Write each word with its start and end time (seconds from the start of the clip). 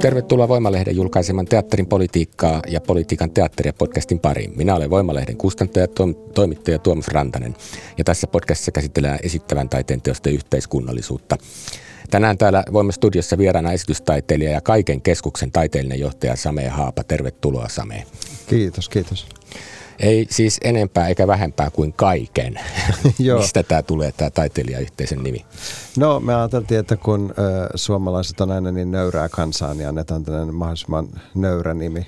Tervetuloa 0.00 0.48
Voimalehden 0.48 0.96
julkaiseman 0.96 1.46
teatterin 1.46 1.86
politiikkaa 1.86 2.62
ja 2.68 2.80
politiikan 2.80 3.30
teatteria 3.30 3.72
podcastin 3.72 4.20
pariin. 4.20 4.52
Minä 4.56 4.74
olen 4.74 4.90
Voimalehden 4.90 5.36
kustantaja 5.36 5.82
ja 5.82 5.88
toimittaja 6.34 6.78
Tuomas 6.78 7.08
Rantanen 7.08 7.54
ja 7.98 8.04
tässä 8.04 8.26
podcastissa 8.26 8.72
käsitellään 8.72 9.18
esittävän 9.22 9.68
taiteen 9.68 10.02
teosten 10.02 10.34
yhteiskunnallisuutta. 10.34 11.36
Tänään 12.10 12.38
täällä 12.38 12.64
voimme 12.72 12.92
studiossa 12.92 13.38
vieraana 13.38 13.72
esitystaiteilija 13.72 14.50
ja 14.50 14.60
kaiken 14.60 15.02
keskuksen 15.02 15.52
taiteellinen 15.52 16.00
johtaja 16.00 16.36
Same 16.36 16.68
Haapa. 16.68 17.04
Tervetuloa 17.04 17.68
Same. 17.68 18.06
Kiitos, 18.46 18.88
kiitos. 18.88 19.26
Ei 19.98 20.26
siis 20.30 20.58
enempää 20.64 21.08
eikä 21.08 21.26
vähempää 21.26 21.70
kuin 21.70 21.92
kaiken. 21.92 22.60
Joo. 23.18 23.40
Mistä 23.40 23.62
tämä 23.62 23.82
tulee, 23.82 24.12
tämä 24.12 24.30
taiteilijayhteisön 24.30 25.22
nimi? 25.22 25.44
No 25.98 26.20
me 26.20 26.34
ajateltiin, 26.34 26.80
että 26.80 26.96
kun 26.96 27.34
ö, 27.38 27.68
suomalaiset 27.74 28.40
on 28.40 28.50
aina 28.50 28.72
niin 28.72 28.90
nöyrää 28.90 29.28
kansaa, 29.28 29.74
niin 29.74 29.88
annetaan 29.88 30.24
tällainen 30.24 30.54
mahdollisimman 30.54 31.08
nöyrä 31.34 31.74
nimi 31.74 32.06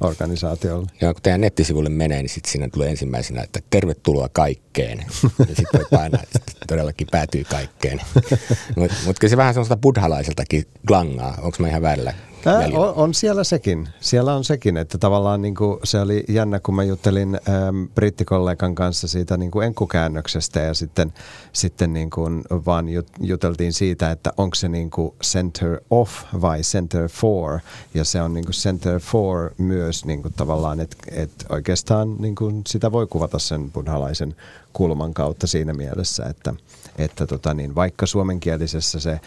organisaatiolle. 0.00 0.86
Ja 1.00 1.12
kun 1.12 1.22
teidän 1.22 1.40
nettisivulle 1.40 1.88
menee, 1.88 2.22
niin 2.22 2.28
sitten 2.30 2.52
siinä 2.52 2.68
tulee 2.68 2.90
ensimmäisenä, 2.90 3.42
että 3.42 3.60
tervetuloa 3.70 4.28
kaikkeen. 4.32 4.98
ja 5.38 5.46
sitten 5.46 5.80
voi 5.80 5.86
painaa, 5.90 6.22
että 6.22 6.40
todellakin 6.68 7.06
päätyy 7.10 7.44
kaikkeen. 7.44 8.00
Mutta 8.76 8.96
mut 9.06 9.18
kyllä 9.18 9.30
se 9.30 9.36
vähän 9.36 9.54
semmoista 9.54 9.76
buddhalaiseltakin 9.76 10.64
glangaa. 10.86 11.38
Onko 11.42 11.56
mä 11.60 11.68
ihan 11.68 11.82
väärällä 11.82 12.14
Ää, 12.46 12.68
on, 12.74 12.94
on 12.94 13.14
siellä 13.14 13.44
sekin. 13.44 13.88
Siellä 14.00 14.34
on 14.34 14.44
sekin, 14.44 14.76
että 14.76 14.98
tavallaan 14.98 15.42
niin 15.42 15.54
kuin, 15.54 15.80
se 15.84 16.00
oli 16.00 16.24
jännä, 16.28 16.60
kun 16.60 16.74
mä 16.74 16.84
juttelin 16.84 17.34
äm, 17.34 17.88
brittikollegan 17.94 18.74
kanssa 18.74 19.08
siitä 19.08 19.36
niin 19.36 19.50
kuin 19.50 19.66
enkukäännöksestä 19.66 20.60
ja 20.60 20.74
sitten, 20.74 21.12
sitten 21.52 21.92
niin 21.92 22.10
kuin 22.10 22.44
vaan 22.50 22.88
jut, 22.88 23.08
juteltiin 23.20 23.72
siitä, 23.72 24.10
että 24.10 24.32
onko 24.36 24.54
se 24.54 24.68
niin 24.68 24.90
kuin 24.90 25.14
center 25.24 25.80
off 25.90 26.12
vai 26.40 26.60
center 26.60 27.08
for. 27.08 27.58
Ja 27.94 28.04
se 28.04 28.22
on 28.22 28.34
niin 28.34 28.44
kuin 28.44 28.54
center 28.54 29.00
for 29.00 29.50
myös 29.58 30.04
niin 30.04 30.22
kuin 30.22 30.34
tavallaan, 30.36 30.80
että, 30.80 30.96
että 31.12 31.44
oikeastaan 31.48 32.16
niin 32.18 32.34
kuin 32.34 32.62
sitä 32.66 32.92
voi 32.92 33.06
kuvata 33.06 33.38
sen 33.38 33.70
buddhalaisen 33.70 34.36
kulman 34.72 35.14
kautta 35.14 35.46
siinä 35.46 35.74
mielessä, 35.74 36.24
että, 36.24 36.54
että 36.98 37.26
tota 37.26 37.54
niin, 37.54 37.74
vaikka 37.74 38.06
suomenkielisessä 38.06 39.00
se 39.00 39.20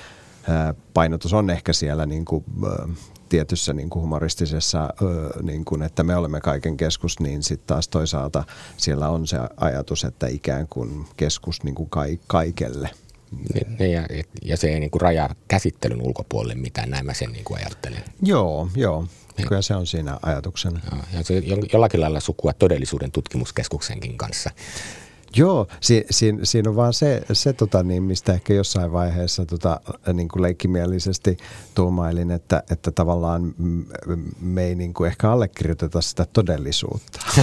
painotus 0.93 1.33
on 1.33 1.49
ehkä 1.49 1.73
siellä 1.73 2.05
niin 2.05 2.25
kuin, 2.25 2.45
tietyssä 3.29 3.73
niin 3.73 3.89
kuin 3.89 4.03
humoristisessa, 4.03 4.89
niin 5.41 5.65
kuin, 5.65 5.81
että 5.81 6.03
me 6.03 6.15
olemme 6.15 6.41
kaiken 6.41 6.77
keskus, 6.77 7.19
niin 7.19 7.43
sitten 7.43 7.67
taas 7.67 7.87
toisaalta 7.87 8.43
siellä 8.77 9.09
on 9.09 9.27
se 9.27 9.37
ajatus, 9.57 10.03
että 10.03 10.27
ikään 10.27 10.67
kuin 10.67 11.05
keskus 11.17 11.63
niin 11.63 11.75
kuin 11.75 11.89
kaikelle. 12.27 12.89
Niin, 13.79 13.91
ja, 13.91 14.03
ja 14.45 14.57
se 14.57 14.67
ei 14.67 14.79
niin 14.79 14.91
kuin 14.91 15.01
rajaa 15.01 15.35
käsittelyn 15.47 16.01
ulkopuolelle 16.01 16.55
mitään, 16.55 16.89
näin 16.89 17.05
mä 17.05 17.13
sen 17.13 17.31
niin 17.31 17.45
kuin 17.45 17.59
ajattelen. 17.59 18.03
Joo, 18.21 18.69
joo. 18.75 19.07
Kyllä 19.47 19.61
se 19.61 19.75
on 19.75 19.87
siinä 19.87 20.19
ajatuksena. 20.21 20.79
Ja 21.13 21.23
se 21.23 21.43
jollakin 21.73 22.01
lailla 22.01 22.19
sukua 22.19 22.53
todellisuuden 22.53 23.11
tutkimuskeskuksenkin 23.11 24.17
kanssa. 24.17 24.49
Joo, 25.35 25.67
si, 25.81 26.05
si, 26.09 26.33
siinä 26.43 26.69
on 26.69 26.75
vaan 26.75 26.93
se, 26.93 27.21
se 27.33 27.53
tota, 27.53 27.83
niin, 27.83 28.03
mistä 28.03 28.33
ehkä 28.33 28.53
jossain 28.53 28.91
vaiheessa 28.91 29.45
tota, 29.45 29.79
niin 30.13 30.27
kuin 30.27 30.41
leikkimielisesti 30.41 31.37
tuumailin, 31.75 32.31
että, 32.31 32.63
että 32.71 32.91
tavallaan 32.91 33.55
me 34.41 34.63
ei 34.63 34.75
niin 34.75 34.93
kuin 34.93 35.07
ehkä 35.07 35.31
allekirjoiteta 35.31 36.01
sitä 36.01 36.25
todellisuutta. 36.33 37.19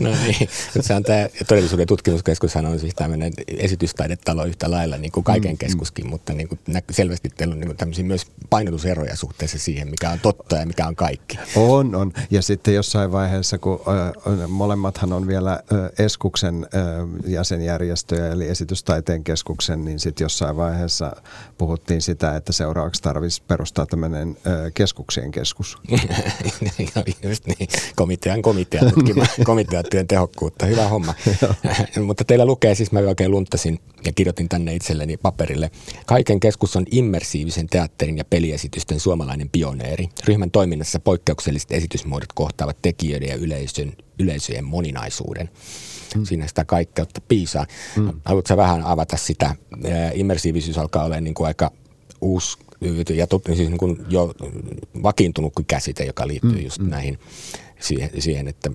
no 0.00 0.10
niin, 0.26 0.48
se 0.80 0.94
on 0.94 1.02
tämä 1.02 1.28
todellisuuden 1.48 1.86
tutkimuskeskushan 1.86 2.66
on 2.66 2.80
siis 2.80 2.94
tämmöinen 2.94 3.32
esitystaidetalo 3.48 4.44
yhtä 4.44 4.70
lailla 4.70 4.96
niin 4.96 5.12
kuin 5.12 5.24
kaiken 5.24 5.50
mm, 5.50 5.54
mm. 5.54 5.58
keskuskin, 5.58 6.04
mm. 6.04 6.10
mutta 6.10 6.32
niin 6.32 6.48
kuin 6.48 6.60
selvästi 6.90 7.28
teillä 7.28 7.52
on 7.52 7.60
niin 7.60 7.76
tämmöisiä 7.76 8.04
myös 8.04 8.26
painotuseroja 8.50 9.16
suhteessa 9.16 9.58
siihen, 9.58 9.88
mikä 9.88 10.10
on 10.10 10.20
totta 10.20 10.56
ja 10.56 10.66
mikä 10.66 10.86
on 10.86 10.96
kaikki. 10.96 11.38
On, 11.56 11.94
on. 11.94 12.12
Ja 12.30 12.42
sitten 12.42 12.74
jossain 12.74 13.12
vaiheessa, 13.12 13.58
kun 13.58 13.80
ö, 13.86 14.48
molemmathan 14.48 15.12
on 15.12 15.26
vielä 15.26 15.62
ö, 15.72 15.83
Eskuksen 15.98 16.66
jäsenjärjestöjä, 17.26 18.32
eli 18.32 18.48
esitystaiteen 18.48 19.24
keskuksen, 19.24 19.84
niin 19.84 20.00
sitten 20.00 20.24
jossain 20.24 20.56
vaiheessa 20.56 21.16
puhuttiin 21.58 22.02
sitä, 22.02 22.36
että 22.36 22.52
seuraavaksi 22.52 23.02
tarvitsisi 23.02 23.42
perustaa 23.48 23.86
tämmöinen 23.86 24.36
keskuksien 24.74 25.30
keskus. 25.30 25.78
Just 27.22 27.46
niin, 27.46 27.68
komitean 27.96 28.42
komitea 28.42 28.90
tutkimaan 28.90 29.28
komiteatyön 29.44 30.06
tehokkuutta. 30.06 30.66
Hyvä 30.66 30.88
homma. 30.88 31.14
Mutta 32.06 32.24
teillä 32.24 32.46
lukee, 32.46 32.74
siis 32.74 32.92
mä 32.92 33.00
oikein 33.00 33.30
luntasin 33.30 33.80
ja 34.04 34.12
kirjoitin 34.12 34.48
tänne 34.48 34.74
itselleni 34.74 35.16
paperille. 35.16 35.70
Kaiken 36.06 36.40
keskus 36.40 36.76
on 36.76 36.84
immersiivisen 36.90 37.66
teatterin 37.66 38.18
ja 38.18 38.24
peliesitysten 38.24 39.00
suomalainen 39.00 39.48
pioneeri. 39.52 40.08
Ryhmän 40.24 40.50
toiminnassa 40.50 41.00
poikkeukselliset 41.00 41.72
esitysmuodot 41.72 42.32
kohtaavat 42.34 42.76
tekijöiden 42.82 43.28
ja 43.28 43.36
yleisön, 43.36 43.92
yleisöjen 44.18 44.64
moninaisuuden. 44.64 45.50
Mm. 46.16 46.24
Siinä 46.24 46.46
sitä 46.46 46.64
kaikkeutta 46.64 47.20
piisaa. 47.28 47.66
Mm. 47.96 48.12
Haluatko 48.24 48.56
vähän 48.56 48.82
avata 48.82 49.16
sitä? 49.16 49.54
Immersiivisyys 50.14 50.78
alkaa 50.78 51.04
olla 51.04 51.20
niin 51.20 51.34
kuin 51.34 51.46
aika 51.46 51.70
uusi 52.20 52.58
ja 53.14 53.26
tot, 53.26 53.44
siis 53.46 53.58
niin 53.58 53.78
kuin 53.78 53.98
jo 54.08 54.34
vakiintunut 55.02 55.52
käsite, 55.66 56.04
joka 56.04 56.26
liittyy 56.26 56.58
mm. 56.58 56.64
just 56.64 56.78
mm. 56.78 56.88
näihin 56.88 57.18
siihen, 58.18 58.48
että 58.48 58.70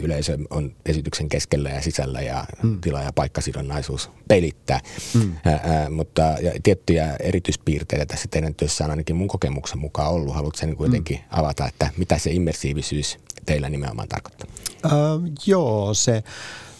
yleisö 0.00 0.38
on 0.50 0.72
esityksen 0.86 1.28
keskellä 1.28 1.70
ja 1.70 1.82
sisällä 1.82 2.20
ja 2.20 2.44
mm. 2.62 2.80
tila- 2.80 3.02
ja 3.02 3.12
paikkasidonnaisuus 3.12 4.10
pelittää. 4.28 4.80
Mm. 5.14 5.32
Ää, 5.44 5.90
mutta 5.90 6.22
ja 6.22 6.52
tiettyjä 6.62 7.16
erityispiirteitä 7.20 8.06
tässä 8.06 8.28
teidän 8.30 8.54
työssä 8.54 8.84
on 8.84 8.90
ainakin 8.90 9.16
mun 9.16 9.28
kokemuksen 9.28 9.78
mukaan 9.78 10.12
ollut. 10.12 10.34
Haluatko 10.34 10.58
sen 10.58 10.76
kuitenkin 10.76 11.16
mm. 11.16 11.24
avata, 11.30 11.68
että 11.68 11.90
mitä 11.96 12.18
se 12.18 12.30
immersiivisyys 12.30 13.18
teillä 13.46 13.68
nimenomaan 13.68 14.08
tarkoittaa? 14.08 14.48
Uh, 14.84 15.22
joo, 15.46 15.94
se 15.94 16.22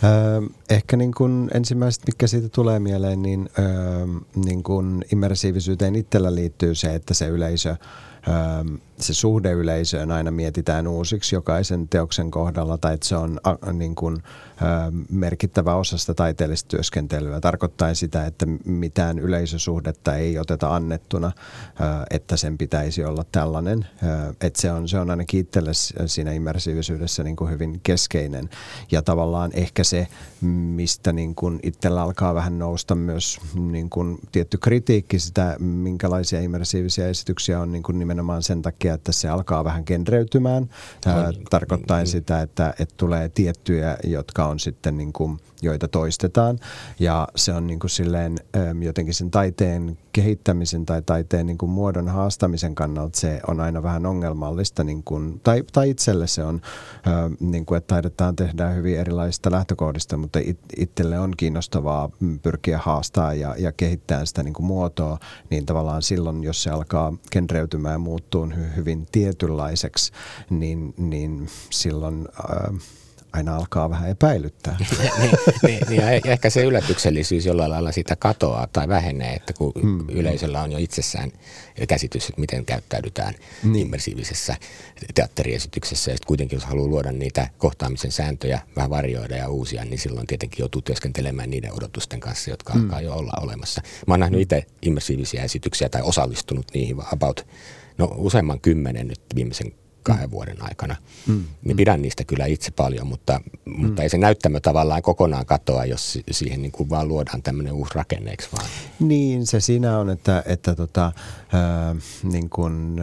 uh, 0.02 0.50
ehkä 0.70 0.96
niin 0.96 1.14
kuin 1.14 1.50
ensimmäiset, 1.54 2.02
mikä 2.06 2.26
siitä 2.26 2.48
tulee 2.48 2.78
mieleen, 2.78 3.22
niin, 3.22 3.40
uh, 3.40 4.44
niin 4.44 4.62
kuin 4.62 5.04
immersiivisyyteen 5.12 5.94
itsellä 5.96 6.34
liittyy 6.34 6.74
se, 6.74 6.94
että 6.94 7.14
se 7.14 7.26
yleisö 7.26 7.76
se 8.98 9.14
suhde 9.14 9.52
yleisöön 9.52 10.10
aina 10.10 10.30
mietitään 10.30 10.86
uusiksi 10.86 11.34
jokaisen 11.34 11.88
teoksen 11.88 12.30
kohdalla 12.30 12.78
tai 12.78 12.94
että 12.94 13.08
se 13.08 13.16
on 13.16 13.38
niin 13.72 13.94
kuin, 13.94 14.22
merkittävä 15.10 15.74
osa 15.74 15.98
sitä 15.98 16.14
taiteellista 16.14 16.68
työskentelyä. 16.68 17.40
Tarkoittaa 17.40 17.94
sitä, 17.94 18.26
että 18.26 18.46
mitään 18.64 19.18
yleisösuhdetta 19.18 20.16
ei 20.16 20.38
oteta 20.38 20.74
annettuna, 20.74 21.32
että 22.10 22.36
sen 22.36 22.58
pitäisi 22.58 23.04
olla 23.04 23.24
tällainen. 23.32 23.86
Että 24.40 24.60
se 24.60 24.72
on, 24.72 24.88
se 24.88 24.98
on 24.98 25.10
ainakin 25.10 25.40
itselle 25.40 25.70
siinä 26.06 26.32
immersiivisyydessä 26.32 27.24
niin 27.24 27.36
kuin 27.36 27.50
hyvin 27.50 27.80
keskeinen. 27.82 28.48
Ja 28.90 29.02
tavallaan 29.02 29.50
ehkä 29.54 29.84
se, 29.84 30.06
mistä 30.40 31.12
niin 31.12 31.34
kuin 31.34 31.60
itsellä 31.62 32.02
alkaa 32.02 32.34
vähän 32.34 32.58
nousta 32.58 32.94
myös 32.94 33.40
niin 33.54 33.90
kuin 33.90 34.18
tietty 34.32 34.58
kritiikki 34.58 35.18
sitä, 35.18 35.56
minkälaisia 35.58 36.40
immersiivisiä 36.40 37.08
esityksiä 37.08 37.60
on 37.60 37.72
niin 37.72 37.82
kuin 37.82 37.98
nimenomaan 37.98 38.42
sen 38.42 38.62
takia, 38.62 38.83
että 38.92 39.12
se 39.12 39.28
alkaa 39.28 39.64
vähän 39.64 39.82
genreytymään. 39.86 40.70
Tarkoittaa 41.50 42.04
sitä, 42.04 42.42
että, 42.42 42.74
että 42.78 42.94
tulee 42.96 43.28
tiettyjä, 43.28 43.96
jotka 44.04 44.46
on 44.46 44.58
sitten 44.58 44.96
niin 44.96 45.12
kuin, 45.12 45.38
joita 45.62 45.88
toistetaan. 45.88 46.58
Ja 46.98 47.28
se 47.36 47.52
on 47.52 47.66
niin 47.66 47.78
kuin 47.78 47.90
silleen 47.90 48.36
jotenkin 48.80 49.14
sen 49.14 49.30
taiteen 49.30 49.98
kehittämisen 50.12 50.86
tai 50.86 51.02
taiteen 51.02 51.46
niin 51.46 51.58
kuin 51.58 51.70
muodon 51.70 52.08
haastamisen 52.08 52.74
kannalta 52.74 53.20
se 53.20 53.40
on 53.46 53.60
aina 53.60 53.82
vähän 53.82 54.06
ongelmallista. 54.06 54.84
Niin 54.84 55.02
kuin, 55.02 55.40
tai, 55.42 55.62
tai 55.72 55.90
itselle 55.90 56.26
se 56.26 56.44
on, 56.44 56.60
niin 57.40 57.66
kuin, 57.66 57.78
että 57.78 57.94
taidetaan 57.94 58.36
tehdä 58.36 58.68
hyvin 58.68 58.98
erilaisista 58.98 59.50
lähtökohdista, 59.50 60.16
mutta 60.16 60.38
it, 60.42 60.58
itselle 60.76 61.18
on 61.18 61.32
kiinnostavaa 61.36 62.10
pyrkiä 62.42 62.78
haastaa 62.78 63.34
ja, 63.34 63.54
ja 63.58 63.72
kehittää 63.72 64.24
sitä 64.24 64.42
niin 64.42 64.54
kuin 64.54 64.66
muotoa, 64.66 65.18
niin 65.50 65.66
tavallaan 65.66 66.02
silloin, 66.02 66.44
jos 66.44 66.62
se 66.62 66.70
alkaa 66.70 67.12
genreytymään 67.32 67.92
ja 67.92 67.98
muuttuu 67.98 68.46
hyvin 68.76 69.06
tietynlaiseksi, 69.12 70.12
niin, 70.50 70.94
niin 70.98 71.48
silloin 71.70 72.28
äh, 72.50 72.80
aina 73.34 73.56
alkaa 73.56 73.90
vähän 73.90 74.10
epäilyttää. 74.10 74.76
niin, 75.18 75.30
niin, 75.62 75.80
niin, 75.88 76.02
ja 76.02 76.10
ehkä 76.10 76.50
se 76.50 76.64
yllätyksellisyys 76.64 77.46
jollain 77.46 77.70
lailla 77.70 77.92
sitä 77.92 78.16
katoaa 78.16 78.66
tai 78.66 78.88
vähenee, 78.88 79.32
että 79.32 79.52
kun 79.52 79.72
hmm. 79.82 80.08
yleisöllä 80.08 80.62
on 80.62 80.72
jo 80.72 80.78
itsessään 80.78 81.32
käsitys, 81.88 82.28
että 82.28 82.40
miten 82.40 82.64
käyttäydytään 82.64 83.34
niin. 83.62 83.86
immersiivisessä 83.86 84.56
teatteriesityksessä, 85.14 86.10
ja 86.10 86.14
sitten 86.16 86.26
kuitenkin 86.26 86.56
jos 86.56 86.64
haluaa 86.64 86.88
luoda 86.88 87.12
niitä 87.12 87.48
kohtaamisen 87.58 88.12
sääntöjä, 88.12 88.60
vähän 88.76 88.90
varjoida 88.90 89.36
ja 89.36 89.48
uusia, 89.48 89.84
niin 89.84 89.98
silloin 89.98 90.26
tietenkin 90.26 90.58
joutuu 90.58 90.82
työskentelemään 90.82 91.50
niiden 91.50 91.72
odotusten 91.72 92.20
kanssa, 92.20 92.50
jotka 92.50 92.72
hmm. 92.72 92.82
alkaa 92.82 93.00
jo 93.00 93.14
olla 93.14 93.32
olemassa. 93.40 93.82
Mä 94.06 94.14
oon 94.14 94.20
nähnyt 94.20 94.40
itse 94.40 94.66
immersiivisiä 94.82 95.44
esityksiä 95.44 95.88
tai 95.88 96.02
osallistunut 96.02 96.66
niihin 96.74 96.96
about 97.12 97.46
no, 97.98 98.14
useamman 98.16 98.60
kymmenen 98.60 99.08
nyt 99.08 99.20
viimeisen 99.34 99.72
kahden 100.02 100.30
vuoden 100.30 100.62
aikana. 100.62 100.96
Mm. 101.26 101.44
Niin 101.64 101.76
pidän 101.76 102.02
niistä 102.02 102.24
kyllä 102.24 102.46
itse 102.46 102.70
paljon, 102.70 103.06
mutta, 103.06 103.40
mm. 103.64 103.86
mutta 103.86 104.02
ei 104.02 104.08
se 104.08 104.18
näyttämö 104.18 104.60
tavallaan 104.60 105.02
kokonaan 105.02 105.46
katoa, 105.46 105.84
jos 105.84 106.18
siihen 106.30 106.62
niin 106.62 106.72
kuin 106.72 106.90
vaan 106.90 107.08
luodaan 107.08 107.42
tämmöinen 107.42 107.72
uusi 107.72 107.94
rakenne, 107.94 108.30
eikö 108.30 108.44
vaan? 108.52 108.68
Niin, 109.00 109.46
se 109.46 109.60
siinä 109.60 109.98
on, 109.98 110.10
että, 110.10 110.42
että 110.46 110.74
tota, 110.74 111.06
äh, 111.06 112.02
niin 112.22 112.50
kuin, 112.50 113.00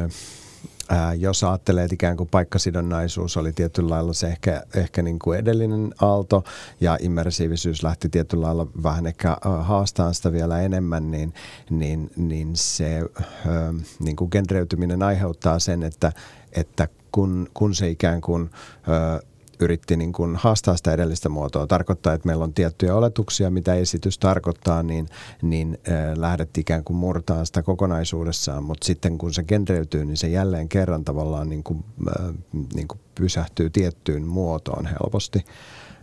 Ää, 0.92 1.14
jos 1.14 1.44
ajattelee, 1.44 1.84
että 1.84 1.94
ikään 1.94 2.18
kuin 2.18 2.30
paikkasidonnaisuus 2.30 3.38
oli 3.38 3.54
tietyllä 3.54 3.90
lailla 3.90 4.14
se 4.14 4.28
ehkä, 4.28 4.64
ehkä 4.76 5.02
niin 5.02 5.20
kuin 5.20 5.40
edellinen 5.40 5.94
aalto 6.02 6.44
ja 6.82 6.98
immersiivisyys 7.02 7.84
lähti 7.84 8.10
tietyllä 8.10 8.46
lailla 8.46 8.68
vähän 8.84 9.08
ehkä 9.08 9.38
haastaan 9.60 10.14
sitä 10.14 10.32
vielä 10.32 10.62
enemmän, 10.62 11.12
niin, 11.12 11.34
niin, 11.70 12.12
niin 12.16 12.56
se 12.56 13.00
ää, 13.48 13.74
niin 14.00 14.16
kuin 14.16 14.30
genreytyminen 14.32 15.04
aiheuttaa 15.04 15.60
sen, 15.60 15.84
että, 15.84 16.12
että 16.52 16.88
kun, 17.12 17.48
kun 17.54 17.76
se 17.76 17.90
ikään 17.90 18.22
kuin 18.22 18.50
ö, 18.88 19.26
yritti 19.62 19.98
niin 19.98 20.14
kuin 20.14 20.36
haastaa 20.36 20.78
sitä 20.78 20.94
edellistä 20.94 21.30
muotoa, 21.30 21.68
tarkoittaa, 21.68 22.14
että 22.14 22.28
meillä 22.28 22.44
on 22.44 22.54
tiettyjä 22.54 22.96
oletuksia, 22.96 23.50
mitä 23.50 23.74
esitys 23.74 24.18
tarkoittaa, 24.18 24.84
niin, 24.84 25.08
niin 25.42 25.78
ö, 25.88 25.92
lähdettiin 26.22 26.62
ikään 26.62 26.84
kuin 26.84 26.98
murtaa 26.98 27.46
sitä 27.46 27.64
kokonaisuudessaan, 27.64 28.64
mutta 28.64 28.86
sitten 28.86 29.18
kun 29.18 29.34
se 29.34 29.44
genreytyy, 29.44 30.06
niin 30.06 30.18
se 30.18 30.28
jälleen 30.28 30.70
kerran 30.70 31.06
tavallaan 31.06 31.50
niin 31.50 31.64
kuin, 31.64 31.86
ö, 32.08 32.34
niin 32.74 32.88
kuin 32.88 33.00
pysähtyy 33.16 33.70
tiettyyn 33.70 34.24
muotoon 34.24 34.86
helposti. 34.86 35.46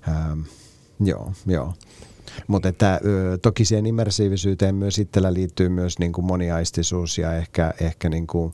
Ö, 0.08 0.10
joo, 1.00 1.32
joo. 1.46 1.74
Mutta 2.46 2.68
että 2.68 3.00
toki 3.42 3.64
siihen 3.64 3.86
immersiivisyyteen 3.86 4.74
myös 4.74 4.98
itsellä 4.98 5.34
liittyy 5.34 5.68
myös 5.68 5.98
niin 5.98 6.12
kuin 6.12 6.24
moniaistisuus 6.24 7.18
ja 7.18 7.36
ehkä, 7.36 7.74
ehkä 7.80 8.08
niin 8.08 8.26
kuin, 8.26 8.52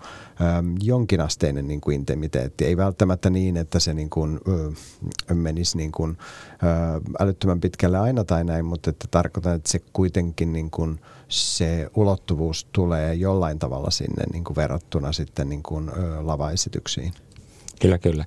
äm, 0.59 0.75
jonkinasteinen 0.83 1.69
niin 1.69 1.81
kuin 1.81 1.95
intimiteetti. 1.95 2.65
Ei 2.65 2.77
välttämättä 2.77 3.31
niin, 3.31 3.57
että 3.57 3.81
se 3.81 3.95
niin 3.95 4.11
kuin, 4.11 4.41
menisi 5.35 5.77
niin 5.77 5.93
kuin, 5.93 6.19
ö, 6.63 7.01
älyttömän 7.21 7.61
pitkälle 7.61 7.99
aina 7.99 8.25
tai 8.25 8.45
näin, 8.45 8.65
mutta 8.65 8.91
että 8.91 9.09
tarkoitan, 9.11 9.55
että 9.55 9.71
se 9.71 9.81
kuitenkin 9.93 10.53
niin 10.53 10.71
kuin, 10.71 11.01
se 11.29 11.91
ulottuvuus 11.97 12.67
tulee 12.73 13.15
jollain 13.15 13.59
tavalla 13.59 13.91
sinne 13.91 14.25
niin 14.33 14.45
kuin 14.45 14.57
verrattuna 14.57 15.13
sitten 15.13 15.49
niin 15.49 15.63
kuin, 15.63 15.91
lavaesityksiin. 16.21 17.13
Kyllä, 17.81 17.99
kyllä. 17.99 18.25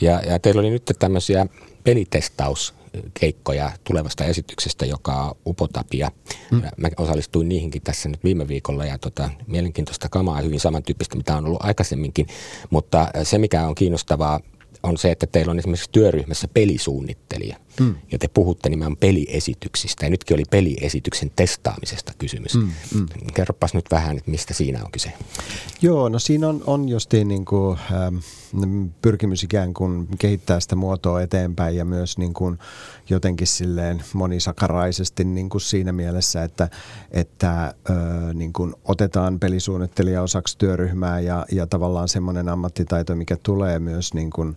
Ja, 0.00 0.20
ja 0.20 0.38
teillä 0.38 0.60
oli 0.60 0.70
nyt 0.70 0.92
tämmöisiä 0.98 1.46
pelitestaus 1.84 2.74
keikkoja 3.20 3.72
tulevasta 3.84 4.24
esityksestä, 4.24 4.86
joka 4.86 5.12
on 5.12 5.34
Upotapia. 5.46 6.10
Mm. 6.50 6.62
Mä 6.76 6.88
osallistuin 6.96 7.48
niihinkin 7.48 7.82
tässä 7.82 8.08
nyt 8.08 8.24
viime 8.24 8.48
viikolla 8.48 8.84
ja 8.84 8.98
tota, 8.98 9.30
mielenkiintoista 9.46 10.08
kamaa, 10.08 10.40
hyvin 10.40 10.60
samantyyppistä, 10.60 11.16
mitä 11.16 11.36
on 11.36 11.46
ollut 11.46 11.64
aikaisemminkin. 11.64 12.26
Mutta 12.70 13.08
se, 13.22 13.38
mikä 13.38 13.66
on 13.66 13.74
kiinnostavaa, 13.74 14.40
on 14.82 14.98
se, 14.98 15.10
että 15.10 15.26
teillä 15.26 15.50
on 15.50 15.58
esimerkiksi 15.58 15.90
työryhmässä 15.92 16.48
pelisuunnittelija. 16.48 17.56
Mm. 17.80 17.94
Ja 18.12 18.18
te 18.18 18.28
puhutte 18.28 18.68
nimenomaan 18.68 18.96
peliesityksistä. 18.96 20.06
Ja 20.06 20.10
nytkin 20.10 20.34
oli 20.34 20.44
peliesityksen 20.50 21.30
testaamisesta 21.36 22.12
kysymys. 22.18 22.54
Mm, 22.54 22.70
mm. 22.94 23.06
Kerropas 23.34 23.74
nyt 23.74 23.84
vähän, 23.90 24.18
että 24.18 24.30
mistä 24.30 24.54
siinä 24.54 24.84
on 24.84 24.92
kyse. 24.92 25.12
Joo, 25.82 26.08
no 26.08 26.18
siinä 26.18 26.48
on, 26.48 26.62
on 26.66 26.88
justiin 26.88 27.28
niin 27.28 27.44
kuin, 27.44 27.78
ähm, 27.92 28.16
pyrkimys 29.02 29.42
ikään 29.42 29.74
kuin 29.74 30.08
kehittää 30.18 30.60
sitä 30.60 30.76
muotoa 30.76 31.22
eteenpäin 31.22 31.76
ja 31.76 31.84
myös 31.84 32.18
niin 32.18 32.34
kuin 32.34 32.58
jotenkin 33.10 33.46
silleen 33.46 34.02
monisakaraisesti 34.12 35.24
niin 35.24 35.48
kuin 35.48 35.60
siinä 35.60 35.92
mielessä, 35.92 36.44
että, 36.44 36.68
että 37.10 37.64
äh, 37.64 37.74
niin 38.34 38.52
kuin 38.52 38.74
otetaan 38.84 39.40
pelisuunnittelija 39.40 40.22
osaksi 40.22 40.58
työryhmää 40.58 41.20
ja, 41.20 41.46
ja 41.52 41.66
tavallaan 41.66 42.08
semmoinen 42.08 42.48
ammattitaito, 42.48 43.14
mikä 43.14 43.36
tulee 43.42 43.78
myös 43.78 44.14
niin 44.14 44.30
kuin, 44.30 44.56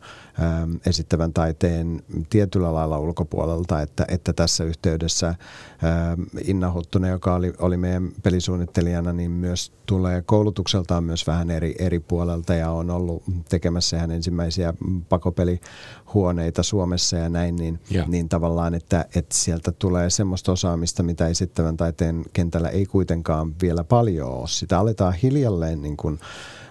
esittävän 0.85 1.33
taiteen 1.33 2.01
tietyllä 2.29 2.73
lailla 2.73 2.99
ulkopuolelta, 2.99 3.81
että, 3.81 4.05
että 4.07 4.33
tässä 4.33 4.63
yhteydessä 4.63 5.35
ää, 5.81 6.17
Inna 6.43 6.73
Huttunen, 6.73 7.11
joka 7.11 7.35
oli, 7.35 7.53
oli 7.59 7.77
meidän 7.77 8.11
pelisuunnittelijana, 8.23 9.13
niin 9.13 9.31
myös 9.31 9.71
tulee 9.85 10.21
koulutukseltaan 10.21 11.03
myös 11.03 11.27
vähän 11.27 11.51
eri, 11.51 11.75
eri 11.79 11.99
puolelta 11.99 12.53
ja 12.53 12.71
on 12.71 12.89
ollut 12.89 13.23
tekemässä 13.49 13.97
ihan 13.97 14.11
ensimmäisiä 14.11 14.73
pakopelihuoneita 15.09 16.63
Suomessa 16.63 17.17
ja 17.17 17.29
näin, 17.29 17.55
niin, 17.55 17.79
niin 18.07 18.29
tavallaan, 18.29 18.73
että, 18.73 19.05
että 19.15 19.35
sieltä 19.35 19.71
tulee 19.71 20.09
semmoista 20.09 20.51
osaamista, 20.51 21.03
mitä 21.03 21.27
esittävän 21.27 21.77
taiteen 21.77 22.25
kentällä 22.33 22.69
ei 22.69 22.85
kuitenkaan 22.85 23.55
vielä 23.61 23.83
paljon 23.83 24.29
ole. 24.29 24.47
Sitä 24.47 24.79
aletaan 24.79 25.13
hiljalleen 25.13 25.81
niin 25.81 25.97
kuin, 25.97 26.19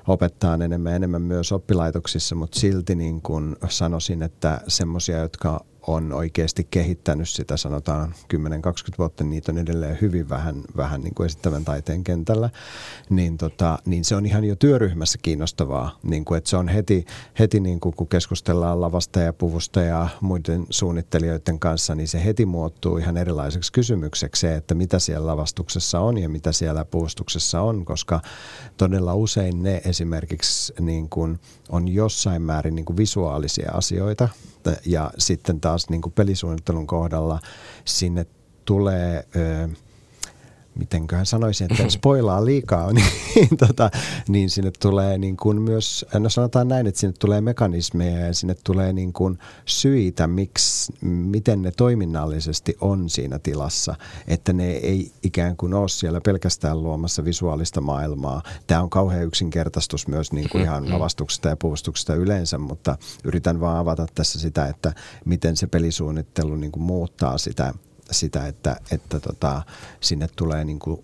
opettaa 0.07 0.55
enemmän 0.55 0.95
enemmän 0.95 1.23
myös 1.23 1.53
oppilaitoksissa, 1.53 2.35
mutta 2.35 2.61
silti 2.61 2.95
niin 2.95 3.23
kuin 3.23 3.57
sanoisin, 3.69 4.23
että 4.23 4.61
semmoisia, 4.69 5.19
jotka 5.19 5.65
on 5.87 6.13
oikeasti 6.13 6.67
kehittänyt 6.71 7.29
sitä, 7.29 7.57
sanotaan 7.57 8.15
10-20 8.35 8.39
vuotta, 8.99 9.25
niin 9.25 9.31
niitä 9.31 9.53
on 9.53 9.59
edelleen 9.59 9.99
hyvin 10.01 10.29
vähän, 10.29 10.63
vähän 10.77 11.01
niin 11.01 11.15
kuin 11.15 11.27
esittävän 11.27 11.65
taiteen 11.65 12.05
kentällä, 12.05 12.51
niin, 13.11 13.39
tota, 13.39 13.79
niin 13.87 14.05
se 14.05 14.17
on 14.17 14.27
ihan 14.27 14.45
jo 14.45 14.57
työryhmässä 14.57 15.19
kiinnostavaa, 15.23 15.99
niin 16.03 16.25
kuin, 16.25 16.39
että 16.39 16.51
se 16.51 16.57
on 16.57 16.69
heti, 16.69 17.05
heti 17.39 17.61
niin 17.61 17.81
kuin, 17.81 17.97
kun 17.97 18.09
keskustellaan 18.09 18.81
lavasta 18.81 19.21
ja 19.21 19.33
puvusta 19.33 19.81
ja 19.81 20.09
muiden 20.21 20.67
suunnittelijoiden 20.71 21.59
kanssa, 21.59 21.95
niin 21.95 22.09
se 22.09 22.25
heti 22.25 22.47
muuttuu 22.47 22.97
ihan 22.99 23.17
erilaiseksi 23.17 23.73
kysymykseksi 23.73 24.41
se, 24.41 24.55
että 24.55 24.75
mitä 24.75 24.99
siellä 24.99 25.27
lavastuksessa 25.27 26.01
on 26.01 26.19
ja 26.19 26.29
mitä 26.29 26.53
siellä 26.53 26.85
puvustuksessa 26.85 27.61
on, 27.61 27.85
koska 27.85 28.21
todella 28.77 29.15
usein 29.15 29.63
ne 29.63 29.83
esimerkiksi 29.85 30.75
niin 30.81 31.09
kuin 31.09 31.41
on 31.69 31.89
jossain 31.89 32.43
määrin 32.43 32.75
niin 32.75 32.85
kuin 32.85 32.97
visuaalisia 32.97 33.71
asioita, 33.73 34.29
ja 34.87 35.11
sitten 35.19 35.61
taas 35.61 35.89
niin 35.91 36.03
kuin 36.03 36.13
pelisuunnittelun 36.13 36.87
kohdalla 36.87 37.41
sinne 37.85 38.27
tulee... 38.65 39.27
Ö, 39.37 39.69
mitenköhän 40.79 41.27
sanoisin, 41.27 41.69
että 41.71 41.91
spoilaa 41.91 42.45
liikaa, 42.45 42.93
niin, 42.93 43.57
tota, 43.59 43.91
niin 44.29 44.51
sinne 44.51 44.73
tulee 44.81 45.19
niin 45.19 45.37
kuin 45.37 45.63
myös, 45.63 46.07
no 46.19 46.29
sanotaan 46.29 46.69
näin, 46.69 46.87
että 46.87 47.01
sinne 47.01 47.15
tulee 47.19 47.41
mekanismeja 47.41 48.27
ja 48.27 48.35
sinne 48.35 48.57
tulee 48.65 48.93
niin 48.93 49.13
kuin 49.13 49.39
syitä, 49.65 50.27
miksi, 50.27 50.93
miten 51.01 51.63
ne 51.63 51.73
toiminnallisesti 51.77 52.77
on 52.81 53.11
siinä 53.11 53.39
tilassa, 53.39 53.95
että 54.29 54.53
ne 54.53 54.71
ei 54.71 55.13
ikään 55.23 55.57
kuin 55.57 55.75
ole 55.75 55.89
siellä 55.89 56.21
pelkästään 56.21 56.83
luomassa 56.83 57.25
visuaalista 57.25 57.81
maailmaa. 57.81 58.43
Tämä 58.67 58.83
on 58.83 58.91
kauhean 58.91 59.25
yksinkertaistus 59.25 60.09
myös 60.09 60.33
niin 60.33 60.49
kuin 60.49 60.63
ihan 60.63 60.93
lavastuksesta 60.93 61.49
ja 61.49 61.57
puvustuksesta 61.57 62.15
yleensä, 62.15 62.59
mutta 62.59 62.99
yritän 63.25 63.61
vaan 63.61 63.79
avata 63.79 64.07
tässä 64.15 64.39
sitä, 64.39 64.67
että 64.67 64.93
miten 65.25 65.57
se 65.57 65.67
pelisuunnittelu 65.67 66.57
niin 66.57 66.73
kuin 66.73 66.83
muuttaa 66.83 67.39
sitä 67.39 67.75
sitä, 68.11 68.47
että, 68.47 68.77
että 68.91 69.21
tota, 69.21 69.63
sinne 70.01 70.29
tulee 70.37 70.65
niin 70.65 70.79
kuin 70.79 71.01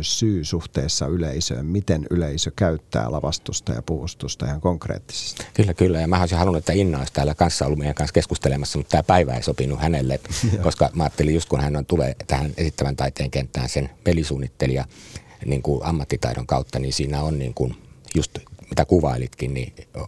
syy 0.00 0.44
suhteessa 0.44 1.06
yleisöön, 1.06 1.66
miten 1.66 2.06
yleisö 2.10 2.52
käyttää 2.56 3.12
lavastusta 3.12 3.72
ja 3.72 3.82
puvustusta 3.82 4.46
ihan 4.46 4.60
konkreettisesti. 4.60 5.46
Kyllä, 5.54 5.74
kyllä. 5.74 6.00
Ja 6.00 6.08
mä 6.08 6.20
olisin 6.20 6.38
halunnut, 6.38 6.58
että 6.58 6.72
Inna 6.72 6.98
olisi 6.98 7.12
täällä 7.12 7.34
kanssa 7.34 7.66
ollut 7.66 7.78
meidän 7.78 7.94
kanssa 7.94 8.12
keskustelemassa, 8.12 8.78
mutta 8.78 8.90
tämä 8.90 9.02
päivä 9.02 9.34
ei 9.34 9.42
sopinut 9.42 9.80
hänelle, 9.80 10.20
koska 10.62 10.90
mä 10.94 11.02
ajattelin 11.02 11.34
just 11.34 11.48
kun 11.48 11.60
hän 11.60 11.76
on, 11.76 11.86
tulee 11.86 12.16
tähän 12.26 12.50
esittävän 12.56 12.96
taiteen 12.96 13.30
kenttään 13.30 13.68
sen 13.68 13.90
pelisuunnittelija 14.04 14.84
niin 15.46 15.62
kuin 15.62 15.84
ammattitaidon 15.84 16.46
kautta, 16.46 16.78
niin 16.78 16.92
siinä 16.92 17.22
on 17.22 17.38
niin 17.38 17.54
kuin 17.54 17.76
just 18.14 18.38
mitä 18.74 18.84
kuvailitkin, 18.84 19.54
niin 19.54 19.72
ö, 19.96 20.02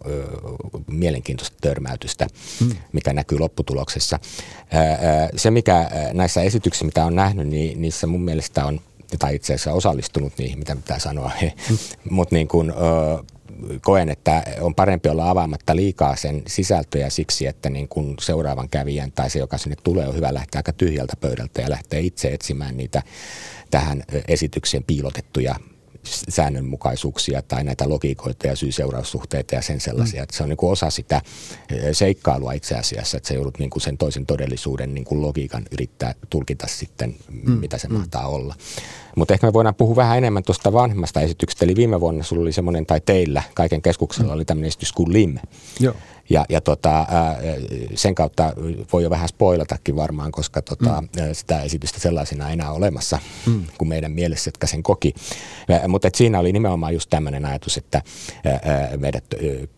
mielenkiintoista 0.87 1.57
törmäytystä, 1.61 2.27
hmm. 2.59 2.71
mikä 2.93 3.13
näkyy 3.13 3.39
lopputuloksessa. 3.39 4.19
Se, 5.35 5.51
mikä 5.51 5.89
näissä 6.13 6.41
esityksissä, 6.41 6.85
mitä 6.85 7.05
on 7.05 7.15
nähnyt, 7.15 7.47
niin 7.47 7.81
niissä 7.81 8.07
mun 8.07 8.21
mielestä 8.21 8.65
on, 8.65 8.79
tai 9.19 9.35
itse 9.35 9.53
asiassa 9.53 9.73
osallistunut 9.73 10.33
niihin, 10.37 10.59
mitä 10.59 10.75
pitää 10.75 10.99
sanoa, 10.99 11.31
hmm. 11.69 11.77
mutta 12.09 12.35
niin 12.35 12.47
kuin, 12.47 12.73
koen, 13.81 14.09
että 14.09 14.43
on 14.61 14.75
parempi 14.75 15.09
olla 15.09 15.29
avaamatta 15.29 15.75
liikaa 15.75 16.15
sen 16.15 16.43
sisältöjä 16.47 17.09
siksi, 17.09 17.47
että 17.47 17.69
niin 17.69 17.87
kun 17.87 18.15
seuraavan 18.21 18.69
kävijän 18.69 19.11
tai 19.11 19.29
se, 19.29 19.39
joka 19.39 19.57
sinne 19.57 19.75
tulee, 19.83 20.07
on 20.07 20.15
hyvä 20.15 20.33
lähteä 20.33 20.59
aika 20.59 20.73
tyhjältä 20.73 21.13
pöydältä 21.21 21.61
ja 21.61 21.69
lähteä 21.69 21.99
itse 21.99 22.33
etsimään 22.33 22.77
niitä 22.77 23.03
tähän 23.71 24.03
esitykseen 24.27 24.83
piilotettuja 24.83 25.55
säännönmukaisuuksia 26.29 27.41
tai 27.41 27.63
näitä 27.63 27.89
logiikoita 27.89 28.47
ja 28.47 28.55
syy-seuraussuhteita 28.55 29.55
ja 29.55 29.61
sen 29.61 29.79
sellaisia. 29.79 30.19
Mm. 30.19 30.23
Että 30.23 30.37
se 30.37 30.43
on 30.43 30.49
niin 30.49 30.57
kuin 30.57 30.71
osa 30.71 30.89
sitä 30.89 31.21
seikkailua 31.91 32.53
itse 32.53 32.75
asiassa, 32.75 33.17
että 33.17 33.27
se 33.27 33.35
joudut 33.35 33.59
niin 33.59 33.69
kuin 33.69 33.81
sen 33.81 33.97
toisen 33.97 34.25
todellisuuden 34.25 34.93
niin 34.93 35.05
kuin 35.05 35.21
logiikan 35.21 35.65
yrittää 35.71 36.15
tulkita 36.29 36.67
sitten, 36.67 37.15
mm. 37.29 37.51
mitä 37.51 37.77
se 37.77 37.87
mm. 37.87 37.93
mahtaa 37.93 38.27
olla. 38.27 38.55
Mutta 39.17 39.33
ehkä 39.33 39.47
me 39.47 39.53
voidaan 39.53 39.75
puhua 39.75 39.95
vähän 39.95 40.17
enemmän 40.17 40.43
tuosta 40.43 40.73
vanhemmasta 40.73 41.21
esityksestä. 41.21 41.65
Eli 41.65 41.75
viime 41.75 41.99
vuonna 41.99 42.23
sulla 42.23 42.41
oli 42.41 42.51
semmoinen, 42.51 42.85
tai 42.85 43.01
teillä 43.05 43.43
kaiken 43.53 43.81
keskuksella 43.81 44.33
oli 44.33 44.45
tämmöinen 44.45 44.67
esitys 44.67 44.91
kuin 44.91 45.13
LIM. 45.13 45.37
Joo. 45.79 45.93
Ja, 46.29 46.45
ja 46.49 46.61
tota, 46.61 47.05
sen 47.95 48.15
kautta 48.15 48.53
voi 48.93 49.03
jo 49.03 49.09
vähän 49.09 49.27
spoilatakin 49.29 49.95
varmaan, 49.95 50.31
koska 50.31 50.61
tota, 50.61 51.01
mm. 51.01 51.33
sitä 51.33 51.61
esitystä 51.61 51.99
sellaisena 51.99 52.47
ei 52.47 52.53
enää 52.53 52.71
olemassa 52.71 53.19
mm. 53.45 53.63
kuin 53.77 53.89
meidän 53.89 54.11
mielessä, 54.11 54.47
jotka 54.47 54.67
sen 54.67 54.83
koki. 54.83 55.13
Mutta 55.87 56.09
siinä 56.15 56.39
oli 56.39 56.51
nimenomaan 56.51 56.93
just 56.93 57.09
tämmöinen 57.09 57.45
ajatus, 57.45 57.77
että 57.77 58.01
meidät 58.97 59.23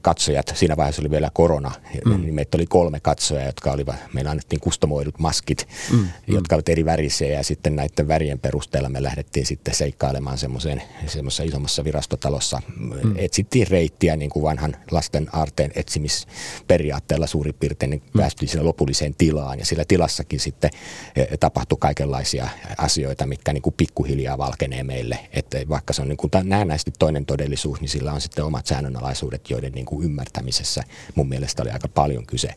katsojat, 0.02 0.52
siinä 0.56 0.78
vaiheessa 0.78 1.02
oli 1.02 1.12
vielä 1.12 1.30
korona, 1.34 1.72
mm. 2.06 2.22
niin 2.22 2.34
meitä 2.34 2.58
oli 2.58 2.66
kolme 2.66 3.00
katsojaa, 3.00 3.46
jotka 3.46 3.72
olivat, 3.72 3.96
meillä 4.14 4.32
annettiin 4.32 4.60
kustomoidut 4.60 5.20
maskit, 5.20 5.68
mm. 5.92 5.98
mm. 5.98 6.08
jotka 6.28 6.56
olivat 6.56 6.70
eri 6.70 6.86
värisiä 6.86 7.28
ja 7.28 7.44
sitten 7.44 7.76
näiden 7.76 8.08
värien 8.08 8.40
perusteella 8.40 8.90
me 8.90 9.04
lähdettiin 9.04 9.29
sitten 9.44 9.76
seikkailemaan 9.76 10.38
semmoisessa 10.38 11.44
isommassa 11.44 11.84
virastotalossa. 11.84 12.62
Mm. 12.78 13.16
Etsittiin 13.16 13.68
reittiä 13.68 14.16
niin 14.16 14.30
kuin 14.30 14.44
vanhan 14.44 14.76
lasten 14.92 15.28
aarteen 15.34 15.72
etsimis 15.76 16.28
periaatteella 16.68 17.28
suurin 17.28 17.54
piirtein 17.60 17.90
niin 17.90 18.02
päästiin 18.18 18.50
sillä 18.50 18.66
lopulliseen 18.66 19.16
tilaan 19.18 19.60
ja 19.60 19.66
sillä 19.66 19.84
tilassakin 19.88 20.40
sitten 20.40 20.70
eh, 21.16 21.28
tapahtui 21.40 21.78
kaikenlaisia 21.82 22.50
asioita, 22.78 23.26
mitkä 23.26 23.54
niin 23.54 23.62
kuin 23.62 23.76
pikkuhiljaa 23.78 24.38
valkenee 24.38 24.84
meille. 24.84 25.20
Että 25.34 25.58
vaikka 25.70 25.94
se 25.94 26.02
on 26.02 26.08
niin 26.08 26.18
kuin 26.18 26.32
näennäisesti 26.44 26.92
toinen 27.00 27.26
todellisuus, 27.26 27.82
niin 27.82 27.90
sillä 27.90 28.14
on 28.14 28.22
sitten 28.22 28.46
omat 28.46 28.66
säännönalaisuudet, 28.66 29.50
joiden 29.50 29.72
niin 29.72 29.86
kuin 29.86 30.06
ymmärtämisessä 30.06 30.84
mun 31.16 31.30
mielestä 31.30 31.62
oli 31.62 31.72
aika 31.72 31.88
paljon 31.88 32.26
kyse 32.26 32.56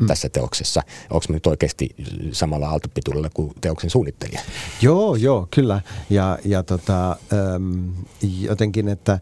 mm. 0.00 0.06
tässä 0.06 0.28
teoksessa. 0.28 0.82
Onko 1.10 1.26
me 1.28 1.34
nyt 1.34 1.46
oikeasti 1.46 1.88
samalla 2.32 2.68
aaltopituudella 2.68 3.30
kuin 3.34 3.52
teoksen 3.60 3.90
suunnittelija? 3.90 4.40
Joo, 4.82 5.16
joo, 5.16 5.48
kyllä. 5.50 5.80
Ja, 6.10 6.38
ja 6.44 6.62
tota, 6.62 7.16
jotenkin, 8.40 8.88
että 8.88 9.18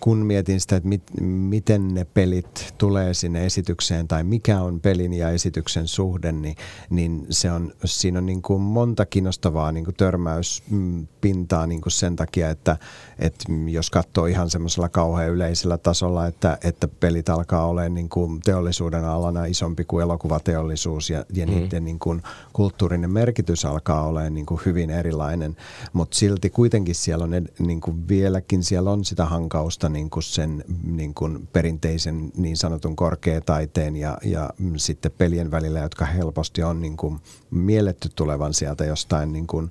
kun 0.00 0.18
mietin 0.18 0.60
sitä, 0.60 0.76
että 0.76 0.88
mit, 0.88 1.02
miten 1.20 1.94
ne 1.94 2.04
pelit 2.04 2.74
tulee 2.78 3.14
sinne 3.14 3.46
esitykseen 3.46 4.08
tai 4.08 4.24
mikä 4.24 4.60
on 4.60 4.80
pelin 4.80 5.12
ja 5.12 5.30
esityksen 5.30 5.88
suhde, 5.88 6.32
niin, 6.32 6.56
niin 6.90 7.26
se 7.30 7.50
on, 7.52 7.72
siinä 7.84 8.18
on 8.18 8.26
niin 8.26 8.42
kuin 8.42 8.62
monta 8.62 9.06
kiinnostavaa 9.06 9.72
niin 9.72 9.84
kuin 9.84 9.94
törmäyspintaa 9.94 11.66
niin 11.66 11.80
kuin 11.80 11.92
sen 11.92 12.16
takia, 12.16 12.50
että, 12.50 12.76
että 13.18 13.44
jos 13.70 13.90
katsoo 13.90 14.26
ihan 14.26 14.50
semmoisella 14.50 14.88
kauhean 14.88 15.30
yleisellä 15.30 15.78
tasolla, 15.78 16.26
että, 16.26 16.58
että 16.64 16.88
pelit 16.88 17.28
alkaa 17.28 17.66
olla 17.66 17.88
niin 17.88 18.08
kuin 18.08 18.40
teollisuuden 18.40 19.04
alana 19.04 19.44
isompi 19.44 19.84
kuin 19.84 20.02
elokuvateollisuus 20.02 21.10
ja, 21.10 21.24
ja 21.32 21.46
mm. 21.46 21.52
niiden 21.52 21.84
niin 21.84 21.98
kuin 21.98 22.22
kulttuurinen 22.52 23.10
merkitys 23.10 23.64
alkaa 23.64 24.06
olla 24.06 24.30
niin 24.30 24.46
kuin 24.46 24.60
hyvin 24.66 24.90
erilainen, 24.90 25.56
mutta 25.92 26.16
silti 26.16 26.50
kuitenkin 26.50 26.94
siellä 26.94 27.24
on 27.24 27.30
niin 27.58 27.80
kuin 27.80 28.08
vieläkin 28.08 28.64
siellä 28.64 28.90
on 28.90 29.04
sitä 29.04 29.24
hankausta 29.32 29.88
niin 29.88 30.10
kuin 30.10 30.22
sen 30.22 30.64
niin 30.84 31.14
kuin 31.14 31.48
perinteisen 31.52 32.32
niin 32.36 32.56
sanotun 32.56 32.96
korkeataiteen 32.96 33.96
ja, 33.96 34.18
ja 34.24 34.50
sitten 34.76 35.12
pelien 35.18 35.50
välillä, 35.50 35.80
jotka 35.80 36.04
helposti 36.04 36.62
on 36.62 36.80
niin 36.80 36.96
kuin 36.96 37.20
mielletty 37.50 38.08
tulevan 38.14 38.54
sieltä 38.54 38.84
jostain 38.84 39.32
niin 39.32 39.46
kuin 39.46 39.70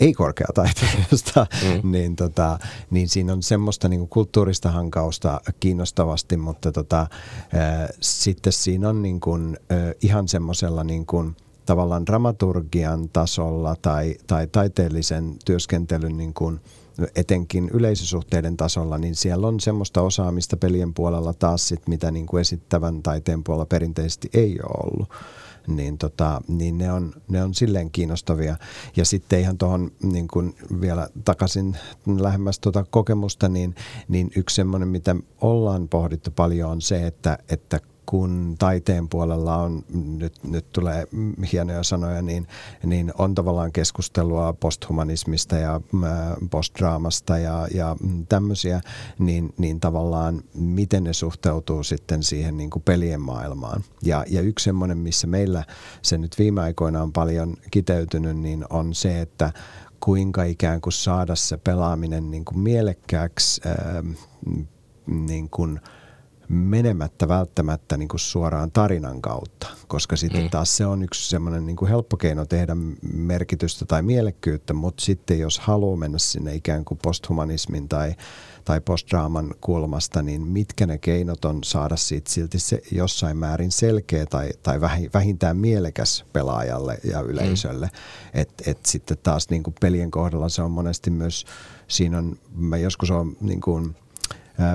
ei-korkeataiteesta, 0.00 1.46
mm. 1.62 1.90
niin, 1.92 2.16
tota, 2.16 2.58
niin 2.90 3.08
siinä 3.08 3.32
on 3.32 3.42
semmoista 3.42 3.88
niin 3.88 4.00
kuin 4.00 4.08
kulttuurista 4.08 4.70
hankausta 4.70 5.40
kiinnostavasti, 5.60 6.36
mutta 6.36 6.72
tota, 6.72 7.00
äh, 7.00 7.88
sitten 8.00 8.52
siinä 8.52 8.88
on 8.88 9.02
niin 9.02 9.20
kuin, 9.20 9.58
äh, 9.72 9.78
ihan 10.02 10.28
semmoisella 10.28 10.84
niin 10.84 11.06
kuin, 11.06 11.36
tavallaan 11.66 12.06
dramaturgian 12.06 13.08
tasolla 13.08 13.76
tai, 13.82 14.14
tai 14.26 14.46
taiteellisen 14.46 15.36
työskentelyn 15.44 16.16
niin 16.16 16.34
kuin, 16.34 16.60
etenkin 17.16 17.70
yleisösuhteiden 17.72 18.56
tasolla, 18.56 18.98
niin 18.98 19.14
siellä 19.14 19.46
on 19.46 19.60
semmoista 19.60 20.02
osaamista 20.02 20.56
pelien 20.56 20.94
puolella 20.94 21.32
taas 21.32 21.68
sit, 21.68 21.88
mitä 21.88 22.10
niin 22.10 22.26
kuin 22.26 22.40
esittävän 22.40 23.02
taiteen 23.02 23.44
puolella 23.44 23.66
perinteisesti 23.66 24.30
ei 24.34 24.58
ole 24.62 24.90
ollut. 24.92 25.08
Niin, 25.66 25.98
tota, 25.98 26.40
niin 26.48 26.78
ne, 26.78 26.92
on, 26.92 27.12
ne 27.28 27.42
on 27.42 27.54
silleen 27.54 27.90
kiinnostavia. 27.90 28.56
Ja 28.96 29.04
sitten 29.04 29.40
ihan 29.40 29.58
tuohon 29.58 29.90
niin 30.02 30.28
vielä 30.80 31.08
takaisin 31.24 31.76
lähemmäs 32.18 32.58
tuota 32.58 32.84
kokemusta, 32.90 33.48
niin, 33.48 33.74
niin 34.08 34.30
yksi 34.36 34.56
semmoinen, 34.56 34.88
mitä 34.88 35.16
ollaan 35.40 35.88
pohdittu 35.88 36.30
paljon 36.30 36.70
on 36.70 36.80
se, 36.80 37.06
että, 37.06 37.38
että 37.48 37.80
kun 38.10 38.56
taiteen 38.58 39.08
puolella 39.08 39.56
on, 39.56 39.84
nyt, 39.94 40.34
nyt 40.44 40.72
tulee 40.72 41.06
hienoja 41.52 41.82
sanoja, 41.82 42.22
niin, 42.22 42.46
niin 42.84 43.12
on 43.18 43.34
tavallaan 43.34 43.72
keskustelua 43.72 44.52
posthumanismista 44.52 45.56
ja 45.56 45.80
postdraamasta 46.50 47.38
ja, 47.38 47.68
ja 47.74 47.96
tämmöisiä, 48.28 48.80
niin, 49.18 49.54
niin 49.58 49.80
tavallaan 49.80 50.42
miten 50.54 51.04
ne 51.04 51.12
suhteutuu 51.12 51.82
sitten 51.82 52.22
siihen 52.22 52.56
niin 52.56 52.70
kuin 52.70 52.82
pelien 52.82 53.20
maailmaan. 53.20 53.84
Ja, 54.02 54.24
ja 54.28 54.40
yksi 54.40 54.64
semmoinen, 54.64 54.98
missä 54.98 55.26
meillä 55.26 55.64
se 56.02 56.18
nyt 56.18 56.38
viime 56.38 56.60
aikoina 56.60 57.02
on 57.02 57.12
paljon 57.12 57.56
kiteytynyt, 57.70 58.36
niin 58.36 58.64
on 58.70 58.94
se, 58.94 59.20
että 59.20 59.52
kuinka 60.00 60.42
ikään 60.42 60.80
kuin 60.80 60.92
saada 60.92 61.36
se 61.36 61.56
pelaaminen 61.56 62.30
niin 62.30 62.44
kuin 62.44 62.58
mielekkääksi 62.58 63.60
ää, 63.64 64.02
niin 65.06 65.50
kuin– 65.50 65.80
menemättä 66.50 67.28
välttämättä 67.28 67.96
niin 67.96 68.08
kuin 68.08 68.20
suoraan 68.20 68.70
tarinan 68.70 69.22
kautta, 69.22 69.66
koska 69.88 70.16
sitten 70.16 70.42
mm. 70.42 70.50
taas 70.50 70.76
se 70.76 70.86
on 70.86 71.02
yksi 71.02 71.28
semmoinen 71.28 71.66
niin 71.66 71.76
kuin 71.76 71.88
helppo 71.88 72.16
keino 72.16 72.44
tehdä 72.44 72.76
merkitystä 73.12 73.84
tai 73.84 74.02
mielekkyyttä, 74.02 74.74
mutta 74.74 75.04
sitten 75.04 75.38
jos 75.38 75.58
haluaa 75.58 75.96
mennä 75.96 76.18
sinne 76.18 76.54
ikään 76.54 76.84
kuin 76.84 76.98
posthumanismin 77.02 77.88
tai, 77.88 78.14
tai 78.64 78.80
postdraaman 78.80 79.54
kulmasta, 79.60 80.22
niin 80.22 80.42
mitkä 80.42 80.86
ne 80.86 80.98
keinot 80.98 81.44
on 81.44 81.64
saada 81.64 81.96
siitä 81.96 82.30
silti 82.30 82.58
se 82.58 82.82
jossain 82.92 83.36
määrin 83.36 83.72
selkeä 83.72 84.26
tai, 84.26 84.50
tai 84.62 84.80
vähintään 85.14 85.56
mielekäs 85.56 86.24
pelaajalle 86.32 86.98
ja 87.04 87.20
yleisölle. 87.20 87.86
Mm. 87.86 88.40
Että 88.40 88.64
et 88.66 88.86
sitten 88.86 89.18
taas 89.22 89.50
niin 89.50 89.62
kuin 89.62 89.74
pelien 89.80 90.10
kohdalla 90.10 90.48
se 90.48 90.62
on 90.62 90.70
monesti 90.70 91.10
myös, 91.10 91.44
siinä 91.88 92.18
on, 92.18 92.38
mä 92.54 92.76
joskus 92.76 93.10
on 93.10 93.36
niin 93.40 93.60
kuin– 93.60 93.96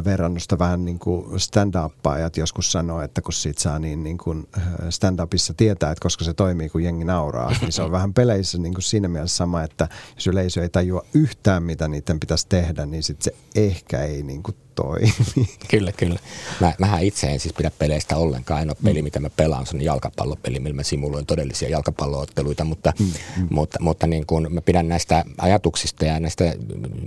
verrannusta 0.06 0.60
vähän 0.60 0.86
niin 0.86 1.00
kuin 1.00 1.26
stand-uppaajat 1.40 2.38
joskus 2.38 2.72
sanoo, 2.72 3.02
että 3.02 3.22
kun 3.22 3.34
siitä 3.34 3.62
saa 3.62 3.80
niin, 3.80 4.04
niin 4.04 4.18
kuin 4.18 4.48
stand-upissa 4.90 5.54
tietää, 5.58 5.92
että 5.92 6.02
koska 6.02 6.26
se 6.26 6.34
toimii, 6.34 6.70
kun 6.70 6.84
jengi 6.84 7.06
nauraa, 7.06 7.52
niin 7.62 7.72
se 7.72 7.82
on 7.82 7.92
vähän 7.92 8.14
peleissä 8.14 8.58
niin 8.58 8.74
kuin 8.74 8.84
siinä 8.84 9.08
mielessä 9.08 9.38
sama, 9.38 9.64
että 9.64 9.88
jos 10.16 10.28
yleisö 10.28 10.62
ei 10.62 10.70
tajua 10.70 11.06
yhtään, 11.14 11.64
mitä 11.64 11.88
niiden 11.88 12.20
pitäisi 12.20 12.48
tehdä, 12.50 12.86
niin 12.86 13.04
sitten 13.04 13.24
se 13.24 13.62
ehkä 13.62 14.02
ei 14.02 14.24
niin 14.24 14.44
kuin 14.44 14.56
toimi. 14.76 15.14
Kyllä, 15.72 15.92
kyllä. 15.92 16.20
Mä, 16.62 16.74
mähän 16.80 17.04
itse 17.04 17.28
en 17.28 17.40
siis 17.40 17.54
pidä 17.54 17.72
peleistä 17.80 18.18
ollenkaan. 18.18 18.60
Ainoa 18.60 18.76
peli, 18.84 19.02
mm. 19.02 19.04
mitä 19.04 19.20
mä 19.20 19.30
pelaan, 19.30 19.66
on 19.74 19.82
jalkapallopeli, 19.82 20.60
millä 20.60 20.76
mä 20.76 20.84
simuloin 20.84 21.26
todellisia 21.26 21.70
jalkapallootteluita, 21.70 22.64
mutta, 22.64 22.94
mm. 23.00 23.06
Mm. 23.38 23.48
mutta, 23.52 23.80
mutta 23.82 24.08
niin 24.08 24.26
kun 24.26 24.48
mä 24.50 24.62
pidän 24.62 24.88
näistä 24.88 25.26
ajatuksista 25.38 26.06
ja 26.06 26.20
näistä, 26.20 26.54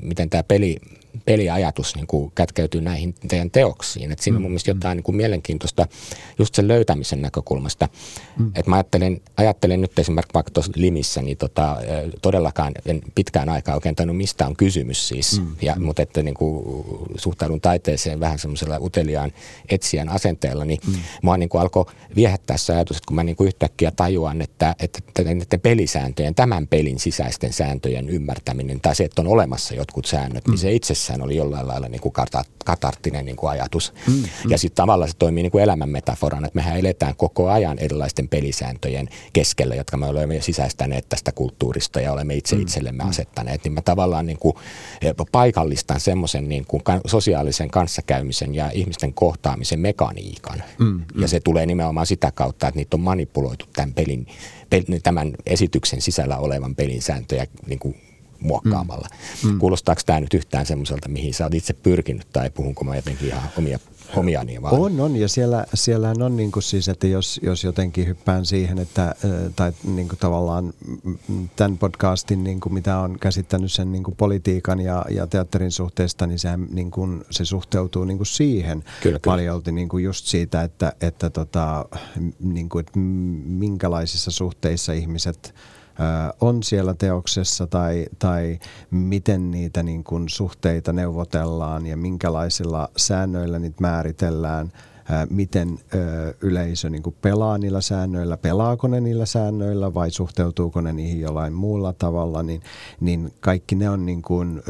miten 0.03 0.31
tämä 0.31 0.43
peli 0.43 0.77
peliajatus 1.25 1.97
niin 1.97 2.07
kuin 2.07 2.33
kätkeytyy 2.35 2.81
näihin 2.81 3.15
teidän 3.29 3.51
teoksiin. 3.51 4.13
Et 4.13 4.19
siinä 4.19 4.37
on 4.37 4.43
mun 4.43 4.51
mielestä 4.51 4.71
jotain 4.71 4.97
niin 4.97 5.05
kuin 5.05 5.17
mielenkiintoista 5.17 5.87
just 6.39 6.55
sen 6.55 6.69
löytämisen 6.69 7.23
näkökulmasta. 7.23 7.89
Mm. 8.39 8.53
Et 8.55 8.67
mä 8.67 8.77
ajattelen, 8.77 9.21
ajattelen 9.37 9.81
nyt 9.81 9.99
esimerkiksi 9.99 10.35
vaikka 10.35 10.51
tuossa 10.51 10.73
Limissä, 10.77 11.23
niin 11.23 11.37
tota, 11.37 11.77
todellakaan 12.23 12.73
en 12.87 13.01
pitkään 13.15 13.49
aikaa 13.49 13.75
oikein 13.75 13.95
tainnut 13.95 14.17
mistä 14.17 14.47
on 14.47 14.57
kysymys 14.57 15.09
siis. 15.09 15.41
Mm. 15.41 15.57
Ja, 15.63 15.75
mm. 15.75 15.85
Mutta 15.85 16.03
että 16.03 16.23
niin 16.23 16.35
kuin, 16.35 16.85
suhtaudun 17.17 17.61
taiteeseen 17.61 18.21
vähän 18.21 18.39
semmoisella 18.39 18.79
uteliaan 18.81 19.33
etsijän 19.69 20.09
asenteella, 20.09 20.65
niin 20.65 20.81
mm. 20.87 20.95
mua 21.23 21.37
niin 21.37 21.49
kuin 21.49 21.61
alkoi 21.61 21.85
viehättää 22.17 22.57
se 22.57 22.73
ajatus, 22.73 22.97
että 22.97 23.07
kun 23.07 23.15
mä 23.15 23.25
niin 23.25 23.37
kuin 23.37 23.47
yhtäkkiä 23.47 23.91
tajuan, 23.91 24.43
että, 24.43 24.75
että, 24.79 24.99
että 25.09 25.25
näiden 25.25 25.61
pelisääntöjen, 25.61 26.35
tämän 26.35 26.67
pelin 26.67 26.99
sisäisten 26.99 27.53
sääntöjen 27.53 28.09
ymmärtäminen 28.09 28.81
tai 28.81 28.97
se, 28.97 29.05
että 29.05 29.23
on 29.23 29.29
olemassa 29.29 29.75
jotkut 29.75 30.07
säännöt, 30.07 30.47
mm. 30.47 30.51
niin 30.51 30.59
se 30.59 30.73
itse 30.73 30.95
itsessään 31.09 31.23
oli 31.23 31.37
jollain 31.37 31.69
lailla 31.69 31.88
niin 31.88 32.00
kuin 32.00 32.12
katarttinen 32.65 33.25
niin 33.25 33.37
kuin 33.37 33.50
ajatus. 33.50 33.93
Mm, 34.07 34.12
mm. 34.12 34.50
Ja 34.50 34.59
sitten 34.59 34.77
tavallaan 34.77 35.11
se 35.11 35.17
toimii 35.19 35.43
niin 35.43 35.50
kuin 35.50 35.62
elämän 35.65 35.88
metaforana, 35.88 36.47
että 36.47 36.57
mehän 36.57 36.79
eletään 36.79 37.17
koko 37.17 37.50
ajan 37.50 37.79
erilaisten 37.79 38.29
pelisääntöjen 38.29 39.09
keskellä, 39.33 39.75
jotka 39.75 39.97
me 39.97 40.07
olemme 40.07 40.41
sisäistäneet 40.41 41.09
tästä 41.09 41.33
kulttuurista 41.33 42.00
ja 42.00 42.12
olemme 42.12 42.35
itse 42.35 42.57
mm, 42.57 42.62
itsellemme 42.62 43.05
mm. 43.05 43.11
asettaneet. 43.11 43.65
Niin 43.65 43.73
mä 43.73 43.83
tavallaan 43.83 44.27
niin 44.27 44.38
kuin 44.38 44.55
eh, 45.03 45.15
paikallistan 45.33 46.00
semmoisen 46.00 46.49
niin 46.49 46.65
kuin 46.69 46.83
sosiaalisen 47.07 47.71
kanssakäymisen 47.71 48.55
ja 48.55 48.71
ihmisten 48.71 49.15
kohtaamisen 49.15 49.81
mekaniikan. 49.81 50.62
Mm, 50.79 50.87
mm. 50.87 51.23
Ja 51.23 51.29
se 51.29 51.41
tulee 51.41 51.67
nimenomaan 51.67 52.07
sitä 52.07 52.33
kautta, 52.33 52.69
että 52.69 52.79
niitä 52.79 52.97
on 52.97 53.00
manipuloitu 53.00 53.65
tämän 53.73 53.95
pelin, 53.95 54.27
tämän 55.03 55.35
esityksen 55.47 56.00
sisällä 56.00 56.37
olevan 56.38 56.75
pelin 56.75 57.03
sääntöjä 57.03 57.47
niin 57.67 57.79
kuin 57.79 58.08
muokkaamalla. 58.40 59.09
Mm. 59.45 59.59
Kuulostaako 59.59 60.02
tämä 60.07 60.21
nyt 60.21 60.35
yhtään 60.35 60.66
semmoiselta, 60.66 61.09
mihin 61.09 61.35
sä 61.35 61.45
oot 61.45 61.54
itse 61.54 61.73
pyrkinyt 61.73 62.26
tai 62.33 62.50
puhunko 62.50 62.85
mä 62.85 62.97
jotenkin 62.97 63.28
ihan 63.28 63.42
omia 63.59 63.78
omiani 64.16 64.62
vaan. 64.62 64.75
On, 64.75 65.00
on 65.00 65.16
ja 65.16 65.28
siellä, 65.28 65.66
siellähän 65.75 66.23
on 66.23 66.37
niin 66.37 66.52
kuin 66.52 66.62
siis, 66.62 66.88
että 66.88 67.07
jos, 67.07 67.40
jos 67.42 67.64
jotenkin 67.64 68.07
hyppään 68.07 68.47
siihen, 68.47 68.78
että 68.78 69.14
tai 69.57 69.73
niin 69.85 70.09
kuin 70.09 70.18
tavallaan 70.18 70.73
tämän 71.57 71.78
podcastin, 71.78 72.45
niin 72.45 72.61
kuin 72.61 72.73
mitä 72.73 72.99
on 72.99 73.18
käsittänyt 73.18 73.73
sen 73.73 73.92
niin 73.92 74.02
kuin 74.02 74.16
politiikan 74.16 74.80
ja, 74.80 75.04
ja 75.11 75.26
teatterin 75.26 75.73
suhteesta, 75.73 76.26
niin 76.26 76.38
se, 76.38 76.49
niin 76.71 76.90
kuin, 76.90 77.25
se 77.30 77.45
suhteutuu 77.45 78.04
niin 78.04 78.18
kuin 78.18 78.26
siihen 78.26 78.85
kyllä, 79.02 79.18
paljolti 79.25 79.73
niin 79.73 79.88
kuin 79.88 80.04
just 80.04 80.26
siitä, 80.26 80.62
että, 80.62 80.92
että, 81.00 81.30
tota, 81.30 81.85
niin 82.40 82.68
kuin, 82.68 82.80
että 82.80 82.99
minkälaisissa 82.99 84.30
suhteissa 84.30 84.92
ihmiset– 84.92 85.54
on 86.40 86.62
siellä 86.62 86.95
teoksessa 86.95 87.67
tai, 87.67 88.07
tai 88.19 88.59
miten 88.90 89.50
niitä 89.50 89.83
niin 89.83 90.05
kuin 90.05 90.28
suhteita 90.28 90.93
neuvotellaan 90.93 91.87
ja 91.87 91.97
minkälaisilla 91.97 92.88
säännöillä 92.97 93.59
niitä 93.59 93.76
määritellään, 93.81 94.73
miten 95.31 95.78
yleisö 96.40 96.90
niin 96.90 97.02
pelaa 97.23 97.59
niillä 97.59 97.81
säännöillä, 97.81 98.37
pelaako 98.37 98.88
ne 98.88 99.00
niillä 99.00 99.26
säännöillä 99.26 99.95
vai 99.95 100.11
suhteutuuko 100.11 100.81
ne 100.81 100.93
niihin 100.93 101.21
jollain 101.21 101.52
muulla 101.52 101.93
tavalla, 101.93 102.43
niin, 102.43 102.62
niin 103.00 103.33
kaikki 103.40 103.75
ne 103.75 103.90
on 103.90 104.07
niin 104.07 104.23
kuin, 104.23 104.62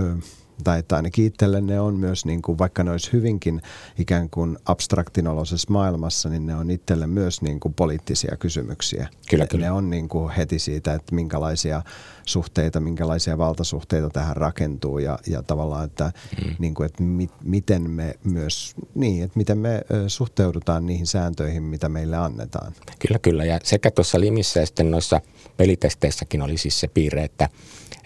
tai 0.65 0.79
että 0.79 0.97
ainakin 0.97 1.25
itselle 1.25 1.61
ne 1.61 1.81
on 1.81 1.95
myös, 1.95 2.25
niin 2.25 2.43
kuin, 2.43 2.59
vaikka 2.59 2.85
ne 2.85 2.91
olisi 2.91 3.13
hyvinkin 3.13 3.63
ikään 3.99 4.31
kuin 4.31 4.59
abstraktinoloisessa 4.65 5.73
maailmassa, 5.73 6.29
niin 6.29 6.47
ne 6.47 6.55
on 6.55 6.71
itselle 6.71 7.07
myös 7.07 7.43
niin 7.43 7.61
kuin 7.61 7.75
poliittisia 7.75 8.37
kysymyksiä. 8.37 9.09
Kyllä, 9.31 9.47
kyllä. 9.47 9.65
Ne 9.65 9.73
on 9.73 9.91
niin 9.91 10.09
kuin 10.09 10.31
heti 10.31 10.59
siitä, 10.59 10.95
että 10.95 11.15
minkälaisia 11.15 11.83
suhteita, 12.27 12.81
minkälaisia 12.81 13.39
valtasuhteita 13.39 14.11
tähän 14.11 14.37
rakentuu 14.37 14.99
ja, 14.99 15.19
ja 15.27 15.43
tavallaan, 15.43 15.85
että, 15.85 16.13
mm. 16.45 16.55
niin 16.59 16.75
kuin, 16.75 16.87
että 16.87 17.03
mit, 17.03 17.31
miten 17.45 17.91
me 17.91 18.15
myös, 18.25 18.75
niin, 18.95 19.25
että 19.25 19.39
miten 19.39 19.59
me 19.59 19.83
suhteudutaan 20.07 20.87
niihin 20.87 21.07
sääntöihin, 21.07 21.63
mitä 21.63 21.89
meille 21.89 22.17
annetaan. 22.17 22.73
Kyllä, 22.99 23.19
kyllä. 23.19 23.45
Ja 23.45 23.61
sekä 23.63 23.91
tuossa 23.91 24.21
Limissä 24.21 24.61
ja 24.61 24.67
sitten 24.67 24.91
noissa 24.91 25.21
pelitesteissäkin 25.57 26.43
oli 26.43 26.59
siis 26.59 26.81
se 26.81 26.89
piirre, 26.89 27.25
että 27.25 27.49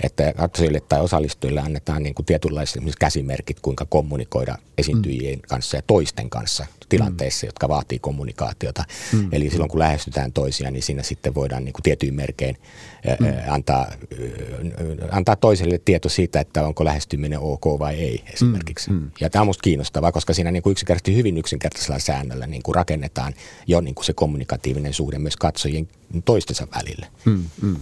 että 0.02 0.32
katsojille 0.32 0.80
tai 0.80 1.00
osallistujille 1.00 1.60
annetaan 1.60 2.02
niin 2.02 2.14
kuin 2.14 2.26
tietynlaiset 2.42 2.96
käsimerkit, 2.98 3.60
kuinka 3.60 3.86
kommunikoida 3.88 4.58
esiintyjien 4.78 5.38
mm. 5.38 5.42
kanssa 5.48 5.76
ja 5.76 5.82
toisten 5.86 6.30
kanssa 6.30 6.66
tilanteissa, 6.88 7.46
mm. 7.46 7.48
jotka 7.48 7.68
vaatii 7.68 7.98
kommunikaatiota. 7.98 8.84
Mm. 9.12 9.28
Eli 9.32 9.50
silloin 9.50 9.70
kun 9.70 9.78
lähestytään 9.78 10.32
toisia, 10.32 10.70
niin 10.70 10.82
siinä 10.82 11.02
sitten 11.02 11.34
voidaan 11.34 11.64
niin 11.64 11.72
kuin 11.72 11.82
tietyin 11.82 12.14
merkein 12.14 12.56
mm. 13.20 13.26
antaa, 13.48 13.92
antaa 15.10 15.36
toiselle 15.36 15.78
tieto 15.78 16.08
siitä, 16.08 16.40
että 16.40 16.66
onko 16.66 16.84
lähestyminen 16.84 17.38
ok 17.38 17.64
vai 17.78 17.94
ei 17.94 18.24
esimerkiksi. 18.32 18.90
Mm. 18.90 18.96
Mm. 18.96 19.10
Ja 19.20 19.30
tämä 19.30 19.40
on 19.40 19.46
minusta 19.46 19.62
kiinnostavaa, 19.62 20.12
koska 20.12 20.34
siinä 20.34 20.50
niin 20.50 20.62
kuin 20.62 20.70
yksinkertaisesti 20.70 21.16
hyvin 21.16 21.38
yksinkertaisella 21.38 21.98
säännöllä 21.98 22.46
niin 22.46 22.62
kuin 22.62 22.74
rakennetaan 22.74 23.34
jo 23.66 23.80
niin 23.80 23.94
kuin 23.94 24.04
se 24.04 24.12
kommunikatiivinen 24.12 24.94
suhde 24.94 25.18
myös 25.18 25.36
katsojien 25.36 25.88
toistensa 26.24 26.66
välille. 26.76 27.06
Mm. 27.24 27.44
Mm. 27.62 27.76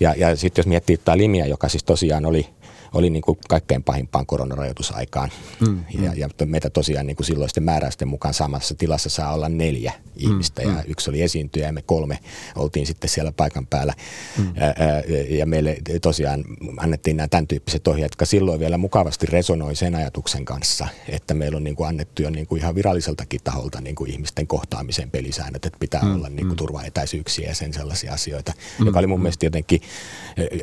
Ja, 0.00 0.14
ja 0.16 0.36
sitten 0.36 0.62
jos 0.62 0.66
miettii 0.66 0.96
tämä 0.96 1.16
Limiä, 1.16 1.46
joka 1.46 1.68
siis 1.68 1.84
tosiaan 1.84 2.26
oli 2.26 2.46
oli 2.94 3.10
niin 3.10 3.22
kuin 3.22 3.38
kaikkein 3.48 3.82
pahimpaan 3.82 4.26
koronarajoitusaikaan. 4.26 5.30
Mm, 5.60 5.84
ja, 6.02 6.10
mm. 6.10 6.18
ja 6.18 6.28
meitä 6.44 6.70
tosiaan 6.70 7.06
niin 7.06 7.16
kuin 7.16 7.26
silloisten 7.26 7.62
määräysten 7.62 8.08
mukaan 8.08 8.34
samassa 8.34 8.74
tilassa 8.74 9.10
saa 9.10 9.34
olla 9.34 9.48
neljä 9.48 9.92
mm, 9.96 10.12
ihmistä 10.16 10.62
mm, 10.62 10.68
ja 10.68 10.74
mm. 10.74 10.90
yksi 10.90 11.10
oli 11.10 11.22
esiintyjä 11.22 11.66
ja 11.66 11.72
me 11.72 11.82
kolme 11.82 12.18
oltiin 12.56 12.86
sitten 12.86 13.10
siellä 13.10 13.32
paikan 13.32 13.66
päällä. 13.66 13.94
Mm. 14.38 14.44
Ja, 14.56 15.36
ja 15.36 15.46
meille 15.46 15.76
tosiaan 16.02 16.44
annettiin 16.76 17.16
nämä 17.16 17.28
tämän 17.28 17.46
tyyppiset 17.46 17.88
ohjeet, 17.88 18.04
jotka 18.04 18.24
silloin 18.24 18.60
vielä 18.60 18.78
mukavasti 18.78 19.26
resonoi 19.26 19.76
sen 19.76 19.94
ajatuksen 19.94 20.44
kanssa, 20.44 20.88
että 21.08 21.34
meillä 21.34 21.56
on 21.56 21.64
niin 21.64 21.76
kuin 21.76 21.88
annettu 21.88 22.22
jo 22.22 22.30
niin 22.30 22.46
kuin 22.46 22.60
ihan 22.60 22.74
viralliseltakin 22.74 23.40
taholta 23.44 23.80
niin 23.80 23.96
kuin 23.96 24.10
ihmisten 24.10 24.46
kohtaamisen 24.46 25.10
pelisäännöt, 25.10 25.66
että 25.66 25.78
pitää 25.78 26.02
mm, 26.02 26.14
olla 26.14 26.28
niin 26.28 26.46
kuin 26.46 26.50
mm. 26.50 26.56
turvaetäisyyksiä 26.56 27.48
ja 27.48 27.54
sen 27.54 27.72
sellaisia 27.72 28.12
asioita, 28.12 28.52
mm, 28.78 28.86
joka 28.86 28.98
oli 28.98 29.06
mun 29.06 29.18
mm. 29.18 29.22
mielestä 29.22 29.46
jotenkin 29.46 29.80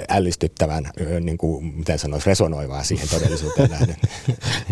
ällistyttävän, 0.10 0.90
niin 1.22 1.38
kuin, 1.38 1.66
miten 1.66 2.00
sanoisi, 2.00 2.21
olisi 2.22 2.30
resonoivaa 2.30 2.84
siihen 2.84 3.10
todellisuuteen 3.10 3.70
nähden. 3.80 3.96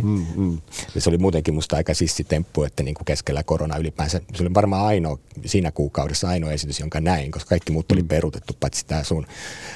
mm, 0.03 0.25
mm. 0.35 0.57
Se 0.97 1.09
oli 1.09 1.17
muutenkin 1.17 1.53
musta 1.53 1.75
aika 1.75 1.93
sissitemppu, 1.93 2.63
että 2.63 2.83
niin 2.83 2.95
kuin 2.95 3.05
keskellä 3.05 3.43
korona 3.43 3.77
ylipäänsä, 3.77 4.21
se 4.35 4.43
oli 4.43 4.53
varmaan 4.53 4.85
ainoa, 4.85 5.17
siinä 5.45 5.71
kuukaudessa 5.71 6.29
ainoa 6.29 6.51
esitys, 6.51 6.79
jonka 6.79 7.01
näin, 7.01 7.31
koska 7.31 7.49
kaikki 7.49 7.71
muut 7.71 7.91
oli 7.91 8.01
mm. 8.01 8.07
peruutettu, 8.07 8.53
paitsi 8.59 8.85
tämä 8.85 9.03
sun, 9.03 9.27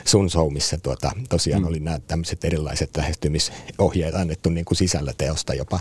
sun 0.06 0.30
show, 0.30 0.54
missä 0.54 0.78
tuota, 0.78 1.12
tosiaan 1.30 1.62
mm. 1.62 1.68
oli 1.68 1.80
nämä 1.80 2.00
tämmöiset 2.00 2.46
erilaiset 2.46 2.98
lähestymisohjeet 2.98 4.16
annettu 4.16 4.50
niin 4.50 4.66
kuin 4.66 4.78
sisällä 4.78 5.14
teosta 5.18 5.54
jopa. 5.54 5.80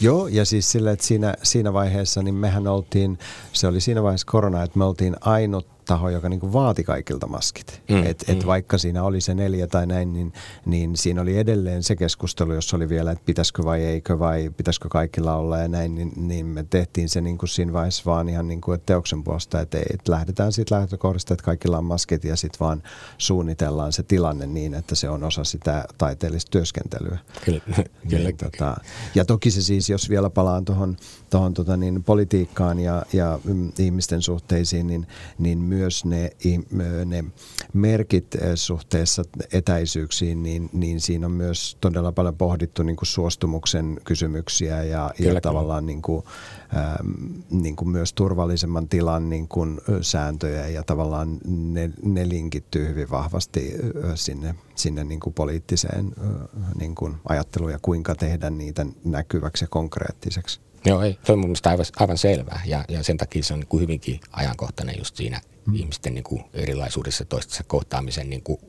Joo, 0.00 0.26
ja 0.26 0.44
siis 0.44 0.72
sillä, 0.72 0.92
että 0.92 1.06
siinä, 1.06 1.34
siinä 1.42 1.72
vaiheessa, 1.72 2.22
niin 2.22 2.34
mehän 2.34 2.66
oltiin, 2.66 3.18
se 3.52 3.66
oli 3.66 3.80
siinä 3.80 4.02
vaiheessa 4.02 4.26
korona, 4.30 4.62
että 4.62 4.78
me 4.78 4.84
oltiin 4.84 5.16
ainut 5.20 5.71
taho, 5.84 6.08
joka 6.08 6.28
niin 6.28 6.52
vaati 6.52 6.84
kaikilta 6.84 7.26
maskit. 7.26 7.82
Mm, 7.90 8.06
et, 8.06 8.24
et 8.28 8.38
mm. 8.38 8.46
Vaikka 8.46 8.78
siinä 8.78 9.02
oli 9.02 9.20
se 9.20 9.34
neljä 9.34 9.66
tai 9.66 9.86
näin, 9.86 10.12
niin, 10.12 10.32
niin 10.66 10.96
siinä 10.96 11.20
oli 11.20 11.38
edelleen 11.38 11.82
se 11.82 11.96
keskustelu, 11.96 12.52
jossa 12.52 12.76
oli 12.76 12.88
vielä, 12.88 13.10
että 13.10 13.24
pitäisikö 13.26 13.64
vai 13.64 13.82
eikö 13.82 14.18
vai 14.18 14.50
pitäisikö 14.56 14.88
kaikilla 14.88 15.36
olla 15.36 15.58
ja 15.58 15.68
näin, 15.68 15.94
niin, 15.94 16.12
niin 16.16 16.46
me 16.46 16.64
tehtiin 16.70 17.08
se 17.08 17.20
niin 17.20 17.38
kuin 17.38 17.48
siinä 17.48 17.72
vaiheessa 17.72 18.02
vaan 18.06 18.28
ihan 18.28 18.48
niin 18.48 18.60
kuin, 18.60 18.74
että 18.74 18.86
teoksen 18.86 19.24
puolesta, 19.24 19.60
että, 19.60 19.78
että 19.78 20.12
lähdetään 20.12 20.52
siitä 20.52 20.74
lähtökohdasta, 20.74 21.34
että 21.34 21.44
kaikilla 21.44 21.78
on 21.78 21.84
maskit 21.84 22.24
ja 22.24 22.36
sitten 22.36 22.60
vaan 22.60 22.82
suunnitellaan 23.18 23.92
se 23.92 24.02
tilanne 24.02 24.46
niin, 24.46 24.74
että 24.74 24.94
se 24.94 25.08
on 25.08 25.24
osa 25.24 25.44
sitä 25.44 25.84
taiteellista 25.98 26.50
työskentelyä. 26.50 27.18
Kyllä, 27.44 27.60
kyllä. 28.08 28.28
Niin, 28.28 28.36
tota, 28.36 28.76
ja 29.14 29.24
toki 29.24 29.50
se 29.50 29.62
siis, 29.62 29.90
jos 29.90 30.10
vielä 30.10 30.30
palaan 30.30 30.64
tuohon 30.64 30.96
tota, 31.54 31.76
niin, 31.76 32.02
politiikkaan 32.04 32.80
ja, 32.80 33.02
ja 33.12 33.38
mm, 33.44 33.72
ihmisten 33.78 34.22
suhteisiin, 34.22 34.86
niin, 34.86 35.06
niin 35.38 35.58
myös 35.72 36.04
ne, 36.04 36.30
ne 37.04 37.24
merkit 37.72 38.26
suhteessa 38.54 39.22
etäisyyksiin, 39.52 40.42
niin, 40.42 40.70
niin 40.72 41.00
siinä 41.00 41.26
on 41.26 41.32
myös 41.32 41.76
todella 41.80 42.12
paljon 42.12 42.36
pohdittu 42.36 42.82
niin 42.82 42.96
kuin 42.96 43.06
suostumuksen 43.06 44.00
kysymyksiä 44.04 44.82
ja, 44.82 45.10
ja 45.18 45.40
tavallaan 45.40 45.86
niin 45.86 46.02
kuin, 46.02 46.24
ähm, 46.76 47.10
niin 47.50 47.76
kuin 47.76 47.88
myös 47.88 48.12
turvallisemman 48.12 48.88
tilan 48.88 49.28
niin 49.28 49.48
kuin 49.48 49.80
sääntöjä 50.00 50.68
ja 50.68 50.82
tavallaan 50.82 51.38
ne, 51.46 51.90
ne 52.02 52.28
linkittyy 52.28 52.88
hyvin 52.88 53.10
vahvasti 53.10 53.74
sinne, 54.14 54.54
sinne 54.74 55.04
niin 55.04 55.20
kuin 55.20 55.34
poliittiseen 55.34 56.12
niin 56.78 56.94
kuin 56.94 57.16
ajatteluun 57.28 57.72
ja 57.72 57.78
kuinka 57.82 58.14
tehdä 58.14 58.50
niitä 58.50 58.86
näkyväksi 59.04 59.64
ja 59.64 59.68
konkreettiseksi. 59.68 60.60
Joo, 60.84 61.02
ei, 61.02 61.18
se 61.24 61.32
on 61.32 61.38
mun 61.38 61.48
mielestä 61.48 61.70
aivan, 61.70 61.86
aivan 61.96 62.18
selvää 62.18 62.62
ja, 62.66 62.84
ja 62.88 63.02
sen 63.02 63.16
takia 63.16 63.42
se 63.42 63.54
on 63.54 63.60
niin 63.60 63.68
kuin 63.68 63.80
hyvinkin 63.80 64.20
ajankohtainen 64.32 64.98
just 64.98 65.16
siinä 65.16 65.40
mm. 65.66 65.74
ihmisten 65.74 66.14
niin 66.14 66.24
kuin 66.24 66.44
erilaisuudessa 66.54 67.24
toistensa 67.24 67.64
kohtaamisen 67.66 68.30
niin 68.30 68.42
kuin 68.42 68.60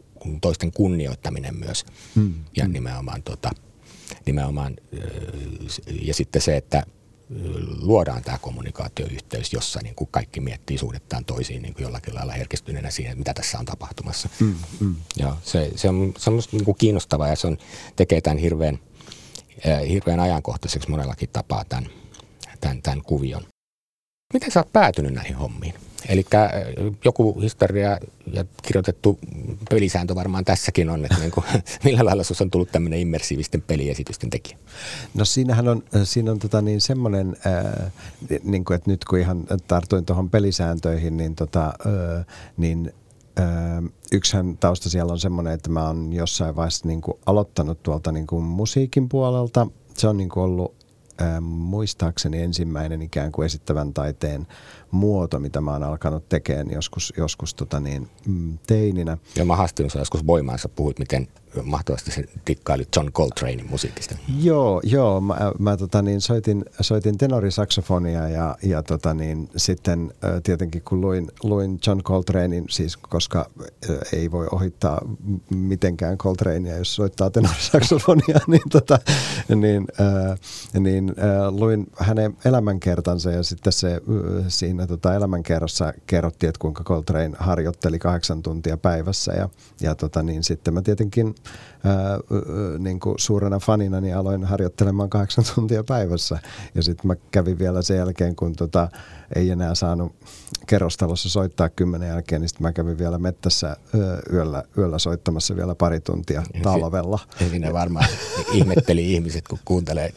toisten 0.42 0.72
kunnioittaminen 0.72 1.56
myös 1.56 1.86
mm. 2.16 2.34
ja 2.58 2.66
mm. 2.66 2.74
nimenomaan, 2.74 3.24
tota, 3.24 3.52
nimenomaan 4.26 4.76
ja 6.02 6.14
sitten 6.14 6.42
se, 6.42 6.58
että 6.58 6.86
luodaan 7.82 8.24
tämä 8.24 8.38
kommunikaatioyhteys, 8.38 9.54
jossa 9.54 9.80
niin 9.84 9.96
kuin 9.96 10.08
kaikki 10.12 10.40
miettii 10.40 10.78
suhdettaan 10.78 11.26
toisiin 11.26 11.62
niin 11.62 11.74
kuin 11.74 11.84
jollakin 11.84 12.16
lailla 12.16 12.34
herkistyneenä 12.34 12.92
siihen, 12.92 13.18
mitä 13.18 13.34
tässä 13.34 13.60
on 13.60 13.66
tapahtumassa. 13.66 14.30
Mm, 14.40 14.56
mm. 14.80 14.96
Ja 15.18 15.36
se, 15.44 15.72
se 15.76 15.90
on, 15.90 16.14
se 16.18 16.30
on 16.30 16.42
niin 16.52 16.66
kuin 16.66 16.78
kiinnostavaa 16.78 17.28
ja 17.28 17.36
se 17.36 17.48
on, 17.48 17.58
tekee 17.96 18.22
tämän 18.22 18.38
hirveän, 18.38 18.80
hirveän 19.90 20.20
ajankohtaiseksi 20.20 20.90
monellakin 20.90 21.30
tapaa 21.34 21.66
tämän, 21.66 21.90
tämän, 22.64 22.82
tämän 22.82 23.02
kuvion. 23.02 23.44
Miten 24.34 24.52
sä 24.52 24.60
oot 24.60 24.74
päätynyt 24.74 25.14
näihin 25.14 25.36
hommiin? 25.36 25.74
Eli 26.10 26.26
äh, 26.34 26.52
joku 27.06 27.42
historia 27.42 28.00
ja 28.34 28.46
kirjoitettu 28.62 29.20
pelisääntö 29.70 30.16
varmaan 30.16 30.46
tässäkin 30.46 30.90
on, 30.90 31.06
että 31.06 31.20
niin 31.24 31.32
kuin, 31.32 31.46
millä 31.84 32.06
lailla 32.06 32.24
sinussa 32.24 32.44
on 32.44 32.52
tullut 32.52 32.72
tämmöinen 32.72 33.00
immersiivisten 33.00 33.62
peliesitysten 33.62 34.30
tekijä? 34.30 34.58
No 35.14 35.26
siinähän 35.26 35.68
on, 35.68 35.84
äh, 35.96 36.02
siinä 36.04 36.32
on 36.32 36.40
tota 36.40 36.62
niin 36.62 36.82
semmoinen, 36.82 37.36
äh, 37.48 37.92
niin 38.44 38.66
kuin, 38.66 38.76
että 38.76 38.92
nyt 38.92 39.06
kun 39.06 39.20
ihan 39.20 39.46
tartuin 39.68 40.06
tuohon 40.06 40.30
pelisääntöihin, 40.30 41.18
niin, 41.18 41.36
tota, 41.36 41.66
äh, 41.66 42.26
niin 42.58 42.94
yksihän 44.12 44.58
tausta 44.58 44.90
siellä 44.90 45.12
on 45.12 45.20
semmoinen, 45.20 45.54
että 45.54 45.70
mä 45.70 45.88
oon 45.88 46.14
jossain 46.14 46.56
vaiheessa 46.56 46.88
niin 46.88 47.02
kuin 47.02 47.18
aloittanut 47.26 47.84
tuolta 47.84 48.12
niin 48.12 48.28
kuin 48.28 48.44
musiikin 48.44 49.10
puolelta. 49.10 49.68
Se 49.98 50.08
on 50.08 50.18
niin 50.18 50.30
kuin 50.30 50.44
ollut 50.44 50.83
äh, 51.24 51.42
muistaakseni 51.42 52.42
ensimmäinen 52.42 53.02
ikään 53.02 53.32
kuin 53.32 53.46
esittävän 53.46 53.94
taiteen 53.94 54.48
muoto, 54.92 55.40
mitä 55.40 55.62
mä 55.62 55.72
oon 55.72 55.84
alkanut 55.84 56.30
tekemään 56.30 56.72
joskus, 56.72 57.14
joskus 57.18 57.54
tota 57.54 57.80
niin, 57.80 58.10
mm, 58.28 58.58
teininä. 58.68 59.18
Ja 59.36 59.46
mä 59.46 59.56
haastin 59.56 59.90
joskus 59.96 60.28
voimaansa, 60.28 60.70
puhuit, 60.70 61.00
miten 61.00 61.28
mahtavasti 61.64 62.12
se 62.12 62.26
dikkailu 62.48 62.84
John 62.96 63.12
Coltranein 63.12 63.66
musiikista. 63.70 64.16
Joo, 64.42 64.82
joo. 64.84 65.22
Mä, 65.22 65.36
mä 65.60 65.78
tota 65.78 66.02
niin, 66.02 66.22
soitin, 66.22 66.66
soitin 66.82 67.18
tenorisaksofonia 67.18 68.30
ja, 68.30 68.56
ja 68.64 68.84
tota 68.84 69.14
niin, 69.14 69.50
sitten 69.58 70.14
tietenkin 70.44 70.82
kun 70.82 71.02
luin, 71.02 71.32
luin 71.44 71.80
John 71.88 72.04
Coltranein, 72.04 72.66
siis 72.70 72.98
koska 72.98 73.50
ei 74.14 74.32
voi 74.32 74.48
ohittaa 74.52 75.02
mitenkään 75.50 76.18
Coltranea, 76.18 76.78
jos 76.78 76.96
soittaa 76.96 77.30
tenorisaksofonia, 77.30 78.40
niin, 78.48 78.70
tota, 78.72 79.00
niin, 79.56 79.88
äh, 80.02 80.40
niin 80.80 81.10
äh, 81.10 81.54
luin 81.54 81.88
hänen 81.98 82.38
elämänkertansa 82.46 83.32
ja 83.32 83.44
sitten 83.44 83.74
se 83.74 84.02
siinä 84.48 84.88
tota, 84.88 85.14
elämänkerrassa 85.14 85.94
kerrottiin, 86.08 86.48
että 86.50 86.60
kuinka 86.60 86.84
Coltrane 86.84 87.32
harjoitteli 87.40 88.00
kahdeksan 88.00 88.42
tuntia 88.42 88.78
päivässä 88.78 89.34
ja, 89.34 89.50
ja 89.82 89.96
tota, 89.96 90.24
niin 90.24 90.44
sitten 90.44 90.74
mä 90.74 90.82
tietenkin 90.82 91.36
ää, 91.84 92.20
niin 92.80 93.00
kuin 93.00 93.16
suurena 93.20 93.60
fanina 93.60 94.02
niin 94.02 94.18
aloin 94.18 94.44
harjoittelemaan 94.44 95.10
kahdeksan 95.10 95.46
tuntia 95.56 95.84
päivässä. 95.84 96.40
Ja 96.76 96.84
sitten 96.84 97.08
mä 97.08 97.16
kävin 97.32 97.60
vielä 97.60 97.82
sen 97.82 97.98
jälkeen, 97.98 98.36
kun 98.36 98.56
tota, 98.56 98.90
ei 99.36 99.50
enää 99.50 99.76
saanut 99.76 100.16
kerrostalossa 100.68 101.30
soittaa 101.30 101.70
kymmenen 101.70 102.10
jälkeen, 102.10 102.42
niin 102.42 102.50
sitten 102.50 102.62
mä 102.64 102.72
kävin 102.74 102.98
vielä 102.98 103.18
mettässä 103.18 103.78
yöllä, 104.34 104.64
yöllä 104.78 105.00
soittamassa 105.00 105.56
vielä 105.56 105.76
pari 105.76 106.00
tuntia 106.00 106.44
talvella. 106.64 107.20
Siinä 107.50 107.74
varmaan 107.74 108.10
ihmetteli 108.54 109.14
ihmiset, 109.14 109.48
kun 109.48 109.60
kuuntelee 109.66 110.14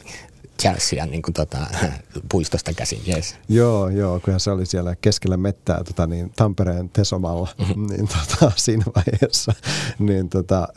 jazzia 0.63 1.05
niin 1.05 1.21
kuin 1.21 1.33
tota, 1.33 1.57
puistosta 2.31 2.73
käsin, 2.73 3.01
yes. 3.07 3.35
Joo, 3.49 3.89
joo, 3.89 4.19
kun 4.19 4.39
se 4.39 4.51
oli 4.51 4.65
siellä 4.65 4.95
keskellä 4.95 5.37
mettää 5.37 5.83
tota, 5.83 6.07
niin 6.07 6.31
Tampereen 6.35 6.89
Tesomalla 6.89 7.49
mm-hmm. 7.59 7.87
niin, 7.87 8.07
tota, 8.07 8.51
siinä 8.55 8.85
vaiheessa. 8.95 9.53
niin, 9.99 10.29
tota, 10.29 10.67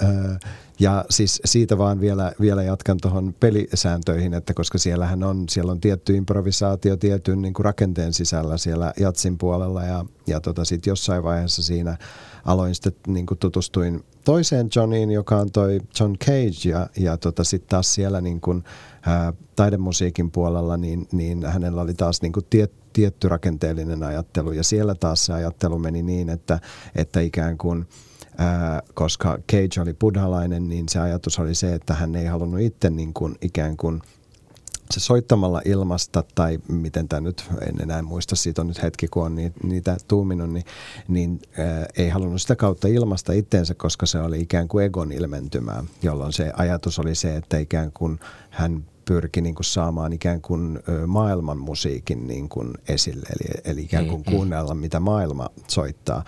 ja 0.81 1.05
siis 1.11 1.40
siitä 1.45 1.79
vaan 1.79 2.01
vielä, 2.01 2.33
vielä 2.40 2.62
jatkan 2.62 2.99
tuohon 3.03 3.35
pelisääntöihin, 3.40 4.35
että 4.35 4.55
koska 4.55 4.79
siellähän 4.79 5.23
on, 5.23 5.45
siellä 5.49 5.73
on 5.73 5.81
tietty 5.81 6.16
improvisaatio 6.16 6.97
tietyn 6.97 7.43
niin 7.43 7.55
kuin 7.55 7.64
rakenteen 7.64 8.12
sisällä 8.12 8.59
siellä 8.59 8.93
jatsin 9.01 9.38
puolella 9.38 9.83
ja, 9.85 10.05
ja 10.27 10.40
tota, 10.40 10.64
sitten 10.64 10.90
jossain 10.90 11.23
vaiheessa 11.23 11.62
siinä 11.62 11.99
aloin 12.45 12.75
sitten 12.75 12.93
niin 13.07 13.27
kuin 13.27 13.38
tutustuin 13.38 14.05
toiseen 14.25 14.69
Johniin, 14.77 15.11
joka 15.11 15.37
on 15.37 15.53
toi 15.53 15.81
John 16.01 16.16
Cage 16.19 16.69
ja, 16.69 16.87
ja 16.99 17.16
tota, 17.16 17.45
sitten 17.45 17.69
taas 17.69 17.95
siellä 17.95 18.21
niin 18.21 18.40
kuin, 18.40 18.64
ää, 19.07 19.33
taidemusiikin 19.57 20.31
puolella, 20.31 20.77
niin, 20.77 21.09
niin 21.12 21.47
hänellä 21.47 21.81
oli 21.81 21.95
taas 21.95 22.23
niin 22.23 22.33
kuin 22.33 22.47
tiet, 22.51 22.73
tietty 22.93 23.29
rakenteellinen 23.29 24.03
ajattelu. 24.03 24.53
Ja 24.53 24.64
siellä 24.64 24.95
taas 24.95 25.27
se 25.27 25.33
ajattelu 25.33 25.79
meni 25.79 26.03
niin, 26.03 26.29
että, 26.29 26.61
että 26.95 27.21
ikään 27.21 27.59
kuin 27.59 27.87
ää, 28.40 28.83
koska 28.94 29.38
Cage 29.53 29.81
oli 29.81 29.94
buddhalainen, 29.94 30.68
niin 30.68 30.88
se 30.88 30.98
ajatus 30.98 31.38
oli 31.38 31.55
se, 31.55 31.74
että 31.74 31.94
hän 31.94 32.16
ei 32.16 32.26
halunnut 32.26 32.61
itse 32.61 32.90
niin 32.90 33.14
kuin, 33.14 33.35
ikään 33.40 33.76
kuin– 33.76 34.00
se 34.90 35.00
soittamalla 35.00 35.62
ilmasta, 35.64 36.24
tai 36.35 36.59
miten 36.68 37.09
tämä 37.09 37.20
nyt, 37.20 37.44
en 37.61 37.83
enää 37.83 38.03
muista, 38.03 38.37
siitä 38.37 38.61
on 38.61 38.66
nyt 38.66 38.83
hetki, 38.83 39.09
kun 39.09 39.24
on 39.24 39.37
niitä 39.62 39.96
tuuminut, 40.09 40.53
niin, 40.53 40.64
niin 41.09 41.40
ää, 41.59 41.87
ei 41.96 42.09
halunnut 42.09 42.42
sitä 42.42 42.57
kautta 42.57 42.88
ilmasta 42.88 43.33
itteensä, 43.33 43.74
koska 43.74 44.07
se 44.07 44.18
oli 44.18 44.40
ikään 44.40 44.68
kuin 44.68 44.85
egon 44.85 45.12
ilmentymää, 45.12 45.85
jolloin 46.03 46.33
se 46.33 46.53
ajatus 46.57 46.98
oli 46.98 47.14
se, 47.14 47.37
että 47.37 47.59
ikään 47.59 47.92
kuin 47.92 48.20
hän 48.50 48.85
pyrki 49.05 49.40
niin 49.40 49.55
kuin 49.55 49.64
saamaan 49.64 50.12
ikään 50.12 50.40
kuin 50.40 50.81
maailman 51.07 51.59
musiikin 51.59 52.26
niin 52.26 52.48
kuin 52.48 52.70
esille, 52.88 53.26
eli, 53.26 53.61
eli 53.64 53.83
ikään 53.83 54.07
kuin 54.07 54.20
mm, 54.20 54.31
mm. 54.31 54.37
kuunnella, 54.37 54.74
mitä 54.74 55.00
maailma 55.00 55.48
soittaa 55.68 56.24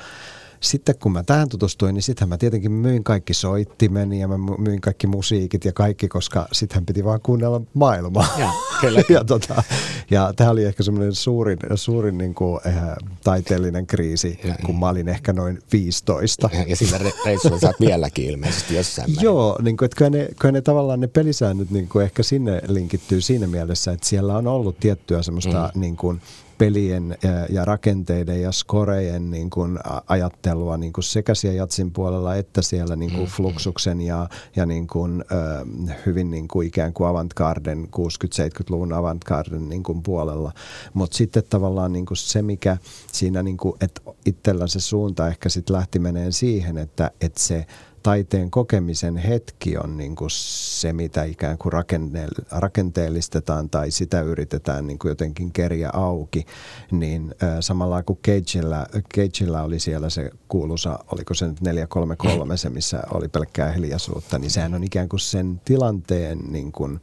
sitten 0.62 0.94
kun 0.98 1.12
mä 1.12 1.22
tähän 1.22 1.48
tutustuin, 1.48 1.94
niin 1.94 2.02
sittenhän 2.02 2.28
mä 2.28 2.38
tietenkin 2.38 2.72
myin 2.72 3.04
kaikki 3.04 3.34
soittimeni 3.34 4.20
ja 4.20 4.28
mä 4.28 4.38
myin 4.58 4.80
kaikki 4.80 5.06
musiikit 5.06 5.64
ja 5.64 5.72
kaikki, 5.72 6.08
koska 6.08 6.48
sittenhän 6.52 6.86
piti 6.86 7.04
vaan 7.04 7.20
kuunnella 7.22 7.60
maailmaa. 7.74 8.26
Ja, 8.42 8.50
kyllä. 8.80 9.02
ja, 9.08 9.24
tota, 9.24 9.62
ja 10.10 10.32
tämä 10.36 10.50
oli 10.50 10.64
ehkä 10.64 10.82
semmoinen 10.82 11.14
suurin, 11.14 11.58
suurin 11.74 12.18
niin 12.18 12.34
kuin, 12.34 12.60
äh, 12.66 12.74
taiteellinen 13.24 13.86
kriisi, 13.86 14.40
ja, 14.44 14.54
kun 14.66 14.78
mä 14.78 14.88
olin 14.88 15.08
ehkä 15.08 15.32
noin 15.32 15.58
15. 15.72 16.50
Ja, 16.52 16.64
ja 16.68 16.76
sillä 16.76 16.98
reissulla 17.26 17.58
sä 17.58 17.66
oot 17.66 17.80
vieläkin 17.80 18.24
ilmeisesti 18.30 18.74
jossain 18.74 19.10
määrin. 19.10 19.24
Joo, 19.24 19.58
niin 19.62 19.76
kuin, 19.76 19.86
että 19.86 19.96
kyllä 19.96 20.10
ne, 20.10 20.28
kyllä 20.38 20.52
ne 20.52 20.60
tavallaan 20.60 21.00
ne 21.00 21.06
pelisäännöt 21.06 21.70
niin 21.70 21.88
kuin 21.88 22.04
ehkä 22.04 22.22
sinne 22.22 22.62
linkittyy 22.68 23.20
siinä 23.20 23.46
mielessä, 23.46 23.92
että 23.92 24.06
siellä 24.06 24.36
on 24.36 24.46
ollut 24.46 24.80
tiettyä 24.80 25.22
semmoista 25.22 25.70
mm. 25.74 25.80
niin 25.80 25.96
kuin, 25.96 26.20
pelien 26.62 27.18
ja 27.48 27.64
rakenteiden 27.64 28.42
ja 28.42 28.52
skorejen 28.52 29.30
niin 29.30 29.50
kuin 29.50 29.78
ajattelua 30.06 30.76
niin 30.76 30.92
kuin 30.92 31.04
sekä 31.04 31.34
siellä 31.34 31.56
jatsin 31.56 31.92
puolella 31.92 32.36
että 32.36 32.62
siellä 32.62 32.96
niin 32.96 33.10
kuin 33.10 33.22
mm, 33.22 33.30
fluxuksen 33.30 34.00
ja, 34.00 34.28
ja 34.56 34.66
niin 34.66 34.86
kuin, 34.86 35.24
hyvin 36.06 36.30
niin 36.30 36.48
kuin 36.48 36.68
ikään 36.68 36.92
kuin 36.92 37.08
avantgarden, 37.08 37.88
60-70-luvun 37.96 38.92
avantgarden 38.92 39.68
niin 39.68 39.82
kuin 39.82 40.02
puolella. 40.02 40.52
Mutta 40.94 41.16
sitten 41.16 41.42
tavallaan 41.50 41.92
niin 41.92 42.06
kuin 42.06 42.16
se, 42.16 42.42
mikä 42.42 42.76
siinä, 43.12 43.42
niin 43.42 43.56
kuin, 43.56 43.74
että 43.80 44.00
itsellä 44.26 44.66
se 44.66 44.80
suunta 44.80 45.28
ehkä 45.28 45.48
sitten 45.48 45.76
lähti 45.76 45.98
meneen 45.98 46.32
siihen, 46.32 46.78
että, 46.78 47.10
että 47.20 47.40
se 47.40 47.66
taiteen 48.02 48.50
kokemisen 48.50 49.16
hetki 49.16 49.76
on 49.76 49.96
niin 49.96 50.16
kuin 50.16 50.30
se, 50.30 50.92
mitä 50.92 51.24
ikään 51.24 51.58
kuin 51.58 51.72
rakenteellistetaan 52.50 53.70
tai 53.70 53.90
sitä 53.90 54.20
yritetään 54.20 54.86
niin 54.86 54.98
kuin 54.98 55.10
jotenkin 55.10 55.52
keriä 55.52 55.90
auki, 55.92 56.46
niin 56.90 57.34
äh, 57.42 57.56
samalla 57.60 58.02
kuin 58.02 58.18
Cageillä, 58.26 58.86
Cageillä 59.14 59.62
oli 59.62 59.80
siellä 59.80 60.10
se 60.10 60.30
kuuluisa, 60.48 60.98
oliko 61.12 61.34
se 61.34 61.46
nyt 61.46 61.60
433 61.60 62.56
se, 62.56 62.70
missä 62.70 63.02
oli 63.10 63.28
pelkkää 63.28 63.72
hiljaisuutta, 63.72 64.38
niin 64.38 64.50
sehän 64.50 64.74
on 64.74 64.84
ikään 64.84 65.08
kuin 65.08 65.20
sen 65.20 65.60
tilanteen 65.64 66.38
niin 66.48 66.72
kuin, 66.72 67.00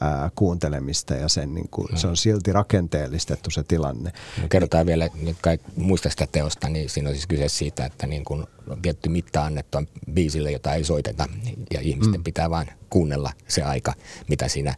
ää, 0.00 0.30
kuuntelemista 0.34 1.14
ja 1.14 1.28
sen, 1.28 1.54
niin 1.54 1.68
kuin, 1.70 1.88
se 1.94 2.06
on 2.06 2.16
silti 2.16 2.52
rakenteellistettu 2.52 3.50
se 3.50 3.62
tilanne. 3.62 4.12
No 4.42 4.48
kerrotaan 4.48 4.86
vielä, 4.86 5.08
nyt 5.22 5.36
kai 5.42 5.58
muista 5.76 6.10
sitä 6.10 6.26
teosta, 6.32 6.68
niin 6.68 6.88
siinä 6.88 7.08
on 7.08 7.14
siis 7.14 7.26
kyse 7.26 7.48
siitä, 7.48 7.86
että 7.86 8.06
niin 8.06 8.24
kuin 8.24 8.46
tietty 8.82 9.08
mitta 9.08 9.44
annettu 9.44 9.78
on 9.78 9.88
biisille, 10.12 10.52
jota 10.52 10.74
ei 10.74 10.84
soiteta 10.84 11.28
ja 11.70 11.80
ihmisten 11.80 12.20
mm. 12.20 12.24
pitää 12.24 12.50
vain 12.50 12.68
kuunnella 12.90 13.32
se 13.48 13.62
aika, 13.62 13.94
mitä 14.28 14.48
siinä 14.48 14.74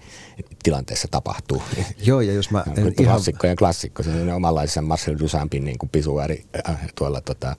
tilanteessa 0.63 1.09
tapahtuu. 1.11 1.63
Joo, 2.07 2.21
ja 2.21 2.33
jos 2.33 2.51
mä... 2.51 2.65
En 2.67 2.79
ihan... 2.79 2.95
Klassikko 2.95 3.47
ja 3.47 3.57
klassikko, 3.57 4.03
se 4.03 4.11
on 4.11 4.29
omanlaisen 4.29 4.85
Marcel 4.85 5.19
Duchampin 5.19 5.65
niin 5.65 5.79
kuin 5.79 5.91
pisuaari 5.91 6.45
äh, 6.69 6.79
tuolla 6.95 7.21
tota, 7.21 7.57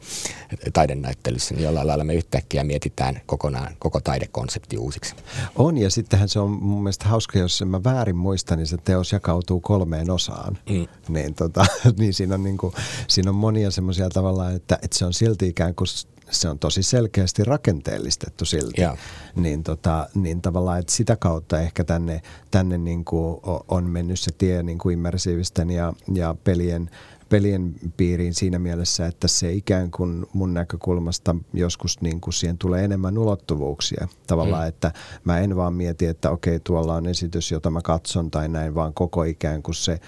taidenäyttelyssä, 0.73 1.55
niin 1.55 1.63
jollain 1.63 1.87
lailla 1.87 2.03
me 2.03 2.15
yhtäkkiä 2.15 2.63
mietitään 2.63 3.21
kokonaan 3.25 3.75
koko 3.79 3.99
taidekonsepti 4.01 4.77
uusiksi. 4.77 5.15
On, 5.55 5.77
ja 5.77 5.89
sittenhän 5.89 6.29
se 6.29 6.39
on 6.39 6.49
mun 6.51 6.83
mielestä 6.83 7.05
hauska, 7.07 7.39
jos 7.39 7.63
mä 7.65 7.83
väärin 7.83 8.15
muistan, 8.15 8.57
niin 8.57 8.67
se 8.67 8.77
teos 8.77 9.11
jakautuu 9.11 9.59
kolmeen 9.59 10.11
osaan. 10.11 10.57
Mm. 10.69 10.87
Niin, 11.09 11.33
tota, 11.33 11.65
niin 11.99 12.13
siinä 12.13 12.35
on, 12.35 12.43
niin 12.43 12.57
kuin, 12.57 12.73
siinä 13.07 13.29
on 13.29 13.35
monia 13.35 13.71
semmoisia 13.71 14.09
tavalla, 14.09 14.51
että, 14.51 14.79
että 14.81 14.97
se 14.97 15.05
on 15.05 15.13
silti 15.13 15.47
ikään 15.47 15.75
kuin 15.75 15.87
se 16.31 16.49
on 16.49 16.59
tosi 16.59 16.83
selkeästi 16.83 17.43
rakenteellistettu 17.43 18.45
silti. 18.45 18.81
Yeah. 18.81 18.97
Niin, 19.35 19.63
tota, 19.63 20.09
niin 20.15 20.41
tavallaan, 20.41 20.79
että 20.79 20.93
sitä 20.93 21.15
kautta 21.15 21.59
ehkä 21.59 21.83
tänne, 21.83 22.21
tänne 22.51 22.77
niin 22.77 23.05
kuin 23.05 23.39
on 23.67 23.89
mennyt 23.89 24.19
se 24.19 24.31
tie 24.37 24.63
niin 24.63 24.77
kuin 24.77 24.93
immersiivisten 24.93 25.69
ja, 25.69 25.93
ja 26.13 26.35
pelien, 26.43 26.89
pelien 27.29 27.75
piiriin 27.97 28.33
siinä 28.33 28.59
mielessä, 28.59 29.05
että 29.05 29.27
se 29.27 29.53
ikään 29.53 29.91
kuin 29.91 30.25
mun 30.33 30.53
näkökulmasta 30.53 31.35
joskus 31.53 32.01
niin 32.01 32.21
kuin 32.21 32.33
siihen 32.33 32.57
tulee 32.57 32.83
enemmän 32.83 33.17
ulottuvuuksia. 33.17 34.07
Tavallaan, 34.27 34.63
mm. 34.63 34.67
että 34.67 34.91
mä 35.23 35.39
en 35.39 35.55
vaan 35.55 35.73
mieti, 35.73 36.05
että 36.05 36.31
okei, 36.31 36.59
tuolla 36.59 36.95
on 36.95 37.07
esitys, 37.07 37.51
jota 37.51 37.69
mä 37.69 37.81
katson 37.81 38.31
tai 38.31 38.49
näin, 38.49 38.75
vaan 38.75 38.93
koko 38.93 39.23
ikään 39.23 39.63
kuin 39.63 39.75
se 39.75 39.91
äh, 39.91 39.99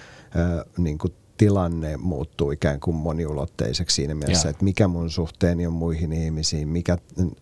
niin 0.78 0.98
kuin 0.98 1.14
tilanne 1.36 1.96
muuttuu 1.96 2.50
ikään 2.50 2.80
kuin 2.80 2.96
moniulotteiseksi 2.96 3.94
siinä 3.94 4.14
mielessä, 4.14 4.48
ja. 4.48 4.50
että 4.50 4.64
mikä 4.64 4.88
mun 4.88 5.10
suhteeni 5.10 5.66
on 5.66 5.72
muihin 5.72 6.12
ihmisiin, 6.12 6.68
mikä 6.68 6.98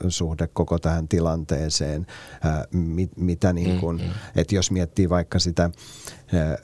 suhde 0.09 0.47
koko 0.47 0.79
tähän 0.79 1.09
tilanteeseen, 1.09 2.07
ää, 2.43 2.65
mit, 2.73 3.11
mitä 3.17 3.53
niin 3.53 3.81
kuin, 3.81 3.97
mm, 3.97 4.03
mm. 4.03 4.13
että 4.37 4.55
jos 4.55 4.71
miettii 4.71 5.09
vaikka 5.09 5.39
sitä 5.39 5.71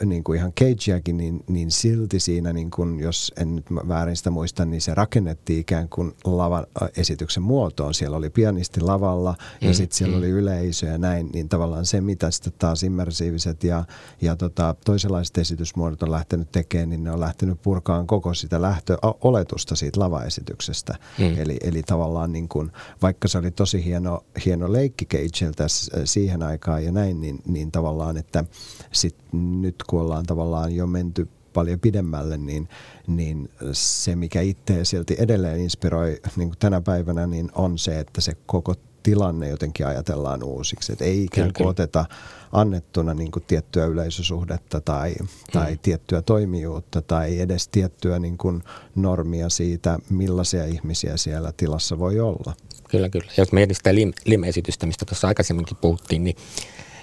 niin 0.04 0.24
kuin 0.24 0.38
ihan 0.38 0.52
Cageakin, 0.52 1.16
niin, 1.16 1.44
niin 1.48 1.70
silti 1.70 2.20
siinä, 2.20 2.52
niin 2.52 2.70
kuin, 2.70 3.00
jos 3.00 3.32
en 3.36 3.56
nyt 3.56 3.66
väärin 3.88 4.16
sitä 4.16 4.30
muista, 4.30 4.64
niin 4.64 4.80
se 4.80 4.94
rakennettiin 4.94 5.60
ikään 5.60 5.88
kuin 5.88 6.12
lavan 6.24 6.66
esityksen 6.96 7.42
muotoon. 7.42 7.94
Siellä 7.94 8.16
oli 8.16 8.30
pianisti 8.30 8.80
lavalla 8.80 9.34
ja 9.60 9.68
mm, 9.68 9.74
sitten 9.74 9.96
siellä 9.96 10.16
mm. 10.16 10.18
oli 10.18 10.28
yleisö 10.28 10.86
ja 10.86 10.98
näin, 10.98 11.30
niin 11.32 11.48
tavallaan 11.48 11.86
se, 11.86 12.00
mitä 12.00 12.30
sitten 12.30 12.52
taas 12.58 12.82
immersiiviset 12.82 13.64
ja, 13.64 13.84
ja 14.20 14.36
tota, 14.36 14.74
toisenlaiset 14.84 15.38
esitysmuodot 15.38 16.02
on 16.02 16.10
lähtenyt 16.10 16.52
tekemään, 16.52 16.88
niin 16.90 17.04
ne 17.04 17.12
on 17.12 17.20
lähtenyt 17.20 17.62
purkaan 17.62 18.06
koko 18.06 18.34
sitä 18.34 18.62
lähtöoletusta 18.62 19.76
siitä 19.76 20.00
lavaesityksestä. 20.00 20.94
Mm. 21.18 21.38
Eli, 21.38 21.56
eli 21.62 21.82
tavallaan 21.82 22.32
niin 22.32 22.48
kuin, 22.48 22.72
vaikka 23.02 23.28
se 23.28 23.38
oli 23.38 23.50
tosi 23.50 23.84
hieno, 23.84 24.24
hieno 24.44 24.72
leikki 24.72 25.06
Cageiltä 25.06 25.66
siihen 26.04 26.42
aikaan 26.42 26.84
ja 26.84 26.92
näin, 26.92 27.20
niin, 27.20 27.38
niin 27.46 27.70
tavallaan, 27.70 28.16
että 28.16 28.44
sitten 28.92 29.57
nyt 29.62 29.76
kun 29.86 30.00
ollaan 30.00 30.26
tavallaan 30.26 30.74
jo 30.76 30.86
menty 30.86 31.28
paljon 31.52 31.80
pidemmälle, 31.80 32.38
niin, 32.38 32.68
niin 33.06 33.48
se, 33.72 34.16
mikä 34.16 34.40
itseä 34.40 34.84
silti 34.84 35.16
edelleen 35.18 35.60
inspiroi 35.60 36.20
niin 36.36 36.48
kuin 36.48 36.58
tänä 36.58 36.80
päivänä, 36.80 37.26
niin 37.26 37.50
on 37.54 37.78
se, 37.78 38.00
että 38.00 38.20
se 38.20 38.32
koko 38.46 38.74
tilanne 39.02 39.48
jotenkin 39.48 39.86
ajatellaan 39.86 40.42
uusiksi. 40.42 40.92
Että 40.92 41.04
ei 41.04 41.24
ikään 41.24 41.52
kuin 41.56 41.68
oteta 41.68 42.04
annettuna 42.52 43.14
niin 43.14 43.30
kuin 43.30 43.44
tiettyä 43.46 43.86
yleisösuhdetta 43.86 44.80
tai, 44.80 45.14
tai 45.52 45.72
mm. 45.72 45.78
tiettyä 45.82 46.22
toimijuutta 46.22 47.02
tai 47.02 47.40
edes 47.40 47.68
tiettyä 47.68 48.18
niin 48.18 48.38
kuin 48.38 48.62
normia 48.94 49.48
siitä, 49.48 49.98
millaisia 50.10 50.64
ihmisiä 50.64 51.16
siellä 51.16 51.52
tilassa 51.56 51.98
voi 51.98 52.20
olla. 52.20 52.54
Kyllä, 52.90 53.08
kyllä. 53.08 53.30
Jos 53.36 53.52
mietin 53.52 53.76
sitä 53.76 53.94
lim, 53.94 54.12
lim-esitystä, 54.24 54.86
mistä 54.86 55.04
tuossa 55.04 55.28
aikaisemminkin 55.28 55.76
puhuttiin, 55.80 56.24
niin, 56.24 56.36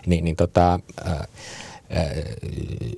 niin, 0.05 0.23
niin 0.23 0.35
tota, 0.35 0.79
äh, 1.07 1.27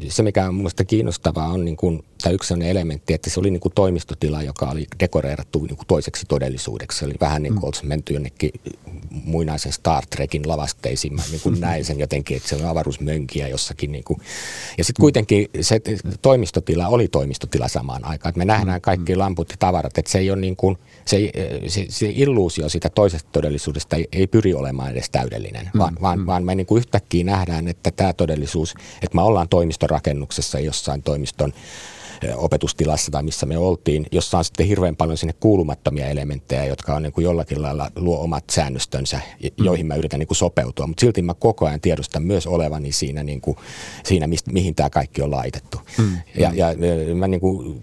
se, 0.10 0.24
mikä 0.24 0.48
on 0.48 0.56
minusta 0.56 0.86
kiinnostavaa, 0.86 1.48
on 1.48 1.66
niin 1.66 1.78
kuin, 1.78 2.04
tämä 2.24 2.34
yksi 2.34 2.48
sellainen 2.48 2.70
elementti, 2.70 3.14
että 3.14 3.30
se 3.30 3.40
oli 3.40 3.52
niin 3.52 3.60
kuin 3.60 3.74
toimistotila, 3.76 4.44
joka 4.44 4.66
oli 4.66 4.88
dekoreerattu 5.00 5.66
niin 5.66 5.78
kuin 5.78 5.88
toiseksi 5.88 6.26
todellisuudeksi. 6.26 7.00
Se 7.00 7.06
oli 7.06 7.14
vähän 7.22 7.44
niin 7.44 7.54
kuin 7.54 7.62
mm. 7.62 7.66
olisi 7.66 7.86
menty 7.86 8.14
jonnekin 8.14 8.52
muinaisen 9.10 9.74
Star 9.74 10.04
Trekin 10.10 10.48
lavasteisiin. 10.48 11.16
Mä 11.16 11.22
niin 11.32 11.42
kuin 11.42 11.60
näin 11.60 11.86
sen 11.86 12.00
jotenkin, 12.00 12.38
että 12.38 12.50
se 12.50 12.56
on 12.56 12.66
avaruusmönkiä 12.66 13.48
jossakin. 13.48 13.92
Niin 13.92 14.04
kuin. 14.04 14.20
Ja 14.78 14.84
sitten 14.84 15.02
kuitenkin 15.02 15.50
se 15.62 15.82
toimistotila 16.22 16.88
oli 16.88 17.08
toimistotila 17.08 17.68
samaan 17.68 18.06
aikaan. 18.06 18.30
Että 18.30 18.40
me 18.40 18.46
nähdään 18.46 18.82
kaikki 18.82 19.14
mm. 19.14 19.20
lamput 19.20 19.50
ja 19.50 19.56
tavarat, 19.60 19.98
että 19.98 20.12
se 20.12 20.20
ei 20.20 20.32
ole 20.32 20.42
niin 20.42 20.56
kuin, 20.56 20.78
se, 21.06 21.32
se, 21.68 21.86
se 21.90 22.12
illuusio 22.16 22.70
siitä 22.70 22.90
toisesta 22.90 23.30
todellisuudesta 23.32 23.96
ei, 23.96 24.08
ei 24.12 24.28
pyri 24.28 24.54
olemaan 24.54 24.92
edes 24.92 25.10
täydellinen, 25.10 25.70
mm. 25.74 25.80
vaan, 25.80 25.98
vaan, 26.02 26.26
vaan 26.26 26.44
me 26.44 26.56
niin 26.56 26.68
kuin 26.68 26.80
yhtäkkiä 26.80 27.24
nähdään, 27.24 27.68
että 27.68 27.92
tämä 27.92 28.14
todellisuus 28.14 28.76
että 29.02 29.16
me 29.16 29.22
ollaan 29.22 29.50
toimistorakennuksessa 29.50 30.60
jossain 30.60 31.04
toimiston 31.04 31.54
opetustilassa 32.36 33.12
tai 33.12 33.24
missä 33.24 33.46
me 33.46 33.58
oltiin, 33.58 34.06
jossa 34.12 34.38
on 34.38 34.46
sitten 34.46 34.68
hirveän 34.68 34.96
paljon 34.96 35.18
sinne 35.18 35.34
kuulumattomia 35.34 36.08
elementtejä, 36.08 36.66
jotka 36.66 36.96
on 36.96 37.04
niin 37.04 37.14
kuin 37.14 37.24
jollakin 37.24 37.62
lailla 37.62 37.92
luo 37.96 38.20
omat 38.20 38.44
säännöstönsä, 38.52 39.22
mm. 39.44 39.66
joihin 39.66 39.86
mä 39.86 39.96
yritän 39.96 40.20
niin 40.20 40.28
kuin 40.28 40.38
sopeutua. 40.38 40.88
Mutta 40.88 41.02
silti 41.02 41.22
mä 41.22 41.34
koko 41.34 41.66
ajan 41.66 41.82
tiedostan 41.82 42.24
myös 42.24 42.48
olevani 42.48 42.92
siinä, 42.92 43.24
niin 43.24 43.42
kuin, 43.42 43.58
siinä 44.04 44.28
mistä, 44.28 44.52
mihin 44.52 44.76
tämä 44.76 44.90
kaikki 44.90 45.22
on 45.22 45.32
laitettu. 45.32 45.78
Mm. 45.98 46.18
Ja, 46.38 46.52
ja 46.54 46.68
mä 47.16 47.28
niin 47.28 47.42
kuin 47.42 47.82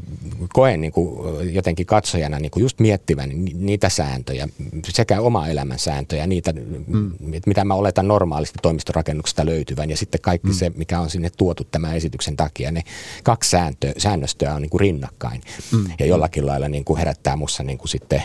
koen 0.53 0.81
niin 0.81 0.93
kuin 0.93 1.55
jotenkin 1.55 1.87
katsojana 1.87 2.39
niin 2.39 2.51
kuin 2.51 2.63
just 2.63 2.81
miettivän 2.81 3.31
niitä 3.55 3.89
sääntöjä, 3.89 4.49
sekä 4.89 5.21
oma 5.21 5.49
elämän 5.49 5.79
sääntöjä, 5.79 6.27
niitä, 6.27 6.53
mm. 6.87 7.13
mitä 7.47 7.65
mä 7.65 7.75
oletan 7.75 8.09
normaalisti 8.09 8.59
toimistorakennuksesta 8.63 9.47
löytyvän, 9.47 9.91
ja 9.91 9.97
sitten 9.97 10.21
kaikki 10.21 10.49
mm. 10.49 10.55
se, 10.55 10.73
mikä 10.77 11.01
on 11.01 11.11
sinne 11.11 11.31
tuotu 11.37 11.65
tämän 11.65 11.97
esityksen 11.97 12.37
takia. 12.37 12.73
Ne 12.73 12.83
kaksi 13.23 13.51
sääntöä, 13.51 13.93
säännöstöä 14.27 14.55
on 14.55 14.63
niin 14.63 14.71
kuin 14.71 14.81
rinnakkain 14.81 15.41
mm. 15.73 15.85
ja 15.99 16.07
jollakin 16.07 16.47
lailla 16.47 16.69
niin 16.69 16.85
kuin 16.85 16.99
herättää 16.99 17.37
minussa 17.37 17.63
niin 17.63 17.79
kuin 17.79 17.89
sitten 17.89 18.23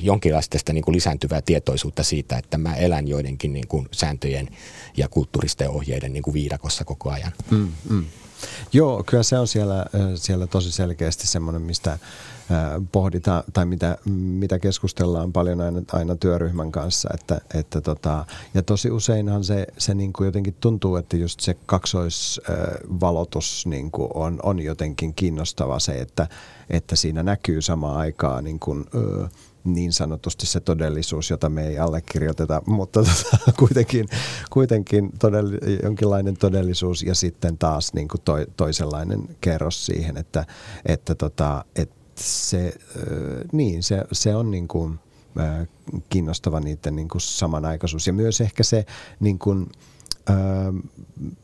jonkinlaista 0.00 0.72
niin 0.72 0.84
kuin 0.84 0.94
lisääntyvää 0.94 1.42
tietoisuutta 1.42 2.02
siitä, 2.02 2.38
että 2.38 2.58
mä 2.58 2.74
elän 2.74 3.08
joidenkin 3.08 3.52
niin 3.52 3.68
kuin 3.68 3.88
sääntöjen 3.92 4.48
ja 4.96 5.08
kulttuuristen 5.08 5.70
ohjeiden 5.70 6.12
niin 6.12 6.22
kuin 6.22 6.34
viidakossa 6.34 6.84
koko 6.84 7.10
ajan. 7.10 7.32
Mm, 7.50 7.72
mm. 7.90 8.04
Joo, 8.72 9.04
kyllä 9.04 9.22
se 9.22 9.38
on 9.38 9.48
siellä, 9.48 9.86
siellä 10.14 10.46
tosi 10.46 10.72
selkeästi 10.72 11.26
semmoinen, 11.26 11.62
mistä 11.62 11.98
pohditaan 12.92 13.42
tai 13.52 13.66
mitä, 13.66 13.98
mitä 14.10 14.58
keskustellaan 14.58 15.32
paljon 15.32 15.60
aina, 15.60 15.82
aina 15.92 16.16
työryhmän 16.16 16.72
kanssa. 16.72 17.08
Että, 17.14 17.40
että 17.54 17.80
tota, 17.80 18.24
ja 18.54 18.62
tosi 18.62 18.90
useinhan 18.90 19.44
se, 19.44 19.66
se 19.78 19.94
niin 19.94 20.12
kuin 20.12 20.26
jotenkin 20.26 20.54
tuntuu, 20.60 20.96
että 20.96 21.16
just 21.16 21.40
se 21.40 21.56
kaksoisvalotus 21.66 23.66
niin 23.66 23.90
kuin 23.90 24.10
on, 24.14 24.40
on 24.42 24.60
jotenkin 24.60 25.14
kiinnostava 25.14 25.78
se, 25.78 25.92
että, 25.92 26.26
että 26.70 26.96
siinä 26.96 27.22
näkyy 27.22 27.62
samaan 27.62 27.96
aikaan 27.96 28.44
niin 28.44 28.58
kuin, 28.58 28.84
niin 29.64 29.92
sanotusti 29.92 30.46
se 30.46 30.60
todellisuus, 30.60 31.30
jota 31.30 31.48
me 31.48 31.66
ei 31.66 31.78
allekirjoiteta, 31.78 32.62
mutta 32.66 33.02
tota, 33.02 33.52
kuitenkin, 33.58 34.08
kuitenkin 34.50 35.10
todelli, 35.18 35.58
jonkinlainen 35.82 36.36
todellisuus 36.36 37.02
ja 37.02 37.14
sitten 37.14 37.58
taas 37.58 37.94
niin 37.94 38.08
kuin 38.08 38.20
toi, 38.24 38.46
toisenlainen 38.56 39.36
kerros 39.40 39.86
siihen, 39.86 40.16
että, 40.16 40.46
että, 40.86 41.14
tota, 41.14 41.64
että 41.76 41.97
se, 42.18 42.74
niin, 43.52 43.82
se, 43.82 44.04
se 44.12 44.36
on 44.36 44.50
niin 44.50 44.68
kuin, 44.68 44.98
kiinnostava 46.08 46.60
niiden 46.60 46.96
niin 46.96 47.08
kuin 47.08 47.20
samanaikaisuus. 47.20 48.06
Ja 48.06 48.12
myös 48.12 48.40
ehkä 48.40 48.62
se 48.62 48.86
niin 49.20 49.38
kuin, 49.38 49.66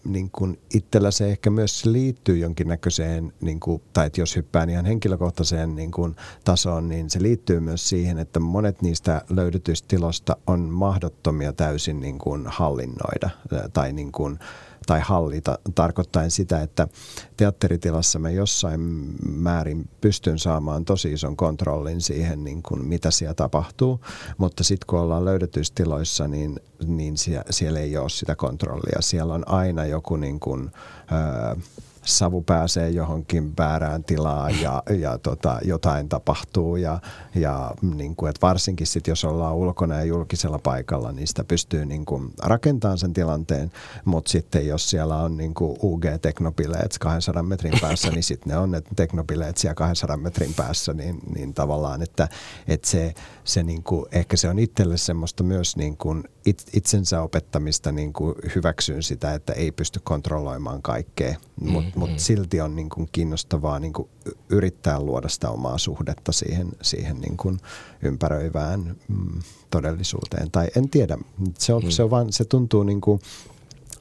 niin 0.05 0.31
kuin 0.31 0.59
itsellä 0.75 1.11
se 1.11 1.31
ehkä 1.31 1.51
myös 1.51 1.85
liittyy 1.85 2.39
jonkinnäköiseen, 2.39 3.33
niin 3.41 3.61
kuin, 3.61 3.83
tai 3.93 4.07
että 4.07 4.21
jos 4.21 4.37
hyppään 4.37 4.71
ihan 4.71 4.85
henkilökohtaiseen 4.85 5.75
niin 5.75 5.91
kuin, 5.91 6.17
tasoon, 6.45 6.89
niin 6.89 7.11
se 7.11 7.23
liittyy 7.23 7.61
myös 7.61 7.89
siihen, 7.89 8.19
että 8.19 8.41
monet 8.41 8.83
niistä 8.83 9.23
löydetyistä 9.31 9.89
tiloista 9.89 10.37
on 10.47 10.61
mahdottomia 10.61 11.53
täysin 11.53 12.01
niin 12.01 12.19
kuin, 12.19 12.45
hallinnoida 12.47 13.31
tai 13.73 13.93
niin 13.93 14.13
kuin, 14.13 14.39
tai 14.87 15.01
hallita, 15.01 15.59
tarkoittaen 15.75 16.31
sitä, 16.31 16.63
että 16.63 16.89
teatteritilassa 17.37 18.19
mä 18.19 18.31
jossain 18.31 18.81
määrin 19.29 19.89
pystyn 20.01 20.39
saamaan 20.39 20.85
tosi 20.85 21.13
ison 21.13 21.37
kontrollin 21.37 22.01
siihen, 22.01 22.45
niin 22.45 22.63
kuin 22.63 22.85
mitä 22.85 23.11
siellä 23.11 23.35
tapahtuu, 23.35 24.01
mutta 24.39 24.65
sitten 24.65 24.87
kun 24.87 24.99
ollaan 24.99 25.25
löydetyissä 25.25 25.75
tiloissa, 25.77 26.29
niin, 26.29 26.61
niin 26.87 27.17
siellä, 27.17 27.45
siellä 27.51 27.81
ei 27.81 27.97
ole 27.97 28.09
sitä 28.09 28.37
kontrollia. 28.37 28.99
Siellä 29.01 29.35
on 29.35 29.49
aina 29.49 29.85
joku 29.85 30.17
niin 30.17 30.41
kuin, 30.41 30.71
öö, 31.13 31.57
savu 32.05 32.43
pääsee 32.43 32.91
johonkin 32.91 33.53
väärään 33.59 34.05
tilaan 34.05 34.61
ja, 34.61 34.83
ja 34.99 35.19
tota, 35.19 35.59
jotain 35.65 36.09
tapahtuu. 36.09 36.77
Ja, 36.77 37.01
ja 37.35 37.71
niin 37.95 38.17
kuin, 38.17 38.31
että 38.31 38.47
varsinkin 38.47 38.87
sit, 38.87 39.07
jos 39.07 39.25
ollaan 39.25 39.55
ulkona 39.55 39.95
ja 39.95 40.05
julkisella 40.05 40.59
paikalla, 40.59 41.13
niin 41.13 41.29
sitä 41.29 41.45
pystyy 41.45 41.87
niin 41.87 42.05
kuin, 42.05 42.31
rakentamaan 42.43 42.99
sen 42.99 43.13
tilanteen, 43.13 43.73
mutta 44.05 44.31
sitten 44.31 44.67
jos 44.67 44.91
siellä 44.91 45.17
on 45.17 45.37
niin 45.37 45.55
kuin 45.55 45.79
UG-teknopileet 45.83 46.97
200 47.01 47.43
metrin 47.43 47.79
päässä, 47.81 48.11
niin 48.11 48.23
sitten 48.23 48.51
ne 48.51 48.59
on 48.59 48.71
ne 48.71 48.83
teknopileet 48.97 49.57
siellä 49.57 49.75
200 49.75 50.17
metrin 50.17 50.55
päässä, 50.55 50.95
niin, 50.95 51.21
niin 51.35 51.55
tavallaan, 51.55 52.03
että, 52.03 52.29
että 52.69 52.89
se, 52.89 53.15
se 53.45 53.63
niin 53.63 53.83
kuin, 53.83 54.07
ehkä 54.13 54.37
se 54.37 54.49
on 54.49 54.59
itselle 54.59 54.97
semmoista 54.97 55.43
myös 55.43 55.77
niin 55.77 55.97
kuin 55.97 56.25
it, 56.47 56.65
itsensä 56.73 57.23
opettamista 57.23 57.93
niin 57.93 58.13
kuin 58.13 58.35
hyväksyn 58.55 59.03
sitä, 59.03 59.35
että 59.35 59.53
ei 59.53 59.73
pysty 59.73 60.01
kontrolloimaan 60.05 60.83
kaikkea, 60.83 61.37
mutta 61.61 61.91
mm, 61.95 62.01
mut 62.01 62.11
mm. 62.11 62.17
silti 62.17 62.61
on 62.61 62.77
niin 62.77 62.89
kuin 62.89 63.09
kiinnostavaa 63.13 63.79
niin 63.79 63.93
kuin 63.93 64.09
yrittää 64.49 65.01
luoda 65.01 65.29
sitä 65.29 65.51
omaa 65.51 65.79
suhdetta 65.79 66.33
siihen, 66.33 66.69
siihen 66.83 67.21
niin 67.21 67.37
kuin 67.37 67.59
ympäröivään 68.03 68.97
mm, 69.09 69.43
todellisuuteen. 69.71 70.51
Tai 70.51 70.69
en 70.77 70.89
tiedä, 70.89 71.19
se, 71.59 71.73
on, 71.73 71.85
mm. 71.85 71.91
se, 71.91 72.03
on 72.03 72.11
vaan, 72.11 72.33
se, 72.33 72.45
tuntuu 72.45 72.83
niin 72.83 73.01
kuin, 73.01 73.21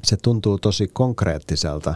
se 0.04 0.18
tuntuu 0.18 0.58
tosi 0.58 0.88
konkreettiselta 0.94 1.96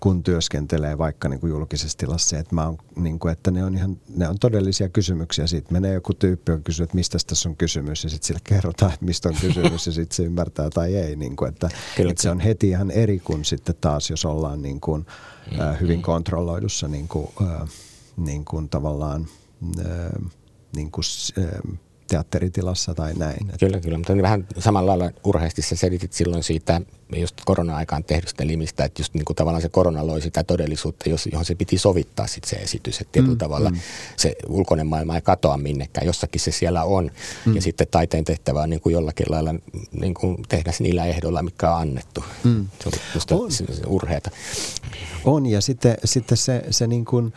kun 0.00 0.22
työskentelee 0.22 0.98
vaikka 0.98 1.28
niin 1.28 1.40
kuin 1.40 1.50
julkisessa 1.50 1.98
tilassa, 1.98 2.38
että, 2.38 2.54
mä 2.54 2.66
on, 2.66 2.78
niin 2.96 3.18
kuin, 3.18 3.32
että 3.32 3.50
ne, 3.50 3.64
on 3.64 3.74
ihan, 3.74 3.96
ne 4.08 4.28
on 4.28 4.38
todellisia 4.38 4.88
kysymyksiä. 4.88 5.46
Sitten 5.46 5.72
menee 5.72 5.94
joku 5.94 6.14
tyyppi 6.14 6.52
ja 6.52 6.58
kysyy, 6.58 6.84
että 6.84 6.94
mistä 6.94 7.18
tässä 7.26 7.48
on 7.48 7.56
kysymys 7.56 8.04
ja 8.04 8.10
sitten 8.10 8.26
sille 8.26 8.40
kerrotaan, 8.44 8.92
että 8.92 9.06
mistä 9.06 9.28
on 9.28 9.34
kysymys 9.40 9.86
ja 9.86 9.92
sitten 9.92 10.16
se 10.16 10.22
ymmärtää 10.22 10.70
tai 10.70 10.96
ei. 10.96 11.16
Niin 11.16 11.36
kuin, 11.36 11.48
että, 11.48 11.68
että 11.98 12.22
se 12.22 12.30
on 12.30 12.40
heti 12.40 12.68
ihan 12.68 12.90
eri 12.90 13.18
kuin 13.18 13.44
sitten 13.44 13.74
taas, 13.80 14.10
jos 14.10 14.24
ollaan 14.24 14.62
niin 14.62 14.80
kuin, 14.80 15.06
äh, 15.60 15.80
hyvin 15.80 16.02
kontrolloidussa 16.02 16.88
niin 16.88 17.08
kuin, 17.08 17.28
äh, 17.42 17.68
niin 18.16 18.44
kuin 18.44 18.68
tavallaan 18.68 19.26
äh, 19.80 20.30
niin 20.76 20.90
kuin, 20.90 21.04
äh, 21.38 21.78
teatteritilassa 22.08 22.94
tai 22.94 23.14
näin. 23.14 23.52
Kyllä, 23.60 23.80
kyllä, 23.80 23.98
mutta 23.98 24.16
vähän 24.22 24.46
samalla 24.58 24.98
lailla 24.98 25.18
urheasti 25.24 25.62
sä 25.62 25.76
selitit 25.76 26.12
silloin 26.12 26.42
siitä 26.42 26.80
just 27.16 27.34
korona-aikaan 27.44 28.04
tehdystä 28.04 28.46
limistä, 28.46 28.84
että 28.84 29.00
just 29.00 29.14
niin 29.14 29.24
kuin 29.24 29.36
tavallaan 29.36 29.62
se 29.62 29.68
korona 29.68 30.06
loi 30.06 30.20
sitä 30.20 30.44
todellisuutta, 30.44 31.04
johon 31.32 31.44
se 31.44 31.54
piti 31.54 31.78
sovittaa 31.78 32.26
sit 32.26 32.44
se 32.44 32.56
esitys, 32.56 33.00
että 33.00 33.12
tietyllä 33.12 33.34
mm, 33.34 33.38
tavalla 33.38 33.70
mm. 33.70 33.76
se 34.16 34.36
ulkoinen 34.48 34.86
maailma 34.86 35.14
ei 35.14 35.20
katoa 35.20 35.56
minnekään, 35.56 36.06
jossakin 36.06 36.40
se 36.40 36.50
siellä 36.50 36.84
on 36.84 37.10
mm. 37.46 37.54
ja 37.54 37.62
sitten 37.62 37.86
taiteen 37.90 38.24
tehtävä 38.24 38.62
on 38.62 38.70
niin 38.70 38.80
kuin 38.80 38.92
jollakin 38.92 39.26
lailla 39.28 39.54
niin 40.00 40.14
kuin 40.14 40.36
tehdä 40.48 40.72
niillä 40.80 41.06
ehdoilla, 41.06 41.42
mikä 41.42 41.74
on 41.74 41.80
annettu. 41.80 42.24
Mm. 42.44 42.66
Se 43.18 43.34
on. 43.34 43.50
urheata. 43.86 44.30
On 45.24 45.46
ja 45.46 45.60
sitten, 45.60 45.96
sitten 46.04 46.38
se, 46.38 46.64
se 46.70 46.86
niin 46.86 47.04
kuin, 47.04 47.32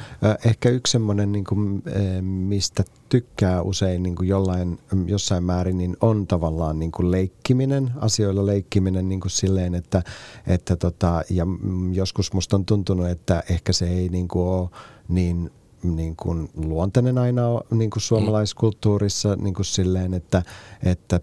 ehkä 0.46 0.70
yksi 0.70 0.92
semmoinen, 0.92 1.32
niin 1.32 1.46
kuin, 1.46 1.84
mistä 2.22 2.84
tykkää 3.10 3.62
usein 3.62 4.04
niin 4.04 4.16
kuin 4.16 4.28
jollain, 4.28 4.80
jossain 5.06 5.44
määrin, 5.44 5.78
niin 5.78 5.98
on 6.02 6.28
tavallaan 6.28 6.80
niin 6.80 6.92
kuin 6.92 7.12
leikkiminen, 7.12 7.92
asioilla 8.00 8.46
leikkiminen 8.46 9.10
niin 9.10 9.20
kuin 9.20 9.32
silleen, 9.60 9.76
että, 9.76 10.04
että 10.48 10.76
tota, 10.76 11.22
ja 11.30 11.46
joskus 11.92 12.34
musta 12.34 12.56
on 12.56 12.66
tuntunut, 12.66 13.08
että 13.08 13.44
ehkä 13.50 13.74
se 13.74 13.88
ei 13.88 14.10
niin 14.10 14.28
kuin 14.28 14.48
ole 14.48 14.70
niin 15.08 15.52
niin 15.84 16.16
kuin 16.16 16.50
luontainen 16.56 17.18
aina 17.18 17.42
niin 17.72 17.90
kuin 17.90 18.02
suomalaiskulttuurissa 18.02 19.36
niin 19.36 19.54
kuin 19.54 19.66
silleen, 19.66 20.14
että, 20.14 20.44
että 20.84 21.20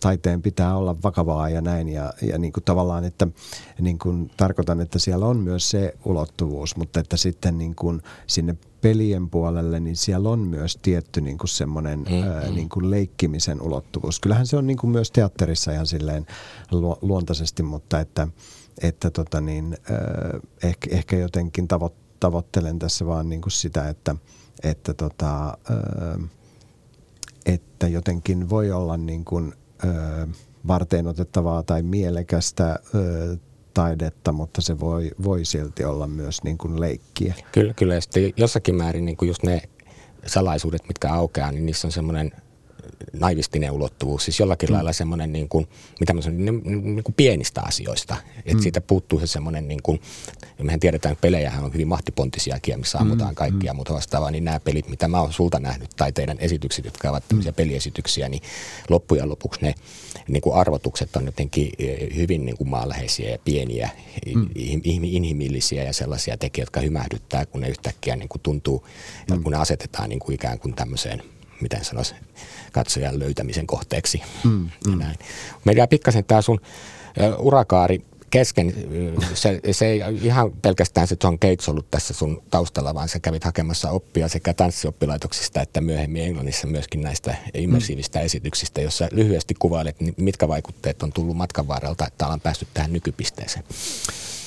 taiteen 0.00 0.42
pitää 0.42 0.76
olla 0.76 0.96
vakavaa 1.02 1.48
ja 1.48 1.60
näin. 1.60 1.88
Ja, 1.88 2.12
ja 2.22 2.38
niin 2.38 2.52
kuin 2.52 2.64
tavallaan, 2.64 3.04
että 3.04 3.28
niin 3.80 3.98
kuin 3.98 4.30
tarkoitan, 4.36 4.80
että 4.80 4.98
siellä 4.98 5.26
on 5.26 5.36
myös 5.36 5.70
se 5.70 5.94
ulottuvuus, 6.04 6.76
mutta 6.76 7.00
että 7.00 7.16
sitten 7.16 7.58
niin 7.58 7.74
kuin 7.74 8.02
sinne 8.26 8.56
pelien 8.86 9.30
puolelle, 9.30 9.80
niin 9.80 9.96
siellä 9.96 10.28
on 10.28 10.38
myös 10.38 10.78
tietty 10.82 11.20
niin 11.20 11.38
kuin 11.38 11.48
semmoinen 11.48 11.98
mm, 11.98 12.22
ää, 12.22 12.48
mm. 12.48 12.54
niin 12.54 12.68
kuin 12.68 12.90
leikkimisen 12.90 13.62
ulottuvuus. 13.62 14.20
Kyllähän 14.20 14.46
se 14.46 14.56
on 14.56 14.66
niin 14.66 14.76
kuin 14.76 14.90
myös 14.90 15.10
teatterissa 15.10 15.72
ihan 15.72 15.86
silleen 15.86 16.26
lu- 16.70 16.98
luontaisesti, 17.02 17.62
mutta 17.62 18.00
että, 18.00 18.28
että 18.82 19.10
tota 19.10 19.40
niin, 19.40 19.76
ää, 19.90 20.40
ehkä, 20.62 20.96
ehkä 20.96 21.16
jotenkin 21.16 21.68
tavo- 21.68 21.94
tavoittelen 22.20 22.78
tässä 22.78 23.06
vaan 23.06 23.28
niin 23.28 23.42
kuin 23.42 23.52
sitä, 23.52 23.88
että, 23.88 24.16
että, 24.62 24.94
tota, 24.94 25.44
ää, 25.44 26.18
että 27.46 27.88
jotenkin 27.88 28.50
voi 28.50 28.72
olla 28.72 28.96
niin 28.96 29.24
kuin, 29.24 29.52
ää, 29.86 30.28
varteen 30.66 31.06
otettavaa 31.06 31.62
tai 31.62 31.82
mielekästä 31.82 32.66
ää, 32.66 32.78
taidetta, 33.76 34.32
mutta 34.32 34.60
se 34.60 34.80
voi, 34.80 35.10
voi 35.22 35.44
silti 35.44 35.84
olla 35.84 36.06
myös 36.06 36.42
niin 36.44 36.58
kuin 36.58 36.80
leikkiä. 36.80 37.34
Kyllä, 37.52 37.74
kyllä. 37.74 37.94
Ja 37.94 38.00
sitten 38.00 38.32
jossakin 38.36 38.74
määrin 38.74 39.04
niin 39.04 39.16
kuin 39.16 39.26
just 39.26 39.42
ne 39.42 39.62
salaisuudet, 40.26 40.88
mitkä 40.88 41.12
aukeaa, 41.12 41.52
niin 41.52 41.66
niissä 41.66 41.88
on 41.88 41.92
semmoinen 41.92 42.32
naivistinen 43.12 43.70
ulottuvuus, 43.70 44.24
siis 44.24 44.40
jollakin 44.40 44.68
mm. 44.68 44.74
lailla 44.74 44.92
semmoinen, 44.92 45.32
niin 45.32 45.48
kuin, 45.48 45.68
mitä 46.00 46.12
mä 46.12 46.22
sanon, 46.22 46.44
niin, 46.44 46.62
niin 46.64 47.04
kuin 47.04 47.14
pienistä 47.14 47.62
asioista. 47.64 48.16
Että 48.38 48.54
mm. 48.54 48.60
siitä 48.60 48.80
puuttuu 48.80 49.20
se 49.20 49.26
semmoinen, 49.26 49.68
niin 49.68 49.82
kuin, 49.82 50.00
ja 50.58 50.64
mehän 50.64 50.80
tiedetään, 50.80 51.12
että 51.12 51.20
pelejähän 51.20 51.64
on 51.64 51.72
hyvin 51.72 51.88
mahtipontisiakin, 51.88 52.78
missä 52.78 52.98
ammutaan 52.98 53.30
mm. 53.30 53.34
kaikkia 53.34 53.72
mm. 53.72 53.76
muuta 53.76 53.94
vastaavaa, 53.94 54.30
niin 54.30 54.44
nämä 54.44 54.60
pelit, 54.60 54.88
mitä 54.88 55.08
mä 55.08 55.20
oon 55.20 55.32
sulta 55.32 55.60
nähnyt, 55.60 55.90
tai 55.96 56.12
teidän 56.12 56.36
esitykset, 56.40 56.84
jotka 56.84 57.10
ovat 57.10 57.28
tämmöisiä 57.28 57.52
mm. 57.52 57.56
peliesityksiä, 57.56 58.28
niin 58.28 58.42
loppujen 58.88 59.28
lopuksi 59.28 59.60
ne 59.62 59.74
niin 60.28 60.40
kuin 60.40 60.56
arvotukset 60.56 61.16
on 61.16 61.26
jotenkin 61.26 61.72
eh, 61.78 62.16
hyvin 62.16 62.46
niin 62.46 62.56
kuin 62.56 62.68
maanläheisiä 62.68 63.30
ja 63.30 63.38
pieniä, 63.44 63.90
mm. 64.34 64.48
inhimillisiä 65.02 65.84
ja 65.84 65.92
sellaisia 65.92 66.36
tekijöitä, 66.36 66.66
jotka 66.66 66.80
hymähdyttää, 66.80 67.46
kun 67.46 67.60
ne 67.60 67.68
yhtäkkiä 67.68 68.16
niin 68.16 68.28
kuin 68.28 68.42
tuntuu, 68.42 68.86
mm. 69.30 69.42
kun 69.42 69.52
ne 69.52 69.58
asetetaan 69.58 70.08
niin 70.08 70.18
kuin 70.18 70.34
ikään 70.34 70.58
kuin 70.58 70.74
tämmöiseen 70.74 71.22
miten 71.60 71.84
sanoisi, 71.84 72.14
katsojan 72.76 73.18
löytämisen 73.18 73.66
kohteeksi. 73.66 74.22
Mm, 74.44 74.70
mm. 74.86 74.98
Näin. 74.98 75.16
Meillä 75.64 75.80
jää 75.80 75.86
pikkasen 75.86 76.24
tämä 76.24 76.42
sun 76.42 76.60
urakaari 77.38 78.02
kesken. 78.30 78.74
Se, 79.34 79.60
se 79.72 79.86
ei 79.86 80.02
ihan 80.22 80.52
pelkästään 80.52 81.06
se 81.06 81.16
John 81.24 81.38
Gates 81.40 81.68
ollut 81.68 81.90
tässä 81.90 82.14
sun 82.14 82.42
taustalla, 82.50 82.94
vaan 82.94 83.08
sä 83.08 83.18
kävit 83.18 83.44
hakemassa 83.44 83.90
oppia 83.90 84.28
sekä 84.28 84.54
tanssioppilaitoksista 84.54 85.62
että 85.62 85.80
myöhemmin 85.80 86.22
Englannissa 86.22 86.66
myöskin 86.66 87.02
näistä 87.02 87.34
immersiivistä 87.54 88.18
mm. 88.18 88.24
esityksistä, 88.24 88.80
jossa 88.80 89.08
lyhyesti 89.12 89.54
kuvailet, 89.58 89.96
mitkä 90.16 90.48
vaikutteet 90.48 91.02
on 91.02 91.12
tullut 91.12 91.36
matkan 91.36 91.68
varrelta, 91.68 92.06
että 92.06 92.24
ollaan 92.24 92.40
päästy 92.40 92.66
tähän 92.74 92.92
nykypisteeseen. 92.92 93.64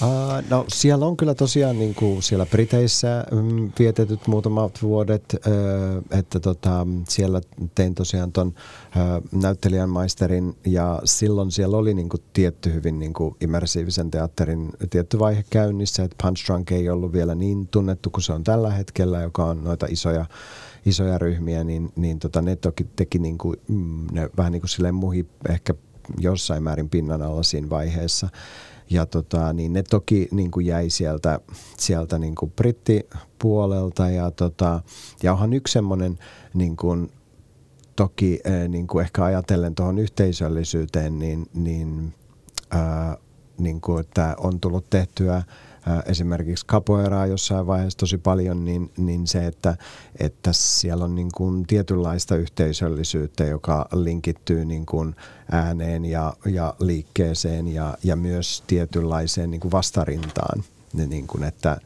Uh, 0.02 0.50
no 0.50 0.66
siellä 0.68 1.06
on 1.06 1.18
kyllä 1.18 1.36
tosiaan 1.36 1.80
niin 1.80 1.96
kuin 1.96 2.24
siellä 2.24 2.46
Briteissä 2.46 3.26
mm, 3.32 3.72
vietetyt 3.80 4.28
muutamat 4.28 4.82
vuodet, 4.82 5.24
uh, 5.34 6.18
että 6.20 6.40
tota, 6.40 6.88
siellä 7.08 7.42
tein 7.76 7.96
tosiaan 7.96 8.32
ton 8.32 8.48
uh, 8.48 9.40
näyttelijän 9.42 9.90
maisterin 9.90 10.56
ja 10.66 11.02
silloin 11.06 11.52
siellä 11.52 11.78
oli 11.78 11.94
niin 11.94 12.10
kuin 12.10 12.22
tietty 12.34 12.74
hyvin 12.74 13.00
niin 13.00 13.14
kuin 13.14 13.36
immersiivisen 13.42 14.12
teatterin 14.12 14.70
tietty 14.90 15.20
vaihe 15.20 15.44
käynnissä, 15.50 16.04
että 16.04 16.16
Punch 16.24 16.46
Drunk 16.48 16.72
ei 16.72 16.90
ollut 16.90 17.14
vielä 17.14 17.36
niin 17.36 17.68
tunnettu 17.68 18.10
kuin 18.10 18.24
se 18.24 18.34
on 18.34 18.44
tällä 18.44 18.72
hetkellä, 18.72 19.22
joka 19.22 19.46
on 19.46 19.64
noita 19.64 19.86
isoja 19.90 20.26
isoja 20.86 21.18
ryhmiä, 21.18 21.64
niin, 21.64 21.92
niin 21.96 22.20
tota, 22.20 22.42
ne 22.42 22.56
toki 22.56 22.88
teki 22.96 23.20
niin 23.20 23.38
kuin, 23.38 23.56
mm, 23.68 24.08
ne 24.12 24.30
vähän 24.38 24.52
niin 24.52 24.62
kuin 24.62 24.70
silleen 24.70 24.96
muhi 24.96 25.26
ehkä 25.50 25.74
jossain 26.20 26.64
määrin 26.64 26.90
pinnan 26.90 27.22
alla 27.22 27.44
siinä 27.44 27.70
vaiheessa 27.70 28.30
ja 28.90 29.06
tota, 29.06 29.54
niin 29.54 29.74
ne 29.74 29.84
toki 29.84 30.28
niin 30.32 30.52
kuin 30.52 30.66
jäi 30.66 30.90
sieltä, 30.90 31.40
sieltä 31.78 32.20
niin 32.20 32.36
kuin 32.36 32.52
brittipuolelta. 32.52 34.10
Ja, 34.10 34.32
tota, 34.32 34.82
ja 35.24 35.34
onhan 35.34 35.54
yksi 35.54 35.72
semmoinen 35.72 36.20
niin 36.54 36.78
kuin, 36.78 37.12
toki 37.96 38.40
niin 38.68 38.88
kuin 38.88 39.04
ehkä 39.04 39.24
ajatellen 39.24 39.76
tuohon 39.76 40.00
yhteisöllisyyteen, 40.00 41.20
niin, 41.20 41.50
niin, 41.54 42.14
ää, 42.72 43.18
niin 43.60 43.82
kuin, 43.82 44.00
että 44.00 44.36
on 44.38 44.60
tullut 44.60 44.90
tehtyä– 44.90 45.44
esimerkiksi 46.06 46.66
capoeiraa 46.66 47.26
jossain 47.26 47.68
vaiheessa 47.68 48.00
tosi 48.00 48.18
paljon, 48.18 48.66
niin, 48.66 48.92
niin 48.98 49.28
se, 49.28 49.46
että, 49.46 49.78
että 50.20 50.54
siellä 50.54 51.06
on 51.06 51.16
niin 51.16 51.30
kuin 51.36 51.66
tietynlaista 51.66 52.36
yhteisöllisyyttä, 52.36 53.44
joka 53.44 53.88
linkittyy 53.94 54.66
niin 54.66 54.86
kuin 54.86 55.16
ääneen 55.52 56.06
ja, 56.06 56.34
ja 56.46 56.74
liikkeeseen 56.80 57.68
ja, 57.68 57.98
ja 58.04 58.16
myös 58.16 58.64
tietynlaiseen 58.68 59.52
niin 59.52 59.62
kuin 59.62 59.72
vastarintaan. 59.72 60.64
Niin 60.94 61.28
kuin, 61.28 61.44
että, 61.44 61.78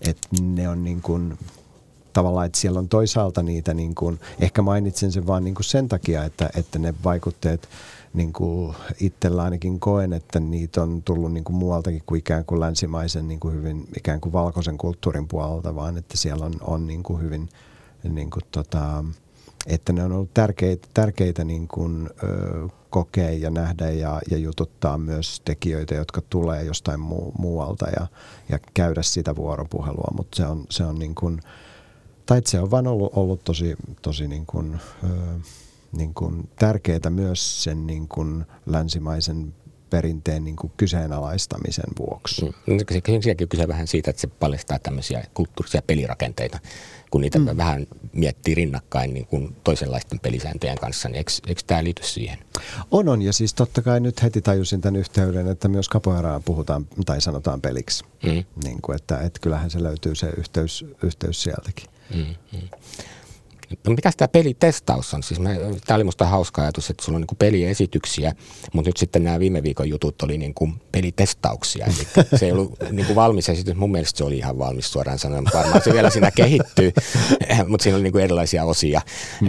että 0.00 0.28
ne 0.42 0.68
on 0.68 0.84
niin 0.84 1.02
kuin 1.02 1.38
tavallaan, 2.12 2.46
että 2.46 2.58
siellä 2.58 2.78
on 2.78 2.88
toisaalta 2.88 3.42
niitä, 3.42 3.74
niin 3.74 3.94
kuin, 3.94 4.20
ehkä 4.40 4.62
mainitsen 4.62 5.12
sen 5.12 5.26
vaan 5.26 5.44
niin 5.44 5.54
kuin 5.54 5.64
sen 5.64 5.88
takia, 5.88 6.24
että, 6.24 6.50
että 6.56 6.78
ne 6.78 6.94
vaikutteet 7.04 7.68
niin 8.14 8.32
kuin 8.32 8.74
itsellä 9.00 9.42
ainakin 9.42 9.80
koen, 9.80 10.12
että 10.12 10.40
niitä 10.40 10.82
on 10.82 11.02
tullut 11.02 11.32
niin 11.32 11.44
kuin 11.44 11.56
muualtakin 11.56 12.02
kuin 12.06 12.18
ikään 12.18 12.44
kuin 12.44 12.60
länsimaisen 12.60 13.28
niin 13.28 13.40
kuin 13.40 13.54
hyvin 13.54 13.88
ikään 13.96 14.20
kuin 14.20 14.32
valkoisen 14.32 14.78
kulttuurin 14.78 15.28
puolelta, 15.28 15.74
vaan 15.74 15.96
että 15.96 16.16
siellä 16.16 16.46
on, 16.46 16.54
on 16.60 16.86
niin 16.86 17.02
kuin 17.02 17.22
hyvin 17.22 17.48
niin 18.08 18.30
kuin 18.30 18.42
tota, 18.50 19.04
että 19.66 19.92
ne 19.92 20.04
on 20.04 20.12
ollut 20.12 20.34
tärkeitä, 20.34 20.88
tärkeitä 20.94 21.44
niin 21.44 21.68
kuin, 21.68 22.10
ö, 22.22 22.68
kokea 22.90 23.30
ja 23.30 23.50
nähdä 23.50 23.90
ja, 23.90 24.20
ja 24.30 24.36
jututtaa 24.36 24.98
myös 24.98 25.42
tekijöitä, 25.44 25.94
jotka 25.94 26.22
tulee 26.30 26.64
jostain 26.64 27.00
muu, 27.00 27.32
muualta 27.38 27.86
ja, 27.96 28.06
ja 28.48 28.58
käydä 28.74 29.02
sitä 29.02 29.36
vuoropuhelua, 29.36 30.12
mutta 30.16 30.36
se 30.36 30.46
on, 30.46 30.64
se 30.70 30.84
on 30.84 30.98
niin 30.98 31.14
kuin, 31.14 31.40
tai 32.26 32.42
se 32.44 32.60
on 32.60 32.70
vaan 32.70 32.86
ollut, 32.86 33.12
ollut 33.16 33.44
tosi, 33.44 33.76
tosi 34.02 34.28
niin 34.28 34.46
kuin, 34.46 34.80
ö, 35.04 35.06
niin 35.92 36.14
kuin 36.14 36.48
tärkeää 36.58 37.10
myös 37.10 37.62
sen 37.62 37.86
niin 37.86 38.08
kuin 38.08 38.44
länsimaisen 38.66 39.54
perinteen 39.92 40.44
niin 40.44 40.56
kuin 40.56 40.72
kyseenalaistamisen 40.76 41.90
vuoksi. 41.98 42.44
Mm. 42.66 42.78
Sekin 43.22 43.48
kyse 43.48 43.68
vähän 43.68 43.86
siitä, 43.86 44.10
että 44.10 44.20
se 44.20 44.26
paljastaa 44.26 44.78
tämmöisiä 44.78 45.24
kulttuurisia 45.34 45.82
pelirakenteita, 45.86 46.58
kun 47.10 47.20
niitä 47.20 47.38
mm. 47.38 47.56
vähän 47.56 47.86
miettii 48.12 48.54
rinnakkain 48.54 49.14
niin 49.14 49.26
kuin 49.26 49.56
toisenlaisten 49.64 50.20
pelisääntöjen 50.20 50.78
kanssa, 50.78 51.08
niin 51.08 51.16
eikö, 51.16 51.30
eikö 51.46 51.60
tämä 51.66 51.84
liity 51.84 52.02
siihen? 52.06 52.38
On, 52.90 53.08
on. 53.08 53.22
Ja 53.22 53.32
siis 53.32 53.54
totta 53.54 53.82
kai 53.82 54.00
nyt 54.00 54.22
heti 54.22 54.42
tajusin 54.42 54.80
tämän 54.80 55.00
yhteyden, 55.00 55.48
että 55.48 55.68
myös 55.68 55.88
kapoeraa 55.88 56.40
puhutaan 56.40 56.86
tai 57.06 57.20
sanotaan 57.20 57.60
peliksi. 57.60 58.04
Mm. 58.22 58.44
Niin 58.64 58.82
kuin, 58.82 58.96
että, 58.96 59.18
että 59.18 59.40
kyllähän 59.40 59.70
se 59.70 59.82
löytyy 59.82 60.14
se 60.14 60.30
yhteys, 60.36 60.84
yhteys 61.02 61.42
sieltäkin. 61.42 61.86
Mm. 62.14 62.24
Mm. 62.52 62.68
No 63.86 63.94
mitä 63.94 64.10
tämä 64.16 64.28
pelitestaus 64.28 65.14
on? 65.14 65.22
Siis 65.22 65.40
tämä 65.86 65.94
oli 65.94 66.04
musta 66.04 66.26
hauska 66.26 66.62
ajatus, 66.62 66.90
että 66.90 67.04
sulla 67.04 67.16
on 67.16 67.20
niinku 67.20 67.34
peliesityksiä, 67.34 68.32
mutta 68.72 68.88
nyt 68.88 68.96
sitten 68.96 69.24
nämä 69.24 69.38
viime 69.38 69.62
viikon 69.62 69.88
jutut 69.88 70.22
oli 70.22 70.38
niinku 70.38 70.70
pelitestauksia. 70.92 71.86
Eli 71.86 72.26
se 72.36 72.46
ei 72.46 72.52
ollut 72.52 72.78
niinku 72.90 73.14
valmis 73.14 73.48
esitys. 73.48 73.74
Mun 73.74 73.92
mielestä 73.92 74.18
se 74.18 74.24
oli 74.24 74.38
ihan 74.38 74.58
valmis 74.58 74.92
suoraan 74.92 75.18
sanoen. 75.18 75.44
Varmaan 75.54 75.82
se 75.84 75.92
vielä 75.92 76.10
siinä 76.10 76.30
kehittyy, 76.30 76.92
mutta 77.68 77.84
siinä 77.84 77.96
oli 77.96 78.02
niinku 78.02 78.18
erilaisia 78.18 78.64
osia, 78.64 79.00
hmm. 79.40 79.48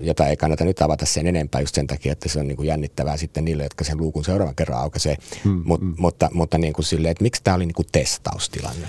jota 0.00 0.26
ei 0.26 0.36
kannata 0.36 0.64
nyt 0.64 0.82
avata 0.82 1.06
sen 1.06 1.26
enempää 1.26 1.60
just 1.60 1.74
sen 1.74 1.86
takia, 1.86 2.12
että 2.12 2.28
se 2.28 2.40
on 2.40 2.48
niinku 2.48 2.62
jännittävää 2.62 3.16
sitten 3.16 3.44
niille, 3.44 3.62
jotka 3.62 3.84
sen 3.84 3.98
luukun 3.98 4.24
seuraavan 4.24 4.54
kerran 4.54 4.80
aukaisee. 4.80 5.16
Hmm. 5.44 5.62
Mut, 5.64 5.80
hmm. 5.80 5.94
Mutta, 5.98 6.28
mutta 6.32 6.58
niinku 6.58 6.82
silleen, 6.82 7.12
että 7.12 7.24
miksi 7.24 7.42
tämä 7.44 7.54
oli 7.54 7.66
niinku 7.66 7.84
testaustilanne? 7.92 8.86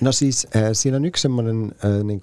No 0.00 0.12
siis 0.12 0.46
siinä 0.72 0.96
on 0.96 1.04
yksi 1.04 1.22
semmoinen, 1.22 1.72
niin 2.04 2.20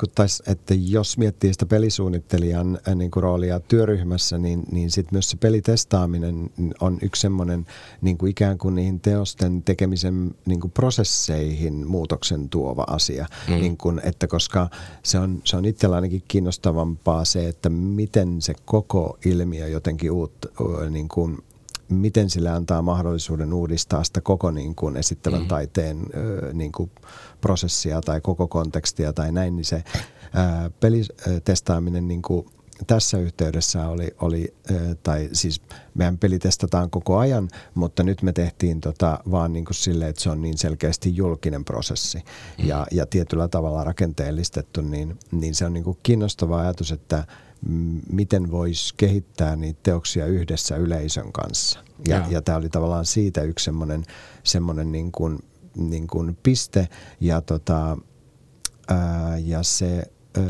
että 0.47 0.73
jos 0.73 1.17
miettii 1.17 1.53
sitä 1.53 1.65
pelisuunnittelijan 1.65 2.79
niin 2.95 3.11
kuin 3.11 3.23
roolia 3.23 3.59
työryhmässä, 3.59 4.37
niin, 4.37 4.63
niin 4.71 4.91
sitten 4.91 5.15
myös 5.15 5.29
se 5.29 5.37
pelitestaaminen 5.37 6.49
on 6.81 6.97
yksi 7.01 7.21
semmoinen 7.21 7.65
niin 8.01 8.17
kuin 8.17 8.29
ikään 8.29 8.57
kuin 8.57 8.75
niihin 8.75 8.99
teosten 8.99 9.63
tekemisen 9.63 10.35
niin 10.45 10.59
kuin 10.59 10.71
prosesseihin 10.71 11.87
muutoksen 11.87 12.49
tuova 12.49 12.83
asia. 12.87 13.25
Mm. 13.47 13.53
Niin 13.53 13.77
kuin, 13.77 14.01
että 14.03 14.27
koska 14.27 14.69
se 15.03 15.19
on, 15.19 15.41
se 15.43 15.57
on 15.57 15.65
itsellä 15.65 15.95
ainakin 15.95 16.23
kiinnostavampaa 16.27 17.25
se, 17.25 17.47
että 17.47 17.69
miten 17.69 18.41
se 18.41 18.53
koko 18.65 19.17
ilmiö 19.25 19.67
jotenkin 19.67 20.11
uut, 20.11 20.45
niin 20.89 21.07
kuin 21.07 21.37
miten 21.89 22.29
sille 22.29 22.49
antaa 22.49 22.81
mahdollisuuden 22.81 23.53
uudistaa 23.53 24.03
sitä 24.03 24.21
koko 24.21 24.51
niin 24.51 24.75
kuin 24.75 24.97
esittävän 24.97 25.41
mm. 25.41 25.47
taiteen 25.47 26.05
niin 26.53 26.71
kuin 26.71 26.91
prosessia 27.41 28.01
tai 28.01 28.21
koko 28.21 28.47
kontekstia 28.47 29.13
tai 29.13 29.31
näin, 29.31 29.55
niin 29.55 29.65
se 29.65 29.83
ää, 30.33 30.69
pelitestaaminen 30.79 32.07
niin 32.07 32.21
kuin 32.21 32.45
tässä 32.87 33.17
yhteydessä 33.17 33.87
oli, 33.87 34.15
oli 34.21 34.53
tai 35.03 35.29
siis 35.33 35.61
meidän 35.93 36.17
peli 36.17 36.39
testataan 36.39 36.89
koko 36.89 37.17
ajan, 37.17 37.49
mutta 37.73 38.03
nyt 38.03 38.21
me 38.21 38.33
tehtiin 38.33 38.81
tota 38.81 39.19
vaan 39.31 39.53
niin 39.53 39.65
kuin 39.65 39.75
silleen, 39.75 40.09
että 40.09 40.21
se 40.21 40.29
on 40.29 40.41
niin 40.41 40.57
selkeästi 40.57 41.15
julkinen 41.15 41.65
prosessi 41.65 42.17
mm. 42.17 42.67
ja, 42.67 42.87
ja 42.91 43.05
tietyllä 43.05 43.47
tavalla 43.47 43.83
rakenteellistettu, 43.83 44.81
niin, 44.81 45.19
niin 45.31 45.55
se 45.55 45.65
on 45.65 45.73
niin 45.73 45.83
kuin 45.83 45.97
kiinnostava 46.03 46.59
ajatus, 46.59 46.91
että 46.91 47.27
miten 48.11 48.51
voisi 48.51 48.93
kehittää 48.97 49.55
niitä 49.55 49.79
teoksia 49.83 50.25
yhdessä 50.25 50.75
yleisön 50.75 51.31
kanssa. 51.31 51.79
Ja, 52.07 52.15
ja. 52.15 52.25
ja 52.29 52.41
tämä 52.41 52.57
oli 52.57 52.69
tavallaan 52.69 53.05
siitä 53.05 53.41
yksi 53.41 53.65
semmoinen, 53.65 54.03
semmoinen 54.43 54.91
niin 54.91 55.11
kuin, 55.11 55.39
niin 55.75 56.07
kuin 56.07 56.37
piste 56.43 56.87
ja, 57.19 57.41
tota, 57.41 57.97
ää, 58.87 59.37
ja 59.37 59.63
se... 59.63 60.03
Ää, 60.37 60.43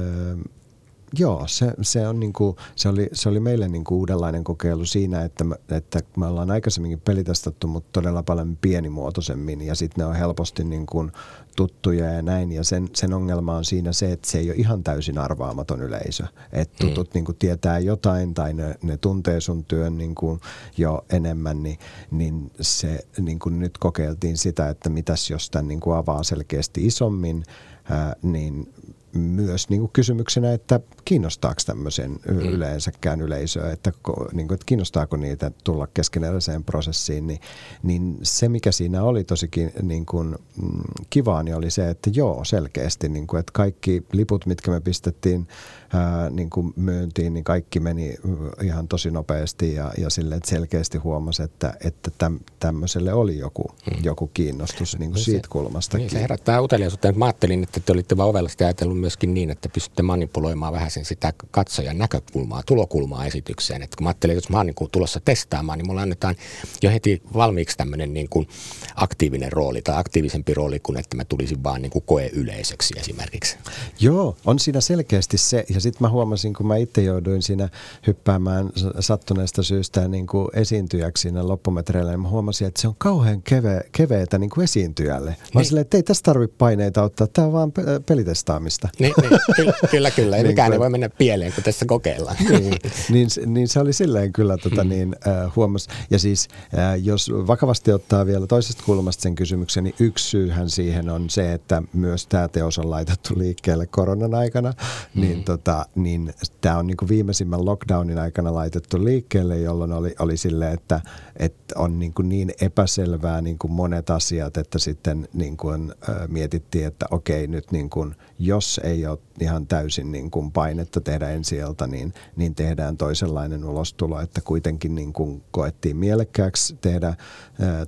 Joo, 1.20 1.43
se, 1.47 1.74
se, 1.82 2.07
on 2.07 2.20
niinku, 2.20 2.55
se, 2.76 2.89
oli, 2.89 3.09
se 3.13 3.30
oli 3.30 3.39
meille 3.39 3.68
niinku 3.68 3.97
uudenlainen 3.97 4.43
kokeilu 4.43 4.86
siinä, 4.86 5.24
että 5.24 5.43
me, 5.43 5.55
että 5.70 5.99
me 6.18 6.26
ollaan 6.26 6.51
aikaisemminkin 6.51 6.99
pelitestattu, 6.99 7.68
mutta 7.68 7.89
todella 7.91 8.24
paljon 8.24 8.57
pienimuotoisemmin 8.61 9.61
ja 9.61 9.76
sitten 9.76 10.01
ne 10.01 10.05
on 10.05 10.16
helposti 10.16 10.63
niinku 10.63 11.09
tuttuja 11.56 12.06
ja 12.06 12.22
näin. 12.22 12.51
Ja 12.51 12.64
sen, 12.64 12.89
sen 12.93 13.14
ongelma 13.14 13.56
on 13.56 13.66
siinä 13.66 13.93
se, 13.93 14.12
että 14.12 14.32
se 14.32 14.38
ei 14.38 14.49
ole 14.49 14.58
ihan 14.58 14.84
täysin 14.84 15.18
arvaamaton 15.18 15.82
yleisö. 15.82 16.24
Että 16.51 16.78
tutut 16.88 17.08
mm. 17.08 17.12
niinku 17.14 17.34
tietää 17.34 17.80
jotain 17.80 18.34
tai 18.34 18.53
ne, 18.53 18.76
ne 18.84 18.97
tuntee 18.97 19.41
sun 19.41 19.66
työn 19.66 19.97
niinku 19.97 20.39
jo 20.78 21.06
enemmän, 21.10 21.64
niin, 21.64 21.80
niin 22.12 22.51
se 22.62 22.99
niinku 23.20 23.49
nyt 23.49 23.78
kokeiltiin 23.78 24.38
sitä, 24.38 24.70
että 24.70 24.89
mitäs 24.89 25.30
jos 25.30 25.49
tämän 25.49 25.68
niinku 25.68 25.91
avaa 25.91 26.24
selkeästi 26.24 26.86
isommin, 26.86 27.43
ää, 27.89 28.16
niin 28.22 28.74
myös 29.16 29.70
niin 29.70 29.80
kuin 29.80 29.91
kysymyksenä, 29.93 30.53
että 30.53 30.80
kiinnostaako 31.05 31.61
tämmöisen 31.66 32.11
mm. 32.11 32.39
yleensäkään 32.39 33.22
yleisöä, 33.22 33.72
että, 33.72 33.91
niin 34.34 34.47
kuin, 34.47 34.55
että 34.55 34.66
kiinnostaako 34.66 35.18
niitä 35.18 35.51
tulla 35.63 35.88
keskeneräiseen 35.88 36.63
prosessiin, 36.63 37.28
niin, 37.28 37.39
niin 37.84 38.18
se 38.24 38.49
mikä 38.49 38.72
siinä 38.72 39.03
oli 39.03 39.24
tosikin 39.24 39.72
niin 39.82 40.05
kuin, 40.05 40.28
mm, 40.61 40.82
kivaa, 41.09 41.43
niin 41.43 41.55
oli 41.55 41.72
se, 41.72 41.89
että 41.89 42.09
joo 42.13 42.43
selkeästi, 42.43 43.09
niin 43.09 43.28
kuin, 43.28 43.39
että 43.39 43.51
kaikki 43.53 44.03
liput, 44.11 44.45
mitkä 44.45 44.72
me 44.72 44.82
pistettiin 44.82 45.47
ää, 45.93 46.30
niin 46.30 46.49
kuin 46.49 46.74
myyntiin, 46.76 47.34
niin 47.34 47.43
kaikki 47.43 47.80
meni 47.80 48.16
ihan 48.63 48.88
tosi 48.88 49.11
nopeasti 49.11 49.74
ja, 49.74 49.91
ja 49.97 50.09
sille, 50.09 50.36
että 50.36 50.49
selkeästi 50.49 50.97
huomasi, 50.97 51.43
että, 51.43 51.74
että 51.84 52.11
täm, 52.18 52.39
tämmöiselle 52.59 53.13
oli 53.13 53.38
joku, 53.38 53.63
mm. 53.91 54.03
joku 54.03 54.28
kiinnostus 54.28 54.99
niin 54.99 55.09
kuin 55.09 55.16
niin 55.16 55.26
siitä 55.26 55.47
kulmasta. 55.51 55.97
Niin, 55.97 56.09
se 56.09 56.22
herättää 56.22 56.61
uteliaisuutta. 56.61 57.11
Mä 57.11 57.26
ajattelin, 57.26 57.63
että 57.63 57.80
te 57.80 57.93
olitte 57.93 58.18
vaan 58.18 58.30
ovellasti 58.30 58.63
ajatellut 58.63 58.99
myöskin 59.06 59.34
niin, 59.34 59.49
että 59.49 59.70
pystytte 59.70 60.03
manipuloimaan 60.03 60.74
vähän 60.74 60.91
sen 60.91 61.06
sitä 61.06 61.34
katsojan 61.51 61.97
näkökulmaa, 61.97 62.64
tulokulmaa 62.64 63.26
esitykseen. 63.26 63.82
Että 63.82 63.97
kun 63.97 64.03
mä 64.03 64.10
ajattelin, 64.10 64.38
että 64.38 64.45
jos 64.45 64.49
mä 64.49 64.58
oon 64.58 64.66
niin 64.66 64.89
tulossa 64.91 65.20
testaamaan, 65.26 65.78
niin 65.78 65.88
mulla 65.88 66.01
annetaan 66.01 66.36
jo 66.82 66.91
heti 66.91 67.22
valmiiksi 67.34 67.78
tämmöinen 67.78 68.14
niin 68.14 68.30
kuin 68.30 68.47
aktiivinen 68.95 69.51
rooli 69.51 69.82
tai 69.82 69.95
aktiivisempi 69.97 70.53
rooli 70.53 70.80
kuin 70.80 70.99
että 70.99 71.18
mä 71.18 71.26
tulisin 71.26 71.64
vaan 71.64 71.82
niin 71.82 71.89
kuin 71.89 72.03
koeyleisöksi 72.06 72.93
esimerkiksi. 72.97 73.58
Joo, 73.99 74.38
on 74.45 74.60
siinä 74.60 74.82
selkeästi 74.82 75.38
se. 75.38 75.66
Ja 75.70 75.82
sitten 75.82 76.06
mä 76.06 76.10
huomasin, 76.10 76.53
kun 76.53 76.68
mä 76.68 76.78
itse 76.78 77.01
jouduin 77.01 77.41
siinä 77.41 77.70
hyppäämään 78.08 78.70
sattuneesta 78.99 79.64
syystä 79.64 80.08
niin 80.08 80.28
kuin 80.28 80.47
esiintyjäksi 80.53 81.22
siinä 81.22 81.47
loppumetreillä, 81.47 82.12
niin 82.12 82.20
mä 82.20 82.30
huomasin, 82.30 82.68
että 82.68 82.82
se 82.82 82.88
on 82.88 82.95
kauhean 82.97 83.41
keve, 83.41 83.82
keveetä 83.91 84.38
niin 84.38 84.49
kuin 84.49 84.64
esiintyjälle. 84.64 85.30
Mä 85.30 85.36
niin. 85.56 85.66
silleen, 85.66 85.82
että 85.82 85.97
ei 85.97 86.03
tässä 86.03 86.24
tarvitse 86.24 86.56
paineita 86.58 87.03
ottaa, 87.03 87.28
tämä 87.28 87.45
on 87.47 87.53
vaan 87.53 87.72
pelitestaamista. 88.06 88.89
Niin, 88.99 89.13
niin 89.21 89.39
kyllä, 89.55 89.73
kyllä, 89.91 90.11
kyllä. 90.11 90.37
Ei 90.37 90.43
niin 90.43 90.51
mikään 90.51 90.73
ei 90.73 90.79
voi 90.79 90.89
mennä 90.89 91.09
pieleen, 91.09 91.53
kun 91.53 91.63
tässä 91.63 91.85
kokeillaan. 91.85 92.37
niin, 92.49 92.77
niin, 93.09 93.29
niin 93.45 93.67
se 93.67 93.79
oli 93.79 93.93
silleen 93.93 94.33
kyllä 94.33 94.57
tota, 94.57 94.81
hmm. 94.81 94.89
niin, 94.89 95.15
äh, 95.27 95.55
huomas. 95.55 95.87
Ja 96.09 96.19
siis 96.19 96.47
äh, 96.77 97.03
jos 97.03 97.31
vakavasti 97.33 97.91
ottaa 97.91 98.25
vielä 98.25 98.47
toisesta 98.47 98.83
kulmasta 98.85 99.21
sen 99.21 99.35
kysymyksen, 99.35 99.83
niin 99.83 99.95
yksi 99.99 100.29
syyhän 100.29 100.69
siihen 100.69 101.09
on 101.09 101.29
se, 101.29 101.53
että 101.53 101.83
myös 101.93 102.27
tämä 102.27 102.47
teos 102.47 102.79
on 102.79 102.91
laitettu 102.91 103.33
liikkeelle 103.37 103.87
koronan 103.87 104.33
aikana, 104.33 104.73
hmm. 105.13 105.21
niin, 105.21 105.43
tota, 105.43 105.85
niin 105.95 106.33
tämä 106.61 106.77
on 106.77 106.87
niin 106.87 106.97
kuin 106.97 107.09
viimeisimmän 107.09 107.65
lockdownin 107.65 108.19
aikana 108.19 108.53
laitettu 108.53 109.03
liikkeelle, 109.03 109.57
jolloin 109.57 109.93
oli, 109.93 110.15
oli 110.19 110.37
silleen, 110.37 110.73
että, 110.73 111.01
että 111.37 111.79
on 111.79 111.99
niin, 111.99 112.13
kuin 112.13 112.29
niin 112.29 112.51
epäselvää 112.61 113.41
niin 113.41 113.57
kuin 113.57 113.71
monet 113.71 114.09
asiat, 114.09 114.57
että 114.57 114.79
sitten 114.79 115.27
niin 115.33 115.57
kuin, 115.57 115.93
äh, 116.09 116.15
mietittiin, 116.27 116.87
että 116.87 117.05
okei 117.11 117.47
nyt 117.47 117.71
niin 117.71 117.89
kuin, 117.89 118.15
jos 118.39 118.81
ei 118.83 119.07
ole 119.07 119.19
ihan 119.39 119.67
täysin 119.67 120.11
niin 120.11 120.31
kuin 120.31 120.51
painetta 120.51 121.01
tehdä 121.01 121.29
ensi 121.29 121.55
niin, 121.88 122.13
niin 122.36 122.55
tehdään 122.55 122.97
toisenlainen 122.97 123.65
ulostulo, 123.65 124.19
että 124.19 124.41
kuitenkin 124.41 124.95
niin 124.95 125.13
kuin 125.13 125.43
koettiin 125.51 125.97
mielekkääksi 125.97 126.77
tehdä 126.81 127.15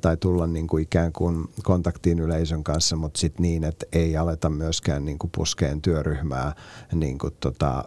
tai 0.01 0.17
tulla 0.17 0.47
niin 0.47 0.67
kuin 0.67 0.83
ikään 0.83 1.13
kuin 1.13 1.45
kontaktiin 1.63 2.19
yleisön 2.19 2.63
kanssa, 2.63 2.95
mutta 2.95 3.19
sitten 3.19 3.41
niin, 3.43 3.63
että 3.63 3.85
ei 3.91 4.17
aleta 4.17 4.49
myöskään 4.49 5.05
niin 5.05 5.19
kuin 5.19 5.31
puskeen 5.35 5.81
työryhmää 5.81 6.55
niin 6.93 7.17
kuin 7.17 7.33
tota, 7.39 7.83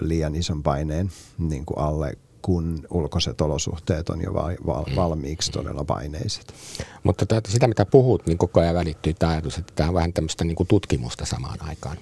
liian 0.00 0.34
ison 0.34 0.62
paineen 0.62 1.10
niin 1.38 1.66
kuin 1.66 1.78
alle 1.78 2.18
kun 2.42 2.86
ulkoiset 2.90 3.40
olosuhteet 3.40 4.08
on 4.08 4.22
jo 4.22 4.34
valmiiksi 4.96 5.52
todella 5.52 5.84
paineiset. 5.84 6.54
Mutta 7.02 7.26
sitä, 7.48 7.68
mitä 7.68 7.86
puhut, 7.86 8.26
niin 8.26 8.38
koko 8.38 8.60
ajan 8.60 8.74
välittyy 8.74 9.14
tämä 9.14 9.32
ajatus, 9.32 9.58
että 9.58 9.72
tämä 9.76 9.88
on 9.88 9.94
vähän 9.94 10.12
tämmöistä 10.12 10.44
niin 10.44 10.56
kuin 10.56 10.66
tutkimusta 10.66 11.24
samaan 11.24 11.68
aikaan. 11.68 11.96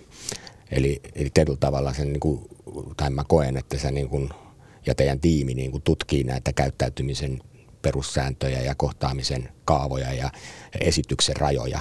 Eli, 0.70 1.01
eli 1.14 1.30
tietyllä 1.30 1.59
tavalla 1.61 1.93
sen, 1.93 2.12
niin 2.12 2.20
kuin, 2.20 2.41
tai 2.97 3.11
mä 3.11 3.24
koen, 3.28 3.57
että 3.57 3.78
se 3.78 3.91
niin 3.91 4.09
kuin, 4.09 4.30
ja 4.86 4.95
teidän 4.95 5.20
tiimi 5.20 5.55
niin 5.55 5.70
kuin 5.70 5.82
tutkii 5.82 6.24
näitä 6.24 6.53
käyttäytymisen 6.53 7.43
perussääntöjä 7.82 8.61
ja 8.61 8.74
kohtaamisen 8.74 9.49
kaavoja 9.64 10.12
ja 10.12 10.30
esityksen 10.80 11.36
rajoja 11.36 11.80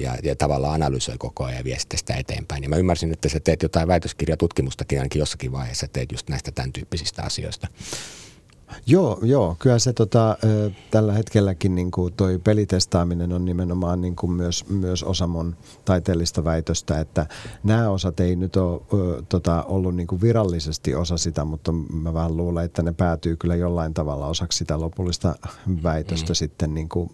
ja, 0.00 0.16
ja 0.22 0.36
tavallaan 0.36 0.74
analysoi 0.74 1.18
koko 1.18 1.44
ajan 1.44 1.58
ja 1.58 1.64
vie 1.64 1.78
sitä 1.96 2.14
eteenpäin. 2.14 2.62
Ja 2.62 2.68
mä 2.68 2.76
ymmärsin, 2.76 3.12
että 3.12 3.28
sä 3.28 3.40
teet 3.40 3.62
jotain 3.62 3.88
väitöskirjatutkimustakin 3.88 4.98
ainakin 4.98 5.20
jossakin 5.20 5.52
vaiheessa, 5.52 5.88
teet 5.92 6.12
just 6.12 6.28
näistä 6.28 6.50
tämän 6.50 6.72
tyyppisistä 6.72 7.22
asioista. 7.22 7.68
Joo, 8.86 9.18
joo, 9.22 9.56
kyllä 9.58 9.78
se 9.78 9.92
tota, 9.92 10.38
tällä 10.90 11.12
hetkelläkin 11.12 11.74
niin 11.74 11.90
kuin 11.90 12.12
toi 12.14 12.38
pelitestaaminen 12.38 13.32
on 13.32 13.44
nimenomaan 13.44 14.00
niin 14.00 14.16
kuin 14.16 14.32
myös, 14.32 14.68
myös 14.68 15.02
osa 15.02 15.26
mun 15.26 15.56
taiteellista 15.84 16.44
väitöstä, 16.44 17.00
että 17.00 17.26
nämä 17.64 17.90
osat 17.90 18.20
ei 18.20 18.36
nyt 18.36 18.56
ole 18.56 18.80
tota, 19.28 19.62
ollut 19.62 19.96
niin 19.96 20.06
kuin 20.06 20.20
virallisesti 20.20 20.94
osa 20.94 21.16
sitä, 21.16 21.44
mutta 21.44 21.72
mä 21.72 22.14
vähän 22.14 22.36
luulen, 22.36 22.64
että 22.64 22.82
ne 22.82 22.92
päätyy 22.92 23.36
kyllä 23.36 23.56
jollain 23.56 23.94
tavalla 23.94 24.26
osaksi 24.26 24.58
sitä 24.58 24.80
lopullista 24.80 25.34
väitöstä 25.82 26.32
mm. 26.32 26.34
sitten 26.34 26.74
niin 26.74 26.88
kuin, 26.88 27.10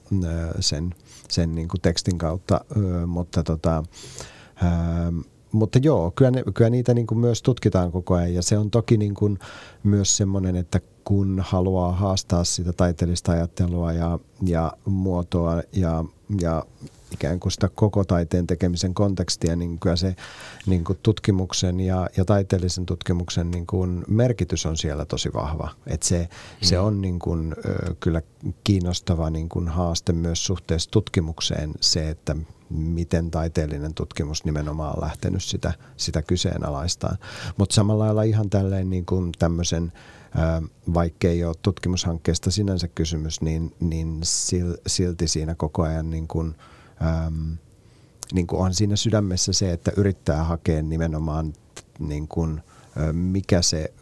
sen, 0.60 0.94
sen 1.32 1.54
niin 1.54 1.68
kuin 1.68 1.80
tekstin 1.80 2.18
kautta, 2.18 2.60
mutta 3.06 3.42
tota, 3.42 3.82
mutta 5.52 5.78
joo, 5.82 6.10
kyllä, 6.10 6.30
ne, 6.30 6.42
kyllä 6.54 6.70
niitä 6.70 6.94
niin 6.94 7.06
kuin 7.06 7.18
myös 7.18 7.42
tutkitaan 7.42 7.92
koko 7.92 8.14
ajan. 8.14 8.34
Ja 8.34 8.42
se 8.42 8.58
on 8.58 8.70
toki 8.70 8.96
niin 8.96 9.14
kuin 9.14 9.38
myös 9.82 10.16
semmoinen, 10.16 10.56
että 10.56 10.80
kun 11.04 11.42
haluaa 11.44 11.92
haastaa 11.92 12.44
sitä 12.44 12.72
taiteellista 12.72 13.32
ajattelua 13.32 13.92
ja, 13.92 14.18
ja 14.46 14.72
muotoa 14.84 15.62
ja, 15.72 16.04
ja 16.40 16.64
ikään 17.12 17.40
kuin 17.40 17.52
sitä 17.52 17.68
koko 17.74 18.04
taiteen 18.04 18.46
tekemisen 18.46 18.94
kontekstia, 18.94 19.56
niin 19.56 19.78
kyllä 19.78 19.96
se 19.96 20.16
niin 20.66 20.84
kuin 20.84 20.98
tutkimuksen 21.02 21.80
ja, 21.80 22.08
ja 22.16 22.24
taiteellisen 22.24 22.86
tutkimuksen 22.86 23.50
niin 23.50 23.66
kuin 23.66 24.04
merkitys 24.08 24.66
on 24.66 24.76
siellä 24.76 25.04
tosi 25.04 25.30
vahva. 25.34 25.70
Et 25.86 26.02
se, 26.02 26.18
mm. 26.18 26.66
se 26.66 26.78
on 26.78 27.00
niin 27.00 27.18
kuin, 27.18 27.54
kyllä 28.00 28.22
kiinnostava 28.64 29.30
niin 29.30 29.48
kuin 29.48 29.68
haaste 29.68 30.12
myös 30.12 30.46
suhteessa 30.46 30.90
tutkimukseen 30.90 31.72
se, 31.80 32.08
että 32.08 32.36
miten 32.70 33.30
taiteellinen 33.30 33.94
tutkimus 33.94 34.44
nimenomaan 34.44 34.96
on 34.96 35.02
lähtenyt 35.02 35.44
sitä, 35.44 35.72
sitä 35.96 36.22
kyseenalaistaan. 36.22 37.18
Mutta 37.56 37.74
samalla 37.74 38.04
lailla 38.04 38.22
ihan 38.22 38.50
tälleen 38.50 38.90
niin 38.90 39.06
kuin 39.06 39.32
tämmöisen 39.38 39.92
vaikkei 40.94 41.44
ole 41.44 41.54
tutkimushankkeesta 41.62 42.50
sinänsä 42.50 42.88
kysymys, 42.88 43.40
niin, 43.40 43.74
niin 43.80 44.20
silti 44.86 45.28
siinä 45.28 45.54
koko 45.54 45.82
ajan 45.82 46.10
niin 46.10 46.28
kuin, 46.28 46.54
äm, 47.02 47.56
niin 48.32 48.46
kuin 48.46 48.60
on 48.60 48.74
siinä 48.74 48.96
sydämessä 48.96 49.52
se, 49.52 49.72
että 49.72 49.92
yrittää 49.96 50.44
hakea 50.44 50.82
nimenomaan 50.82 51.52
niin 51.98 52.28
kuin, 52.28 52.60
mikä 53.12 53.62
se 53.62 53.92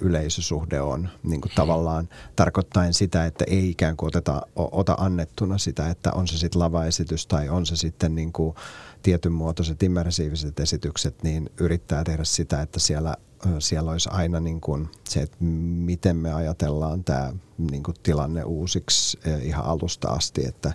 yleisösuhde 0.00 0.80
on 0.80 1.08
niin 1.22 1.40
kuin 1.40 1.52
tavallaan 1.54 2.08
tarkoittaen 2.36 2.94
sitä, 2.94 3.26
että 3.26 3.44
ei 3.48 3.70
ikään 3.70 3.96
kuin 3.96 4.08
oteta, 4.08 4.42
ota 4.56 4.94
annettuna 4.98 5.58
sitä, 5.58 5.90
että 5.90 6.12
on 6.12 6.28
se 6.28 6.38
sitten 6.38 6.60
lavaesitys 6.60 7.26
tai 7.26 7.48
on 7.48 7.66
se 7.66 7.76
sitten 7.76 8.14
niin 8.14 8.32
kuin 8.32 8.54
tietyn 9.02 9.32
muotoiset 9.32 9.82
immersiiviset 9.82 10.60
esitykset, 10.60 11.22
niin 11.22 11.50
yrittää 11.60 12.04
tehdä 12.04 12.24
sitä, 12.24 12.62
että 12.62 12.80
siellä 12.80 13.16
siellä 13.58 13.90
olisi 13.90 14.08
aina 14.12 14.40
niin 14.40 14.60
kuin 14.60 14.88
se, 15.08 15.20
että 15.20 15.36
miten 15.40 16.16
me 16.16 16.32
ajatellaan 16.32 17.04
tämä 17.04 17.32
niin 17.70 17.82
kuin 17.82 17.94
tilanne 18.02 18.44
uusiksi 18.44 19.18
ihan 19.42 19.64
alusta 19.64 20.08
asti, 20.08 20.46
että, 20.46 20.72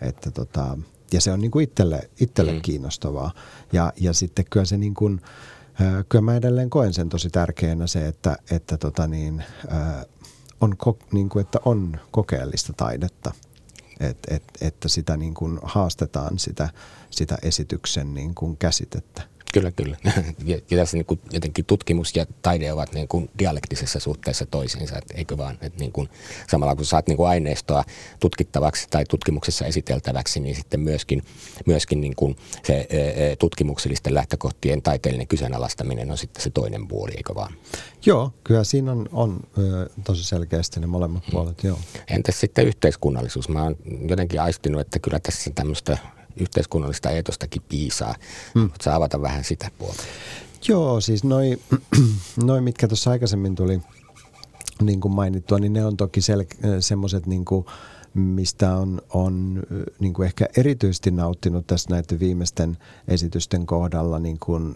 että 0.00 0.30
tota, 0.30 0.78
ja 1.12 1.20
se 1.20 1.32
on 1.32 1.40
niin 1.40 1.50
kuin 1.50 1.64
itselle, 1.64 2.10
itselle 2.20 2.52
mm. 2.52 2.62
kiinnostavaa. 2.62 3.32
Ja, 3.72 3.92
ja 3.96 4.12
sitten 4.12 4.44
kyllä 4.50 4.66
se 4.66 4.76
niin 4.76 4.94
kuin, 4.94 5.20
kyllä 6.08 6.22
mä 6.22 6.36
edelleen 6.36 6.70
koen 6.70 6.92
sen 6.92 7.08
tosi 7.08 7.30
tärkeänä 7.30 7.86
se, 7.86 8.08
että, 8.08 8.36
että, 8.50 8.76
tota 8.76 9.06
niin, 9.06 9.44
on, 10.60 10.76
niin 11.12 11.28
kuin, 11.28 11.40
että 11.40 11.58
on 11.64 12.00
kokeellista 12.10 12.72
taidetta. 12.76 13.34
Et, 14.00 14.18
et, 14.30 14.42
että 14.60 14.88
sitä 14.88 15.16
niin 15.16 15.34
kuin 15.34 15.58
haastetaan 15.62 16.38
sitä, 16.38 16.68
sitä 17.10 17.38
esityksen 17.42 18.14
niin 18.14 18.34
kuin 18.34 18.56
käsitettä. 18.56 19.22
Kyllä, 19.54 19.70
kyllä. 19.70 19.96
Ja 20.46 20.76
tässä 20.76 20.96
niin 20.96 21.06
kuin 21.06 21.20
jotenkin 21.32 21.64
tutkimus 21.64 22.16
ja 22.16 22.26
taide 22.42 22.72
ovat 22.72 22.92
niin 22.92 23.08
kuin 23.08 23.30
dialektisessa 23.38 24.00
suhteessa 24.00 24.46
toisiinsa, 24.46 24.98
että 24.98 25.14
eikö 25.16 25.36
vaan, 25.36 25.58
että 25.60 25.78
niin 25.80 25.92
kuin, 25.92 26.08
samalla 26.50 26.76
kun 26.76 26.84
saat 26.84 27.06
niin 27.06 27.16
kuin 27.16 27.28
aineistoa 27.28 27.84
tutkittavaksi 28.20 28.86
tai 28.90 29.04
tutkimuksessa 29.04 29.64
esiteltäväksi, 29.64 30.40
niin 30.40 30.56
sitten 30.56 30.80
myöskin, 30.80 31.22
myöskin 31.66 32.00
niin 32.00 32.16
kuin 32.16 32.36
se 32.64 32.88
tutkimuksellisten 33.38 34.14
lähtökohtien 34.14 34.82
taiteellinen 34.82 35.26
kyseenalaistaminen 35.26 36.10
on 36.10 36.18
sitten 36.18 36.42
se 36.42 36.50
toinen 36.50 36.88
puoli, 36.88 37.12
eikö 37.16 37.34
vaan? 37.34 37.54
Joo, 38.06 38.32
kyllä 38.44 38.64
siinä 38.64 38.92
on, 38.92 39.08
on 39.12 39.40
tosi 40.04 40.24
selkeästi 40.24 40.80
ne 40.80 40.86
molemmat 40.86 41.22
puolet, 41.30 41.62
hmm. 41.62 41.68
joo. 41.68 41.78
Entäs 42.08 42.40
sitten 42.40 42.66
yhteiskunnallisuus? 42.66 43.48
Mä 43.48 43.62
oon 43.62 43.76
jotenkin 44.08 44.40
aistinut, 44.40 44.80
että 44.80 44.98
kyllä 44.98 45.20
tässä 45.20 45.50
tämmöistä 45.54 45.98
yhteiskunnallista 46.36 47.10
etostakin 47.10 47.62
piisaa. 47.68 48.14
Hmm. 48.54 48.70
Sä 48.82 48.94
avata 48.94 49.22
vähän 49.22 49.44
sitä 49.44 49.70
puolta. 49.78 50.02
Joo, 50.68 51.00
siis 51.00 51.24
noin, 51.24 51.62
noi, 52.44 52.60
mitkä 52.60 52.88
tuossa 52.88 53.10
aikaisemmin 53.10 53.54
tuli 53.54 53.80
niin 54.82 55.00
kuin 55.00 55.12
mainittua, 55.12 55.58
niin 55.58 55.72
ne 55.72 55.84
on 55.84 55.96
toki 55.96 56.20
sel- 56.20 56.80
semmoiset 56.80 57.26
niin 57.26 57.44
kuin– 57.44 57.66
mistä 58.14 58.76
on, 58.76 59.02
on 59.14 59.62
niin 60.00 60.12
kuin 60.12 60.26
ehkä 60.26 60.46
erityisesti 60.56 61.10
nauttinut 61.10 61.66
tässä 61.66 61.90
näiden 61.90 62.20
viimeisten 62.20 62.76
esitysten 63.08 63.66
kohdalla, 63.66 64.18
niin 64.18 64.38
kuin, 64.38 64.74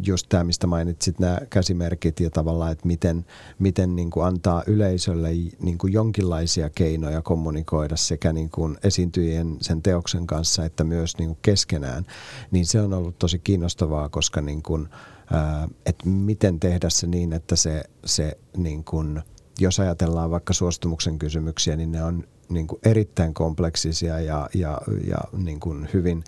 just 0.00 0.26
tämä, 0.28 0.44
mistä 0.44 0.66
mainitsit 0.66 1.18
nämä 1.18 1.38
käsimerkit 1.50 2.20
ja 2.20 2.30
tavallaan, 2.30 2.72
että 2.72 2.86
miten, 2.86 3.26
miten 3.58 3.96
niin 3.96 4.10
kuin 4.10 4.26
antaa 4.26 4.62
yleisölle 4.66 5.28
niin 5.60 5.78
kuin 5.78 5.92
jonkinlaisia 5.92 6.70
keinoja 6.70 7.22
kommunikoida 7.22 7.96
sekä 7.96 8.32
niin 8.32 8.50
kuin 8.50 8.76
esiintyjien 8.82 9.56
sen 9.60 9.82
teoksen 9.82 10.26
kanssa 10.26 10.64
että 10.64 10.84
myös 10.84 11.18
niin 11.18 11.28
kuin 11.28 11.38
keskenään, 11.42 12.06
niin 12.50 12.66
se 12.66 12.80
on 12.80 12.92
ollut 12.92 13.18
tosi 13.18 13.38
kiinnostavaa, 13.38 14.08
koska 14.08 14.40
niin 14.40 14.62
kuin, 14.62 14.88
että 15.86 16.08
miten 16.08 16.60
tehdä 16.60 16.90
se 16.90 17.06
niin, 17.06 17.32
että 17.32 17.56
se, 17.56 17.84
se 18.04 18.38
niin 18.56 18.84
kuin, 18.84 19.22
jos 19.60 19.80
ajatellaan 19.80 20.30
vaikka 20.30 20.52
suostumuksen 20.52 21.18
kysymyksiä, 21.18 21.76
niin 21.76 21.92
ne 21.92 22.04
on 22.04 22.24
niin 22.48 22.66
kuin 22.66 22.80
erittäin 22.84 23.34
kompleksisia 23.34 24.20
ja, 24.20 24.48
ja, 24.54 24.80
ja 25.10 25.18
niin 25.32 25.60
kuin 25.60 25.88
hyvin 25.92 26.24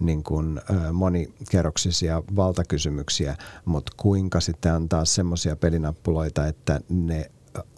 niin 0.00 0.22
kuin, 0.22 0.60
monikerroksisia 0.92 2.22
valtakysymyksiä, 2.36 3.36
mutta 3.64 3.92
kuinka 3.96 4.40
sitten 4.40 4.72
antaa 4.72 5.04
semmoisia 5.04 5.56
pelinappuloita, 5.56 6.46
että 6.46 6.80
ne 6.88 7.30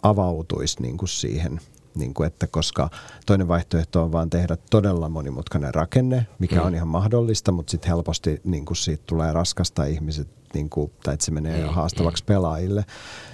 avautuisi 0.03 0.81
niin 0.81 0.97
kuin 0.97 1.09
siihen 1.09 1.59
niin 1.95 2.13
kuin, 2.13 2.27
että 2.27 2.47
koska 2.47 2.89
toinen 3.25 3.47
vaihtoehto 3.47 4.03
on 4.03 4.11
vaan 4.11 4.29
tehdä 4.29 4.57
todella 4.69 5.09
monimutkainen 5.09 5.73
rakenne, 5.73 6.27
mikä 6.39 6.55
mm. 6.55 6.65
on 6.65 6.75
ihan 6.75 6.87
mahdollista, 6.87 7.51
mutta 7.51 7.71
sitten 7.71 7.89
helposti 7.89 8.41
niin 8.43 8.65
kuin 8.65 8.77
siitä 8.77 9.03
tulee 9.07 9.33
raskasta 9.33 9.85
ihmiset, 9.85 10.27
niin 10.55 10.69
kuin, 10.69 10.91
tai 11.03 11.13
että 11.13 11.25
se 11.25 11.31
menee 11.31 11.63
mm. 11.63 11.69
haastavaksi 11.69 12.23
mm. 12.23 12.27
pelaajille 12.27 12.85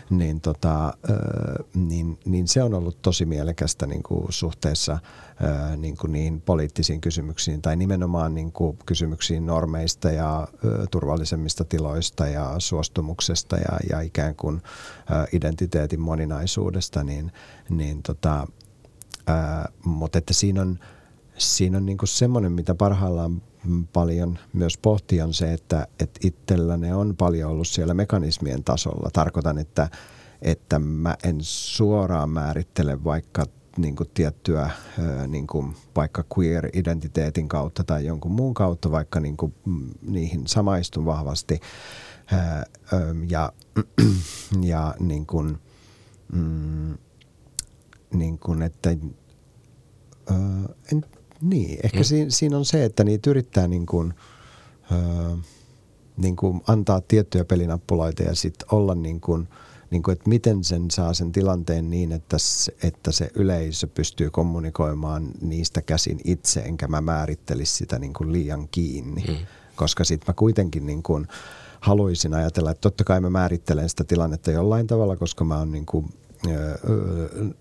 niin, 0.09 0.41
tota, 0.41 0.93
niin, 1.74 2.19
niin 2.26 2.47
se 2.47 2.63
on 2.63 2.74
ollut 2.74 3.01
tosi 3.01 3.26
mielekästä 3.26 3.86
niin 3.86 4.03
kuin 4.03 4.26
suhteessa 4.30 4.99
niin 5.78 5.97
kuin 5.97 6.11
niihin 6.11 6.41
poliittisiin 6.41 7.01
kysymyksiin 7.01 7.61
tai 7.61 7.76
nimenomaan 7.76 8.36
niin 8.36 8.51
kuin 8.51 8.78
kysymyksiin 8.86 9.45
normeista 9.45 10.11
ja 10.11 10.47
turvallisemmista 10.91 11.65
tiloista 11.65 12.28
ja 12.28 12.55
suostumuksesta 12.57 13.57
ja, 13.57 13.78
ja 13.89 14.01
ikään 14.01 14.36
kuin 14.36 14.61
identiteetin 15.34 16.01
moninaisuudesta, 16.01 17.03
niin, 17.03 17.32
niin 17.69 18.03
tota, 18.03 18.47
mutta 19.86 20.17
että 20.17 20.34
siinä 20.34 20.61
on, 20.61 20.80
siinä 21.38 21.78
on 21.78 21.86
niin 21.86 21.97
kuin 21.97 22.09
semmoinen, 22.09 22.51
mitä 22.51 22.76
parhaillaan 22.76 23.41
paljon 23.93 24.39
myös 24.53 24.78
pohti 24.78 25.22
on 25.22 25.34
se, 25.34 25.53
että, 25.53 25.88
että 25.99 26.20
itsellä 26.24 26.78
ne 26.78 26.95
on 26.95 27.16
paljon 27.18 27.51
ollut 27.51 27.68
siellä 27.68 27.93
mekanismien 27.93 28.64
tasolla. 28.64 29.09
Tarkoitan, 29.14 29.57
että, 29.57 29.89
että 30.41 30.80
mä 30.80 31.18
en 31.24 31.38
suoraan 31.41 32.30
määrittele 32.30 33.03
vaikka 33.03 33.45
niin 33.78 33.95
kuin 33.95 34.09
tiettyä 34.14 34.70
niin 35.28 35.47
kuin 35.47 35.76
vaikka 35.95 36.24
queer-identiteetin 36.38 37.47
kautta 37.47 37.84
tai 37.84 38.05
jonkun 38.05 38.32
muun 38.32 38.53
kautta, 38.53 38.91
vaikka 38.91 39.20
niin 39.20 39.38
kuin 39.38 39.53
mm, 39.66 39.89
niihin 40.01 40.47
samaistun 40.47 41.05
vahvasti. 41.05 41.59
Ja, 43.30 43.53
ja 44.62 44.95
niin 44.99 45.26
kuin, 45.26 45.57
mm, 46.34 46.97
niin 48.14 48.39
kuin, 48.39 48.62
että 48.62 48.89
en 50.91 51.05
niin, 51.41 51.79
ehkä 51.83 51.97
mm. 51.97 52.03
siinä, 52.03 52.29
siinä 52.29 52.57
on 52.57 52.65
se, 52.65 52.85
että 52.85 53.03
niitä 53.03 53.29
yrittää 53.29 53.67
niin 53.67 53.85
kuin, 53.85 54.13
öö, 54.91 55.35
niin 56.17 56.35
kuin 56.35 56.61
antaa 56.67 57.01
tiettyjä 57.01 57.45
pelinappuloita 57.45 58.23
ja 58.23 58.35
sitten 58.35 58.67
olla 58.71 58.95
niin 58.95 59.21
kuin, 59.21 59.47
niin 59.91 60.03
kuin, 60.03 60.13
että 60.13 60.29
miten 60.29 60.63
sen 60.63 60.91
saa 60.91 61.13
sen 61.13 61.31
tilanteen 61.31 61.89
niin, 61.89 62.11
että 62.11 62.37
se, 62.37 62.75
että 62.83 63.11
se 63.11 63.29
yleisö 63.35 63.87
pystyy 63.87 64.29
kommunikoimaan 64.29 65.31
niistä 65.41 65.81
käsin 65.81 66.19
itse, 66.23 66.59
enkä 66.59 66.87
mä 66.87 67.01
määrittelisi 67.01 67.73
sitä 67.73 67.99
niin 67.99 68.13
kuin 68.13 68.31
liian 68.31 68.67
kiinni. 68.71 69.23
Mm. 69.27 69.35
Koska 69.75 70.03
sitten 70.03 70.25
mä 70.27 70.33
kuitenkin 70.33 70.85
niin 70.85 71.03
kuin 71.03 71.27
haluaisin 71.79 72.33
ajatella, 72.33 72.71
että 72.71 72.81
totta 72.81 73.03
kai 73.03 73.21
mä 73.21 73.29
määrittelen 73.29 73.89
sitä 73.89 74.03
tilannetta 74.03 74.51
jollain 74.51 74.87
tavalla, 74.87 75.15
koska 75.15 75.43
mä 75.43 75.57
oon 75.57 75.71
niin 75.71 75.85
kuin 75.85 76.13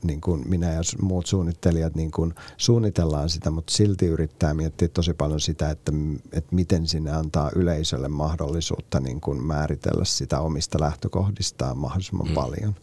niin 0.03 0.21
kuin 0.21 0.49
minä 0.49 0.73
ja 0.73 0.81
muut 1.03 1.27
suunnittelijat 1.27 1.95
niin 1.95 2.11
kuin 2.11 2.35
suunnitellaan 2.57 3.29
sitä, 3.29 3.51
mutta 3.51 3.73
silti 3.73 4.07
yrittää 4.07 4.55
miettiä 4.55 4.89
tosi 4.89 5.15
paljon 5.15 5.41
sitä, 5.41 5.71
että, 5.71 5.93
että 6.33 6.55
miten 6.55 6.87
sinne 6.87 7.11
antaa 7.11 7.51
yleisölle 7.57 8.09
mahdollisuutta 8.09 9.01
niin 9.01 9.21
kuin 9.21 9.43
määritellä 9.43 10.05
sitä 10.05 10.41
omista 10.41 10.81
lähtökohdistaan 10.81 11.79
mahdollisimman 11.79 12.27
hmm. 12.27 12.35
paljon. 12.35 12.75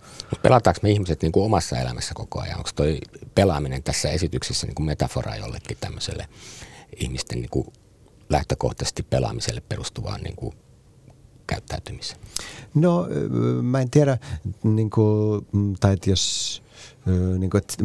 Pelataanko 0.41 0.79
me 0.83 0.91
ihmiset 0.91 1.21
niin 1.21 1.31
kuin 1.31 1.45
omassa 1.45 1.79
elämässä 1.79 2.13
koko 2.13 2.41
ajan? 2.41 2.57
Onko 2.57 2.69
toi 2.75 2.99
pelaaminen 3.35 3.83
tässä 3.83 4.09
esityksessä 4.09 4.67
niin 4.67 4.75
kuin 4.75 4.85
metafora 4.85 5.35
jollekin 5.35 5.77
tämmöiselle 5.79 6.27
ihmisten 6.97 7.39
niin 7.41 7.49
kuin 7.49 7.67
lähtökohtaisesti 8.29 9.03
pelaamiselle 9.03 9.61
perustuvaan 9.69 10.21
niin 10.21 10.35
kuin 10.35 10.53
käyttäytymiseen? 11.47 12.19
No 12.75 13.07
mä 13.61 13.81
en 13.81 13.89
tiedä, 13.89 14.17
niin 14.63 14.89
kuin, 14.89 15.47
mm, 15.51 15.75
tai 15.79 15.93
että 15.93 16.09
jos 16.09 16.63
niin 17.37 17.49
kuin, 17.49 17.61
että 17.61 17.83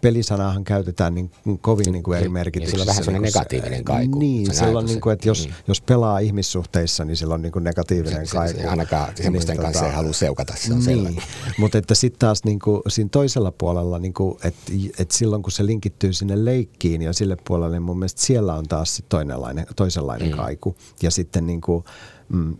pelisanahan 0.00 0.64
käytetään 0.64 1.14
niin 1.14 1.30
kovin 1.60 1.92
niin 1.92 2.02
kuin 2.02 2.18
eri 2.18 2.28
merkityksissä. 2.28 2.72
Sillä 2.72 2.82
on 2.82 2.86
vähän 2.86 3.04
sellainen 3.04 3.22
negatiivinen 3.22 3.84
kaiku. 3.84 4.18
Niin, 4.18 4.54
silloin 4.54 4.86
niin 4.86 5.00
kuin, 5.00 5.12
että 5.12 5.28
jos, 5.28 5.48
mm. 5.48 5.54
jos 5.68 5.80
pelaa 5.80 6.18
ihmissuhteissa, 6.18 7.04
niin 7.04 7.16
sillä 7.16 7.34
on 7.34 7.42
niin 7.42 7.52
kuin 7.52 7.64
negatiivinen 7.64 8.26
se, 8.26 8.36
kaiku. 8.36 8.58
Se, 8.58 8.66
ainakaan 8.66 9.08
niin, 9.08 9.22
semmoisten 9.22 9.56
niin, 9.56 9.62
kanssa 9.62 9.80
tota, 9.80 9.90
ei 9.90 9.96
halua 9.96 10.12
seukata, 10.12 10.54
se 10.56 10.72
on 10.72 10.84
niin. 10.84 11.22
Mutta 11.58 11.78
että 11.78 11.94
sitten 11.94 12.18
taas 12.18 12.44
niin 12.44 12.58
kuin, 12.58 12.82
siinä 12.88 13.08
toisella 13.12 13.52
puolella, 13.52 13.98
niin 13.98 14.14
kuin, 14.14 14.38
että, 14.44 14.72
että 14.98 15.16
silloin 15.16 15.42
kun 15.42 15.52
se 15.52 15.66
linkittyy 15.66 16.12
sinne 16.12 16.44
leikkiin 16.44 17.02
ja 17.02 17.12
sille 17.12 17.36
puolelle, 17.46 17.76
niin 17.76 17.82
mun 17.82 17.98
mielestä 17.98 18.22
siellä 18.22 18.54
on 18.54 18.68
taas 18.68 19.02
toinenlainen, 19.08 19.66
toisenlainen 19.76 20.28
mm. 20.28 20.36
kaiku. 20.36 20.76
Ja 21.02 21.10
sitten 21.10 21.46
niin 21.46 21.60
kuin, 21.60 21.84
mm, 22.28 22.56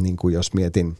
niin 0.00 0.16
kuin 0.16 0.34
jos 0.34 0.54
mietin 0.54 0.96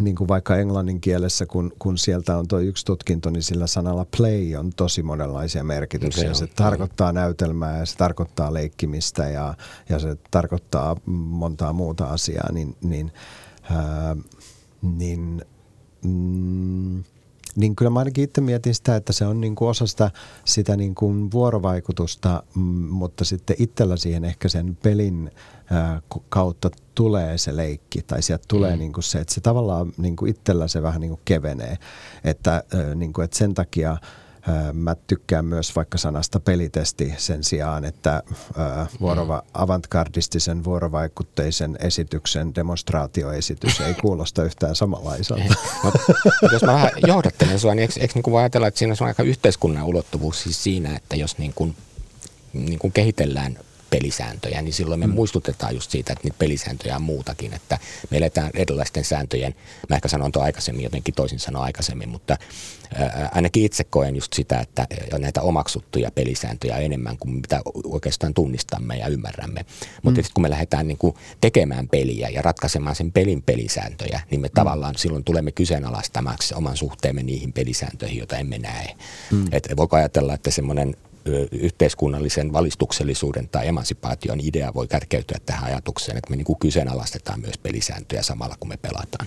niin 0.00 0.16
kuin 0.16 0.28
vaikka 0.28 0.56
englannin 0.56 1.00
kielessä, 1.00 1.46
kun, 1.46 1.72
kun 1.78 1.98
sieltä 1.98 2.36
on 2.36 2.48
tuo 2.48 2.58
yksi 2.58 2.84
tutkinto, 2.84 3.30
niin 3.30 3.42
sillä 3.42 3.66
sanalla 3.66 4.06
play 4.16 4.56
on 4.56 4.70
tosi 4.76 5.02
monenlaisia 5.02 5.64
merkityksiä. 5.64 6.34
Se, 6.34 6.38
se 6.38 6.46
tarkoittaa 6.46 7.12
näytelmää 7.12 7.78
ja 7.78 7.86
se 7.86 7.96
tarkoittaa 7.96 8.54
leikkimistä 8.54 9.28
ja, 9.28 9.54
ja 9.88 9.98
se 9.98 10.16
tarkoittaa 10.30 10.96
montaa 11.06 11.72
muuta 11.72 12.04
asiaa, 12.04 12.52
niin, 12.52 12.76
niin, 12.82 13.12
ää, 13.70 14.16
niin 14.82 15.44
mm, 16.04 17.04
niin 17.56 17.76
kyllä 17.76 17.90
mä 17.90 17.98
ainakin 17.98 18.24
itse 18.24 18.40
mietin 18.40 18.74
sitä, 18.74 18.96
että 18.96 19.12
se 19.12 19.26
on 19.26 19.40
niin 19.40 19.54
kuin 19.54 19.68
osa 19.68 19.86
sitä, 19.86 20.10
sitä 20.44 20.76
niin 20.76 20.94
kuin 20.94 21.30
vuorovaikutusta, 21.32 22.42
mm, 22.54 22.62
mutta 22.90 23.24
sitten 23.24 23.56
itsellä 23.58 23.96
siihen 23.96 24.24
ehkä 24.24 24.48
sen 24.48 24.78
pelin 24.82 25.30
kautta 26.28 26.70
tulee 27.00 27.38
se 27.38 27.56
leikki 27.56 28.02
tai 28.02 28.22
sieltä 28.22 28.44
tulee 28.48 28.72
mm. 28.72 28.78
niin 28.78 28.92
kuin 28.92 29.04
se, 29.04 29.18
että 29.18 29.34
se 29.34 29.40
tavallaan 29.40 29.92
niin 29.96 30.16
kuin 30.16 30.30
itsellä 30.30 30.68
se 30.68 30.82
vähän 30.82 31.00
niin 31.00 31.10
kuin 31.10 31.20
kevenee. 31.24 31.78
Että, 32.24 32.64
niin 32.94 33.12
kuin, 33.12 33.24
että 33.24 33.38
sen 33.38 33.54
takia 33.54 33.96
Mä 34.72 34.96
tykkään 35.06 35.44
myös 35.44 35.76
vaikka 35.76 35.98
sanasta 35.98 36.40
pelitesti 36.40 37.14
sen 37.16 37.44
sijaan, 37.44 37.84
että 37.84 38.22
vuorova, 39.00 39.42
avantgardistisen 39.54 40.64
vuorovaikutteisen 40.64 41.78
esityksen 41.80 42.54
demonstraatioesitys 42.54 43.80
ei 43.80 43.94
kuulosta 43.94 44.44
yhtään 44.44 44.76
samanlaiselta. 44.76 45.54
no, 45.84 45.92
jos 46.52 46.62
mä 46.62 46.72
vähän 46.72 46.90
johdattelen 47.06 47.58
sua, 47.58 47.74
niin 47.74 47.82
eikö, 47.82 48.00
eikö 48.00 48.14
niin 48.14 48.22
kuin 48.22 48.38
ajatella, 48.38 48.66
että 48.66 48.78
siinä 48.78 48.94
on 49.00 49.06
aika 49.06 49.22
yhteiskunnan 49.22 49.84
ulottuvuus 49.84 50.42
siis 50.42 50.62
siinä, 50.62 50.96
että 50.96 51.16
jos 51.16 51.38
niin 51.38 51.52
kuin, 51.54 51.76
niin 52.52 52.78
kuin 52.78 52.92
kehitellään 52.92 53.58
pelisääntöjä, 53.90 54.62
niin 54.62 54.72
silloin 54.72 55.00
me 55.00 55.06
mm. 55.06 55.12
muistutetaan 55.12 55.74
just 55.74 55.90
siitä, 55.90 56.12
että 56.12 56.24
niitä 56.24 56.38
pelisääntöjä 56.38 56.96
on 56.96 57.02
muutakin, 57.02 57.54
että 57.54 57.78
me 58.10 58.16
eletään 58.16 58.50
erilaisten 58.54 59.04
sääntöjen, 59.04 59.54
mä 59.88 59.96
ehkä 59.96 60.08
sanon 60.08 60.32
tuon 60.32 60.44
aikaisemmin, 60.44 60.84
jotenkin 60.84 61.14
toisin 61.14 61.38
sanoa 61.38 61.64
aikaisemmin, 61.64 62.08
mutta 62.08 62.36
ää, 62.94 63.28
ainakin 63.34 63.64
itse 63.64 63.84
koen 63.84 64.16
just 64.16 64.32
sitä, 64.32 64.60
että 64.60 64.86
näitä 65.18 65.42
omaksuttuja 65.42 66.10
pelisääntöjä 66.10 66.76
enemmän 66.76 67.18
kuin 67.18 67.34
mitä 67.34 67.62
oikeastaan 67.84 68.34
tunnistamme 68.34 68.96
ja 68.96 69.06
ymmärrämme. 69.06 69.64
Mutta 70.02 70.20
mm. 70.20 70.26
kun 70.34 70.42
me 70.42 70.50
lähdetään 70.50 70.88
niin 70.88 70.98
kuin 70.98 71.14
tekemään 71.40 71.88
peliä 71.88 72.28
ja 72.28 72.42
ratkaisemaan 72.42 72.96
sen 72.96 73.12
pelin 73.12 73.42
pelisääntöjä, 73.42 74.20
niin 74.30 74.40
me 74.40 74.48
mm. 74.48 74.54
tavallaan 74.54 74.94
silloin 74.98 75.24
tulemme 75.24 75.52
kyseenalaistamaksi 75.52 76.54
oman 76.54 76.76
suhteemme 76.76 77.22
niihin 77.22 77.52
pelisääntöihin, 77.52 78.18
joita 78.18 78.36
emme 78.36 78.58
näe. 78.58 78.94
Mm. 79.30 79.46
Et 79.52 79.68
voiko 79.76 79.96
ajatella, 79.96 80.34
että 80.34 80.50
semmoinen 80.50 80.96
yhteiskunnallisen 81.52 82.52
valistuksellisuuden 82.52 83.48
tai 83.48 83.68
emansipaation 83.68 84.40
idea 84.40 84.74
voi 84.74 84.88
kärkeytyä 84.88 85.38
tähän 85.46 85.64
ajatukseen, 85.64 86.18
että 86.18 86.30
me 86.30 86.36
niin 86.36 86.44
kuin 86.44 86.58
kyseenalaistetaan 86.58 87.40
myös 87.40 87.58
pelisääntöjä 87.58 88.22
samalla 88.22 88.56
kun 88.60 88.68
me 88.68 88.76
pelataan. 88.76 89.26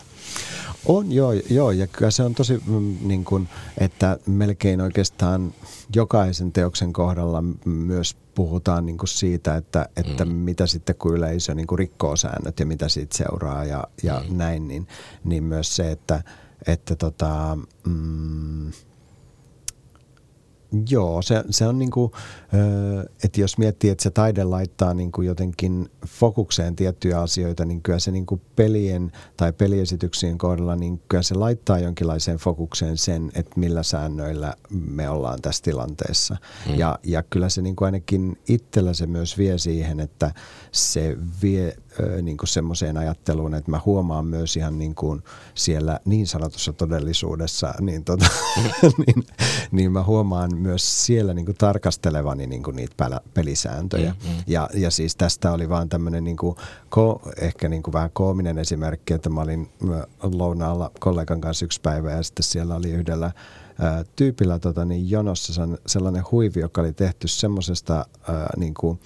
On, 0.86 1.12
joo, 1.12 1.32
joo 1.32 1.72
ja 1.72 1.88
kyllä 1.88 2.12
se 2.12 2.24
on 2.24 2.36
tosi, 2.36 2.62
mm, 2.66 2.98
niin 3.02 3.26
kuin, 3.26 3.50
että 3.78 4.18
melkein 4.26 4.82
oikeastaan 4.82 5.54
jokaisen 5.96 6.52
teoksen 6.52 6.94
kohdalla 6.94 7.44
myös 7.66 8.16
puhutaan 8.36 8.86
niin 8.86 8.98
kuin 8.98 9.10
siitä, 9.10 9.56
että, 9.56 9.90
että 9.96 10.26
mm. 10.26 10.32
mitä 10.32 10.68
sitten 10.68 10.96
kun 10.96 11.16
yleisö 11.16 11.56
niin 11.56 11.68
kuin 11.68 11.80
rikkoo 11.80 12.16
säännöt 12.16 12.60
ja 12.60 12.66
mitä 12.66 12.90
siitä 12.90 13.18
seuraa 13.18 13.66
ja, 13.66 13.84
ja 14.04 14.24
mm. 14.30 14.38
näin, 14.38 14.68
niin, 14.68 14.88
niin 15.24 15.44
myös 15.44 15.76
se, 15.76 15.92
että, 15.92 16.24
että 16.68 16.96
tota, 16.96 17.58
mm, 17.88 18.72
Joo, 20.90 21.22
se, 21.22 21.44
se 21.50 21.68
on 21.68 21.80
niin 21.80 21.92
kuin, 21.92 22.12
että 23.24 23.42
jos 23.42 23.58
miettii, 23.58 23.90
että 23.90 24.04
se 24.04 24.10
taide 24.10 24.44
laittaa 24.44 24.94
niin 24.94 25.12
kuin 25.12 25.28
jotenkin 25.28 25.90
fokukseen 26.08 26.76
tiettyjä 26.76 27.20
asioita, 27.22 27.66
niin 27.66 27.82
kyllä 27.82 28.00
se 28.00 28.12
niin 28.12 28.26
kuin 28.26 28.42
pelien 28.56 29.12
tai 29.38 29.54
peliesityksien 29.54 30.38
kohdalla, 30.38 30.76
niin 30.76 31.02
kyllä 31.10 31.24
se 31.24 31.36
laittaa 31.36 31.80
jonkinlaiseen 31.80 32.38
fokukseen 32.38 32.98
sen, 32.98 33.32
että 33.36 33.60
millä 33.60 33.84
säännöillä 33.84 34.54
me 34.70 35.10
ollaan 35.10 35.42
tässä 35.42 35.64
tilanteessa. 35.64 36.38
Mm. 36.70 36.76
Ja, 36.76 37.00
ja 37.04 37.24
kyllä 37.24 37.50
se 37.50 37.62
niin 37.62 37.76
kuin 37.76 37.86
ainakin 37.86 38.38
itsellä 38.48 38.94
se 38.94 39.08
myös 39.08 39.38
vie 39.38 39.58
siihen, 39.58 40.00
että 40.00 40.34
se 40.72 41.18
vie 41.42 41.76
niin 42.22 42.38
kuin 42.38 42.48
semmoiseen 42.48 42.98
ajatteluun, 42.98 43.56
että 43.56 43.72
mä 43.72 43.80
huomaan 43.86 44.26
myös 44.26 44.58
ihan 44.58 44.80
niin 44.80 44.96
kuin 44.96 45.24
siellä 45.56 46.00
niin 46.06 46.28
sanotussa 46.28 46.74
todellisuudessa, 46.74 47.74
niin, 47.80 48.04
tota, 48.04 48.26
niin, 49.06 49.24
niin 49.72 49.92
mä 49.92 50.04
huomaan 50.04 50.56
myös 50.56 51.06
siellä 51.06 51.34
niin 51.34 51.46
kuin 51.46 51.58
tarkastelevani 51.58 52.48
niin 52.48 52.64
kuin 52.64 52.76
niitä 52.76 53.22
pelisääntöjä. 53.34 54.16
Mm-hmm. 54.24 54.44
Ja, 54.48 54.70
ja 54.74 54.92
siis 54.92 55.16
tästä 55.16 55.52
oli 55.52 55.70
vaan 55.70 55.90
tämmöinen 55.90 56.24
niin 56.24 56.38
kuin, 56.38 56.56
ko, 56.90 57.22
ehkä 57.42 57.70
niin 57.70 57.84
kuin 57.84 57.94
vähän 57.94 58.10
koominen 58.14 58.58
esimerkki, 58.58 59.14
että 59.14 59.30
mä 59.30 59.42
olin 59.42 59.70
lounaalla 60.24 60.92
kollegan 61.00 61.42
kanssa 61.42 61.66
yksi 61.66 61.82
päivä 61.82 62.12
ja 62.12 62.24
sitten 62.24 62.44
siellä 62.44 62.76
oli 62.76 62.92
yhdellä 62.92 63.32
tyypillä 64.16 64.60
tota, 64.60 64.86
niin 64.86 65.10
jonossa 65.10 65.68
sellainen 65.88 66.24
huivi, 66.32 66.60
joka 66.60 66.82
oli 66.82 66.94
tehty 66.94 67.28
semmoisesta 67.28 68.06
niin 68.58 68.74
kuin, 68.74 69.00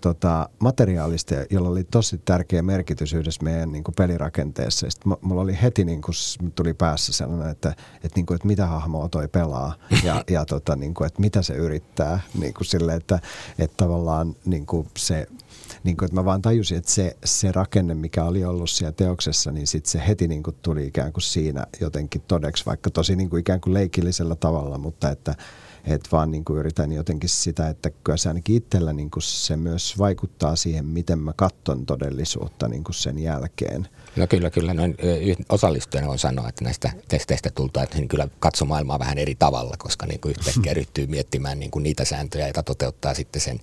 tota, 0.00 0.48
materiaalista, 0.58 1.34
jolla 1.50 1.68
oli 1.68 1.84
tosi 1.84 2.18
tärkeä 2.18 2.62
merkitys 2.62 3.12
yhdessä 3.12 3.44
meidän 3.44 3.72
niin 3.72 3.84
kuin 3.84 3.94
pelirakenteessa. 3.94 4.90
Sitten 4.90 5.16
mulla 5.20 5.42
oli 5.42 5.58
heti, 5.62 5.84
niin 5.84 6.02
kuin, 6.02 6.14
tuli 6.54 6.74
päässä 6.74 7.12
sellainen, 7.12 7.50
että, 7.50 7.74
että, 7.94 8.16
niin 8.16 8.26
kuin, 8.26 8.34
että 8.34 8.46
mitä 8.46 8.66
hahmoa 8.66 9.08
toi 9.08 9.28
pelaa 9.28 9.74
ja, 10.04 10.24
ja 10.30 10.44
tota, 10.44 10.76
niin 10.76 10.94
kuin, 10.94 11.06
että 11.06 11.20
mitä 11.20 11.42
se 11.42 11.54
yrittää. 11.54 12.20
Niin 12.38 12.54
kuin 12.54 12.66
sille, 12.66 12.94
että, 12.94 13.18
että 13.58 13.76
tavallaan 13.76 14.36
niin 14.44 14.66
kuin 14.66 14.88
se 14.98 15.26
niin 15.84 15.96
kuin, 15.96 16.06
että 16.06 16.14
mä 16.14 16.24
vaan 16.24 16.42
tajusin, 16.42 16.78
että 16.78 16.90
se, 16.90 17.16
se 17.24 17.52
rakenne, 17.52 17.94
mikä 17.94 18.24
oli 18.24 18.44
ollut 18.44 18.70
siellä 18.70 18.92
teoksessa, 18.92 19.50
niin 19.50 19.66
sitten 19.66 19.90
se 19.90 20.02
heti 20.08 20.28
niin 20.28 20.42
kuin 20.42 20.56
tuli 20.62 20.86
ikään 20.86 21.12
kuin 21.12 21.22
siinä 21.22 21.66
jotenkin 21.80 22.22
todeksi, 22.28 22.66
vaikka 22.66 22.90
tosi 22.90 23.16
niin 23.16 23.30
kuin 23.30 23.40
ikään 23.40 23.60
kuin 23.60 23.74
leikillisellä 23.74 24.34
tavalla, 24.34 24.78
mutta 24.78 25.10
että, 25.10 25.34
että 25.84 26.08
vaan 26.12 26.30
niin 26.30 26.44
kuin 26.44 26.58
yritän 26.58 26.92
jotenkin 26.92 27.28
sitä, 27.28 27.68
että 27.68 27.90
kyllä 28.04 28.16
se 28.16 28.28
ainakin 28.28 28.56
itsellä 28.56 28.92
niin 28.92 29.10
kuin 29.10 29.22
se 29.22 29.56
myös 29.56 29.98
vaikuttaa 29.98 30.56
siihen, 30.56 30.86
miten 30.86 31.18
mä 31.18 31.32
katson 31.36 31.86
todellisuutta 31.86 32.68
niin 32.68 32.84
kuin 32.84 32.94
sen 32.94 33.18
jälkeen. 33.18 33.88
No 34.16 34.26
kyllä, 34.26 34.50
kyllä. 34.50 34.74
Noin 34.74 34.96
osallistujana 35.48 36.08
on 36.08 36.18
sanoa, 36.18 36.48
että 36.48 36.64
näistä 36.64 36.92
testeistä 37.08 37.50
tultaan, 37.50 37.84
että 37.84 37.96
niin 37.96 38.08
kyllä 38.08 38.28
katso 38.38 38.64
maailmaa 38.64 38.98
vähän 38.98 39.18
eri 39.18 39.34
tavalla, 39.34 39.74
koska 39.78 40.06
niin 40.06 40.20
kuin 40.20 40.34
yhtäkkiä 40.38 40.74
ryhtyy 40.80 41.06
miettimään 41.06 41.58
niin 41.58 41.70
kuin 41.70 41.82
niitä 41.82 42.04
sääntöjä, 42.04 42.46
joita 42.46 42.62
toteuttaa 42.62 43.14
sitten 43.14 43.42
sen 43.42 43.60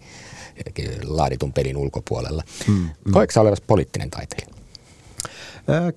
laaditun 1.04 1.54
pelin 1.54 1.78
ulkopuolella. 1.78 2.44
Mm, 2.68 2.74
mm. 2.74 3.12
Koetko 3.12 3.42
olevasi 3.42 3.64
poliittinen 3.68 4.10
taiteilija? 4.10 4.57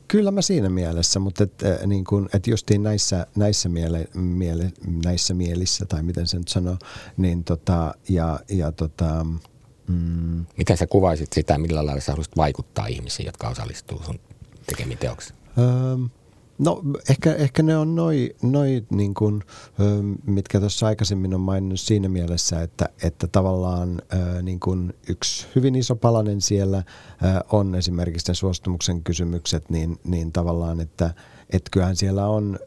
Kyllä 0.08 0.30
mä 0.30 0.42
siinä 0.42 0.68
mielessä, 0.68 1.20
mutta 1.20 1.44
et, 1.44 1.62
niin 1.86 2.04
kun, 2.04 2.28
et 2.34 2.46
justiin 2.46 2.82
näissä, 2.82 3.26
näissä, 3.36 3.68
miele, 3.68 4.08
miele, 4.14 4.72
näissä 5.04 5.34
mielissä, 5.34 5.86
tai 5.86 6.02
miten 6.02 6.26
sen 6.26 6.40
nyt 6.40 6.48
sanoo, 6.48 6.76
niin 7.16 7.44
tota, 7.44 7.94
ja, 8.08 8.40
ja 8.48 8.72
tota, 8.72 9.26
mm. 9.88 10.46
Miten 10.56 10.76
sä 10.76 10.86
kuvaisit 10.86 11.32
sitä, 11.32 11.58
millä 11.58 11.86
lailla 11.86 12.00
sä 12.00 12.12
haluaisit 12.12 12.36
vaikuttaa 12.36 12.86
ihmisiin, 12.86 13.26
jotka 13.26 13.48
osallistuu 13.48 14.02
sun 14.02 14.20
tekemiin 14.66 14.98
teoksiin? 14.98 15.38
Öö, 15.58 15.96
No 16.61 16.82
ehkä, 17.11 17.34
ehkä 17.34 17.62
ne 17.62 17.76
on 17.76 17.94
noin, 17.94 18.30
noi, 18.42 18.84
niin 18.90 19.14
mitkä 20.26 20.61
tuossa 20.61 20.86
aikaisemmin 20.86 21.34
on 21.34 21.40
maininnut 21.40 21.80
siinä 21.80 22.08
mielessä, 22.08 22.62
että, 22.62 22.88
että 23.02 23.26
tavallaan 23.26 24.02
niin 24.42 24.61
kuin 24.61 24.94
yksi 25.08 25.46
hyvin 25.54 25.74
iso 25.74 25.96
palanen 25.96 26.40
siellä 26.40 26.82
on 27.52 27.74
esimerkiksi 27.74 28.30
ne 28.30 28.34
suostumuksen 28.34 29.02
kysymykset, 29.02 29.70
niin, 29.70 30.00
niin 30.04 30.32
tavallaan, 30.32 30.80
että, 30.80 31.14
että 31.53 31.70
kyllähän 31.70 31.96
siellä 31.96 32.26
on, 32.26 32.59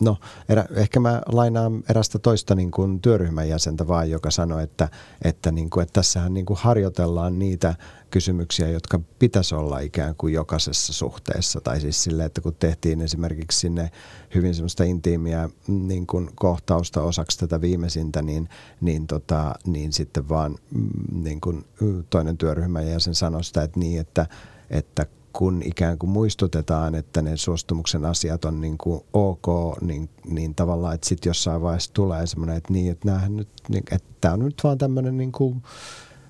no 0.00 0.16
erä, 0.48 0.64
ehkä 0.74 1.00
mä 1.00 1.22
lainaan 1.26 1.82
erästä 1.90 2.18
toista 2.18 2.54
niin 2.54 2.70
kuin 2.70 3.00
työryhmän 3.00 3.48
jäsentä 3.48 3.88
vaan, 3.88 4.10
joka 4.10 4.30
sanoi, 4.30 4.62
että, 4.62 4.88
että, 5.22 5.52
niin 5.52 5.70
kuin, 5.70 5.82
että 5.82 5.92
tässähän 5.92 6.34
niin 6.34 6.46
kuin 6.46 6.58
harjoitellaan 6.62 7.38
niitä 7.38 7.74
kysymyksiä, 8.10 8.68
jotka 8.68 9.00
pitäisi 9.18 9.54
olla 9.54 9.78
ikään 9.78 10.14
kuin 10.18 10.34
jokaisessa 10.34 10.92
suhteessa. 10.92 11.60
Tai 11.60 11.80
siis 11.80 12.04
sille, 12.04 12.24
että 12.24 12.40
kun 12.40 12.54
tehtiin 12.58 13.00
esimerkiksi 13.00 13.58
sinne 13.58 13.90
hyvin 14.34 14.54
semmoista 14.54 14.84
intiimiä 14.84 15.48
niin 15.66 16.06
kuin 16.06 16.30
kohtausta 16.34 17.02
osaksi 17.02 17.38
tätä 17.38 17.60
viimeisintä, 17.60 18.22
niin, 18.22 18.48
niin, 18.80 19.06
tota, 19.06 19.54
niin 19.66 19.92
sitten 19.92 20.28
vaan 20.28 20.56
mm, 20.74 21.22
niin 21.22 21.40
kuin 21.40 21.64
toinen 22.10 22.38
työryhmän 22.38 22.88
jäsen 22.88 23.14
sanoi 23.14 23.44
sitä, 23.44 23.62
että 23.62 23.80
niin, 23.80 24.00
että, 24.00 24.26
että 24.70 25.06
kun 25.38 25.62
ikään 25.64 25.98
kuin 25.98 26.10
muistutetaan, 26.10 26.94
että 26.94 27.22
ne 27.22 27.36
suostumuksen 27.36 28.04
asiat 28.04 28.44
on 28.44 28.60
niin 28.60 28.78
kuin 28.78 29.00
ok, 29.12 29.46
niin, 29.80 30.08
niin 30.28 30.54
tavallaan, 30.54 30.94
että 30.94 31.08
sitten 31.08 31.30
jossain 31.30 31.62
vaiheessa 31.62 31.94
tulee 31.94 32.26
semmoinen, 32.26 32.56
että 32.56 32.72
niin, 32.72 32.92
että, 32.92 33.20
nyt, 33.28 33.48
niin, 33.68 33.84
että 33.90 34.08
tämä 34.20 34.34
on 34.34 34.40
nyt 34.40 34.60
vaan 34.64 34.78
tämmöinen 34.78 35.16
niin 35.16 35.32
kuin, 35.32 35.62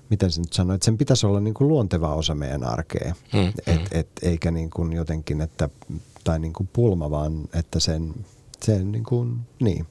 miten 0.09 0.31
se 0.31 0.41
nyt 0.41 0.53
sanoo, 0.53 0.75
että 0.75 0.85
sen 0.85 0.97
pitäisi 0.97 1.25
olla 1.25 1.39
niin 1.39 1.53
kuin 1.53 1.67
luonteva 1.67 2.15
osa 2.15 2.35
meidän 2.35 2.63
arkea, 2.63 3.15
mm, 3.33 3.47
et, 3.47 3.79
mm. 3.79 3.85
Et, 3.91 4.09
eikä 4.21 4.51
niin 4.51 4.69
kuin 4.69 4.93
jotenkin, 4.93 5.41
että, 5.41 5.69
tai 6.23 6.39
niin 6.39 6.53
kuin 6.53 6.69
pulma, 6.73 7.11
vaan 7.11 7.47
että 7.53 7.79
sen, 7.79 8.13
sen 8.63 8.91
niin, 8.91 9.03
kuin, 9.03 9.39
niin, 9.59 9.85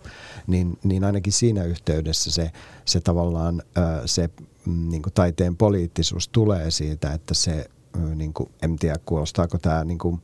niin, 0.47 0.79
niin 0.83 1.05
ainakin 1.05 1.33
siinä 1.33 1.65
yhteydessä 1.65 2.31
se, 2.31 2.51
se 2.85 3.01
tavallaan 3.01 3.63
se 4.07 4.31
mm, 4.67 4.89
niin 4.91 5.03
kuin 5.03 5.13
taiteen 5.13 5.57
poliittisuus 5.57 6.29
tulee 6.29 6.71
siitä, 6.71 7.13
että 7.13 7.35
se 7.35 7.71
niin 8.15 8.33
kuin, 8.33 8.51
en 8.63 8.77
tiedä 8.77 8.97
kuulostaako 9.07 9.59
tämä 9.59 9.85
niin 9.85 9.99
kuin, 9.99 10.21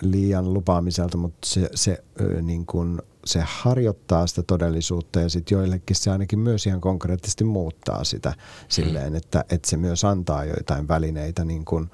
liian 0.00 0.54
lupaamiselta, 0.54 1.16
mutta 1.16 1.46
se, 1.46 1.70
se, 1.74 2.04
niin 2.42 2.66
kuin, 2.66 3.02
se 3.24 3.42
harjoittaa 3.46 4.26
sitä 4.26 4.42
todellisuutta 4.42 5.20
ja 5.20 5.28
sitten 5.28 5.56
joillekin 5.56 5.96
se 5.96 6.10
ainakin 6.10 6.38
myös 6.38 6.66
ihan 6.66 6.80
konkreettisesti 6.80 7.44
muuttaa 7.44 8.04
sitä 8.04 8.34
silleen, 8.68 9.12
mm. 9.12 9.16
että, 9.16 9.44
että 9.50 9.70
se 9.70 9.76
myös 9.76 10.04
antaa 10.04 10.44
joitain 10.44 10.88
välineitä 10.88 11.44
niin 11.44 11.64
kuin, 11.64 11.90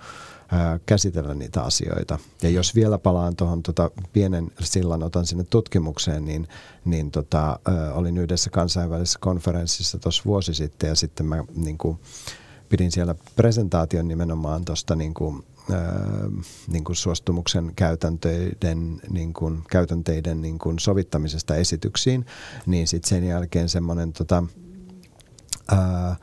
käsitellä 0.86 1.34
niitä 1.34 1.62
asioita. 1.62 2.18
Ja 2.42 2.48
jos 2.48 2.74
vielä 2.74 2.98
palaan 2.98 3.36
tuohon 3.36 3.62
tota, 3.62 3.90
pienen 4.12 4.52
sillan 4.60 5.02
otan 5.02 5.26
sinne 5.26 5.44
tutkimukseen, 5.44 6.24
niin, 6.24 6.48
niin 6.84 7.10
tota, 7.10 7.58
ö, 7.68 7.94
olin 7.94 8.18
yhdessä 8.18 8.50
kansainvälisessä 8.50 9.18
konferenssissa 9.22 9.98
tuossa 9.98 10.22
vuosi 10.26 10.54
sitten 10.54 10.88
ja 10.88 10.94
sitten 10.94 11.26
mä 11.26 11.44
niin 11.56 11.78
kuin, 11.78 11.98
pidin 12.72 12.92
siellä 12.92 13.14
presentaation 13.36 14.08
nimenomaan 14.08 14.64
tuosta 14.64 14.96
niin 14.96 15.14
kuin, 15.14 15.44
niin 16.68 16.84
kuin 16.84 16.96
suostumuksen 16.96 17.72
käytänteiden, 17.76 19.00
niin 19.10 19.32
kuin, 19.32 19.62
käytänteiden 19.70 20.42
niin 20.42 20.58
kuin 20.58 20.78
sovittamisesta 20.78 21.56
esityksiin, 21.56 22.26
niin 22.66 22.88
sitten 22.88 23.08
sen 23.08 23.24
jälkeen 23.24 23.68
semmoinen 23.68 24.12
tota, 24.12 24.44
ää, 25.68 26.16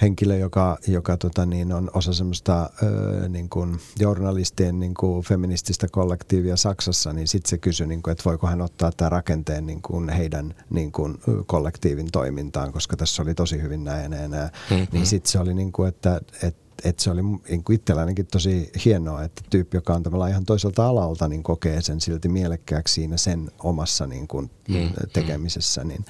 henkilö, 0.00 0.36
joka, 0.36 0.78
joka 0.86 1.16
tota 1.16 1.46
niin, 1.46 1.72
on 1.72 1.90
osa 1.94 2.12
semmoista 2.12 2.70
ö, 2.82 3.28
niin 3.28 3.48
kuin 3.48 3.78
journalistien 3.98 4.80
niin 4.80 4.94
kuin 4.94 5.24
feminististä 5.24 5.86
kollektiivia 5.92 6.56
Saksassa, 6.56 7.12
niin 7.12 7.28
sitten 7.28 7.50
se 7.50 7.58
kysyi, 7.58 7.86
niin 7.86 8.02
kuin, 8.02 8.12
että 8.12 8.24
voiko 8.24 8.46
hän 8.46 8.60
ottaa 8.60 8.92
tämän 8.96 9.12
rakenteen 9.12 9.66
niin 9.66 9.82
kuin 9.82 10.08
heidän 10.08 10.54
niin 10.70 10.92
kuin, 10.92 11.18
kollektiivin 11.46 12.08
toimintaan, 12.12 12.72
koska 12.72 12.96
tässä 12.96 13.22
oli 13.22 13.34
tosi 13.34 13.62
hyvin 13.62 13.84
näin 13.84 14.02
ja 14.02 14.08
näin. 14.08 14.50
Mm-hmm. 14.70 14.86
Niin 14.92 15.06
sitten 15.06 15.32
se 15.32 15.38
oli, 15.38 15.54
niin 15.54 15.72
kuin, 15.72 15.88
että, 15.88 16.20
että 16.42 16.65
että 16.84 17.02
se 17.02 17.10
oli 17.10 17.22
niin 17.22 17.64
kuin 17.64 17.74
itsellä 17.74 18.00
ainakin 18.00 18.26
tosi 18.26 18.70
hienoa, 18.84 19.22
että 19.22 19.42
tyyppi, 19.50 19.76
joka 19.76 19.94
on 19.94 20.02
tavallaan 20.02 20.30
ihan 20.30 20.44
toiselta 20.44 20.88
alalta, 20.88 21.28
niin 21.28 21.42
kokee 21.42 21.82
sen 21.82 22.00
silti 22.00 22.28
mielekkääksi 22.28 22.94
siinä 22.94 23.16
sen 23.16 23.50
omassa 23.58 24.06
niin 24.06 24.28
kuin 24.28 24.50
mm, 24.68 24.90
tekemisessä, 25.12 25.84
niin, 25.84 26.04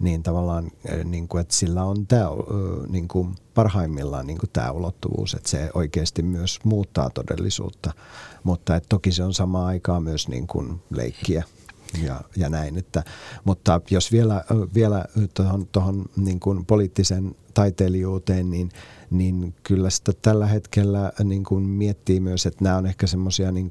niin 0.00 0.22
tavallaan 0.22 0.70
niin 1.04 1.28
kuin, 1.28 1.40
että 1.40 1.54
sillä 1.54 1.84
on 1.84 2.06
tämä 2.06 2.26
niin 2.88 3.08
kuin 3.08 3.34
parhaimmillaan 3.54 4.26
niin 4.26 4.38
kuin 4.38 4.50
tämä 4.52 4.70
ulottuvuus, 4.70 5.34
että 5.34 5.50
se 5.50 5.70
oikeasti 5.74 6.22
myös 6.22 6.58
muuttaa 6.64 7.10
todellisuutta, 7.10 7.92
mutta 8.44 8.76
että 8.76 8.88
toki 8.88 9.12
se 9.12 9.24
on 9.24 9.34
samaan 9.34 9.66
aikaan 9.66 10.02
myös 10.02 10.28
niin 10.28 10.46
kuin 10.46 10.82
leikkiä 10.90 11.44
ja, 12.02 12.20
ja 12.36 12.48
näin. 12.48 12.78
Että, 12.78 13.04
mutta 13.44 13.80
jos 13.90 14.12
vielä, 14.12 14.44
vielä 14.74 15.04
tuohon, 15.72 16.04
niin 16.16 16.40
kuin 16.40 16.66
poliittisen 16.66 17.34
taiteilijuuteen, 17.54 18.50
niin, 18.50 18.70
niin 19.10 19.54
kyllä 19.62 19.90
sitä 19.90 20.12
tällä 20.22 20.46
hetkellä 20.46 21.12
niin 21.24 21.44
kuin 21.44 21.62
miettii 21.62 22.20
myös, 22.20 22.46
että 22.46 22.64
nämä 22.64 22.76
on 22.76 22.86
ehkä 22.86 23.06
semmoisia 23.06 23.52
niin 23.52 23.68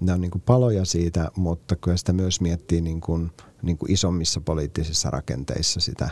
nämä 0.00 0.14
on 0.14 0.20
niin 0.20 0.30
kuin 0.30 0.42
paloja 0.46 0.84
siitä, 0.84 1.30
mutta 1.36 1.76
kyllä 1.76 1.96
sitä 1.96 2.12
myös 2.12 2.40
miettii 2.40 2.80
niin 2.80 3.00
kuin, 3.00 3.30
niin 3.62 3.78
kuin 3.78 3.92
isommissa 3.92 4.40
poliittisissa 4.40 5.10
rakenteissa 5.10 5.80
sitä, 5.80 6.10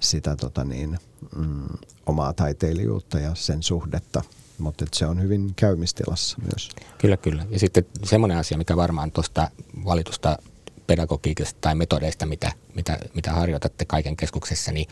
sitä 0.00 0.36
tota 0.36 0.64
niin, 0.64 0.98
mm, 1.36 1.68
omaa 2.06 2.32
taiteilijuutta 2.32 3.18
ja 3.18 3.34
sen 3.34 3.62
suhdetta 3.62 4.22
mutta 4.58 4.84
se 4.92 5.06
on 5.06 5.22
hyvin 5.22 5.52
käymistilassa 5.56 6.38
myös. 6.52 6.70
Kyllä, 6.98 7.16
kyllä. 7.16 7.46
Ja 7.50 7.58
sitten 7.58 7.84
semmoinen 8.04 8.38
asia, 8.38 8.58
mikä 8.58 8.76
varmaan 8.76 9.12
tuosta 9.12 9.50
valitusta 9.84 10.38
pedagogiikasta 10.86 11.58
tai 11.60 11.74
metodeista, 11.74 12.26
mitä, 12.26 12.52
mitä, 12.74 12.98
mitä 13.14 13.32
harjoitatte 13.32 13.84
kaiken 13.84 14.16
keskuksessa, 14.16 14.72
niin 14.72 14.88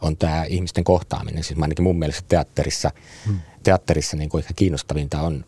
on 0.00 0.16
tämä 0.16 0.44
ihmisten 0.44 0.84
kohtaaminen. 0.84 1.44
Siis 1.44 1.62
ainakin 1.62 1.82
mun 1.82 1.98
mielestä 1.98 2.22
teatterissa, 2.28 2.90
hmm. 3.26 3.40
teatterissa 3.62 4.16
niin 4.16 4.28
kuin 4.28 4.42
ehkä 4.42 4.54
kiinnostavinta 4.56 5.20
on 5.20 5.44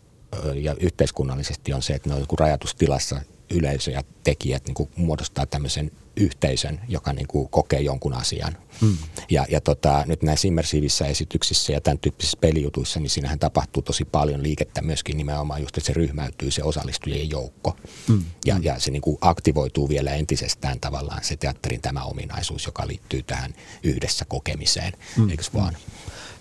ja 0.55 0.76
yhteiskunnallisesti 0.80 1.72
on 1.72 1.82
se, 1.82 1.93
että 1.95 2.09
ne 2.09 2.14
on 2.14 2.26
rajatustilassa 2.39 3.20
yleisö 3.51 3.90
ja 3.90 4.03
tekijät 4.24 4.66
niin 4.66 4.74
kuin 4.74 4.88
muodostaa 4.97 5.47
tämmöisen 5.47 5.90
yhteisön, 6.16 6.80
joka 6.88 7.12
niin 7.12 7.26
kuin 7.26 7.49
kokee 7.49 7.80
jonkun 7.80 8.14
asian. 8.14 8.57
Mm. 8.80 8.97
Ja, 9.30 9.47
ja 9.49 9.61
tota, 9.61 10.05
nyt 10.07 10.22
näissä 10.22 10.49
immersiivisissä 10.49 11.07
esityksissä 11.07 11.72
ja 11.72 11.80
tämän 11.80 11.99
tyyppisissä 11.99 12.38
pelijutuissa, 12.40 13.01
niin 13.01 13.11
siinähän 13.11 13.38
tapahtuu 13.38 13.82
tosi 13.82 14.05
paljon 14.05 14.42
liikettä 14.42 14.82
myöskin 14.82 15.16
nimenomaan 15.16 15.62
just, 15.62 15.78
että 15.78 15.86
se 15.86 15.92
ryhmäytyy 15.92 16.51
se 16.51 16.62
osallistujien 16.62 17.30
joukko. 17.30 17.76
Mm. 18.09 18.24
Ja, 18.47 18.59
ja 18.62 18.80
se 18.80 18.90
niin 18.90 19.03
kuin 19.03 19.18
aktivoituu 19.20 19.88
vielä 19.88 20.14
entisestään 20.14 20.80
tavallaan 20.80 21.24
se 21.24 21.36
teatterin 21.36 21.80
tämä 21.80 22.03
ominaisuus, 22.03 22.66
joka 22.66 22.86
liittyy 22.86 23.22
tähän 23.22 23.55
yhdessä 23.82 24.24
kokemiseen, 24.24 24.92
mm. 25.16 25.30
eikö 25.30 25.42
vaan? 25.55 25.76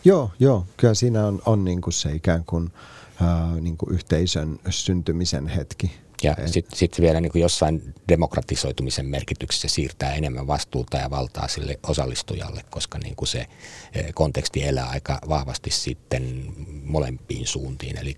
Joo, 0.06 0.32
joo, 0.39 0.66
kyllä 0.78 0.93
siinä 0.93 1.28
on, 1.28 1.41
on 1.45 1.66
niin 1.66 1.82
kuin 1.82 1.93
se 1.93 2.12
ikään 2.12 2.45
kuin, 2.45 2.72
äh, 3.22 3.62
niin 3.62 3.78
kuin 3.78 3.93
yhteisön 3.93 4.60
syntymisen 4.70 5.47
hetki 5.47 5.91
ja 6.24 6.36
sitten 6.45 6.78
sit 6.78 7.01
vielä 7.01 7.21
niin 7.21 7.32
kuin 7.32 7.41
jossain 7.41 7.93
demokratisoitumisen 8.07 9.05
merkityksessä 9.05 9.67
siirtää 9.67 10.13
enemmän 10.13 10.47
vastuuta 10.47 10.97
ja 10.97 11.09
valtaa 11.09 11.47
sille 11.47 11.80
osallistujalle, 11.88 12.61
koska 12.69 12.97
niin 12.97 13.15
kuin 13.15 13.28
se 13.28 13.47
e, 13.93 14.13
konteksti 14.13 14.63
elää 14.63 14.89
aika 14.89 15.19
vahvasti 15.30 15.71
sitten 15.71 16.53
molempiin 16.84 17.47
suuntiin. 17.47 17.97
Eli 17.97 18.17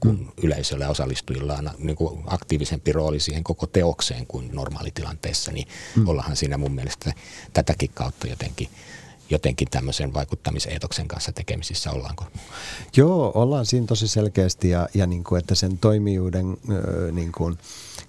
kun 0.00 0.18
mm. 0.18 0.28
yleisöllä 0.42 0.84
ja 0.84 0.90
osallistujilla 0.90 1.54
on 1.54 1.70
niin 1.78 1.96
kuin 1.96 2.22
aktiivisempi 2.26 2.92
rooli 2.92 3.20
siihen 3.20 3.44
koko 3.44 3.66
teokseen 3.66 4.26
kuin 4.26 4.50
normaalitilanteessa, 4.52 5.52
niin 5.52 5.68
mm. 5.96 6.04
siinä 6.34 6.58
mun 6.58 6.74
mielestä 6.74 7.12
tätäkin 7.52 7.90
kautta 7.94 8.26
jotenkin– 8.26 8.68
jotenkin 9.32 9.68
tämmöisen 9.70 10.14
vaikuttamiseetoksen 10.14 11.08
kanssa 11.08 11.32
tekemisissä, 11.32 11.90
ollaanko? 11.90 12.24
Joo, 12.96 13.32
ollaan 13.34 13.66
siinä 13.66 13.86
tosi 13.86 14.08
selkeästi 14.08 14.68
ja, 14.70 14.88
ja 14.94 15.06
niin 15.06 15.24
kuin, 15.24 15.38
että 15.38 15.54
sen 15.54 15.78
toimijuuden 15.78 16.56
niin 17.12 17.32
kuin, 17.32 17.58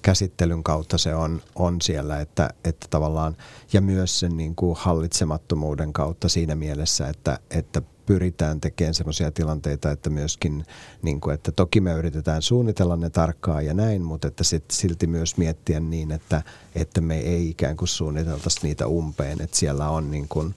käsittelyn 0.02 0.64
kautta 0.64 0.98
se 0.98 1.16
on, 1.16 1.42
on 1.56 1.82
siellä, 1.82 2.20
että, 2.20 2.50
että 2.64 2.88
tavallaan, 2.90 3.38
ja 3.74 3.82
myös 3.82 4.20
sen 4.20 4.38
niin 4.38 4.56
kuin 4.56 4.78
hallitsemattomuuden 4.80 5.94
kautta 5.94 6.30
siinä 6.30 6.56
mielessä, 6.56 7.08
että, 7.08 7.40
että 7.52 7.82
pyritään 8.06 8.62
tekemään 8.62 8.94
sellaisia 8.94 9.32
tilanteita, 9.32 9.92
että 9.92 10.10
myöskin, 10.10 10.66
niin 11.02 11.22
kuin, 11.22 11.34
että 11.34 11.52
toki 11.52 11.82
me 11.82 11.94
yritetään 11.94 12.42
suunnitella 12.42 12.96
ne 12.96 13.10
tarkkaan 13.10 13.66
ja 13.66 13.74
näin, 13.74 14.02
mutta 14.02 14.28
että 14.28 14.44
sit 14.44 14.72
silti 14.72 15.08
myös 15.08 15.38
miettiä 15.38 15.80
niin, 15.80 16.12
että, 16.12 16.42
että 16.76 17.02
me 17.02 17.18
ei 17.18 17.50
ikään 17.50 17.78
kuin 17.78 17.88
suunniteltaisi 17.88 18.60
niitä 18.64 18.88
umpeen, 18.88 19.42
että 19.42 19.58
siellä 19.58 19.90
on 19.90 20.12
niin 20.12 20.28
kuin, 20.28 20.56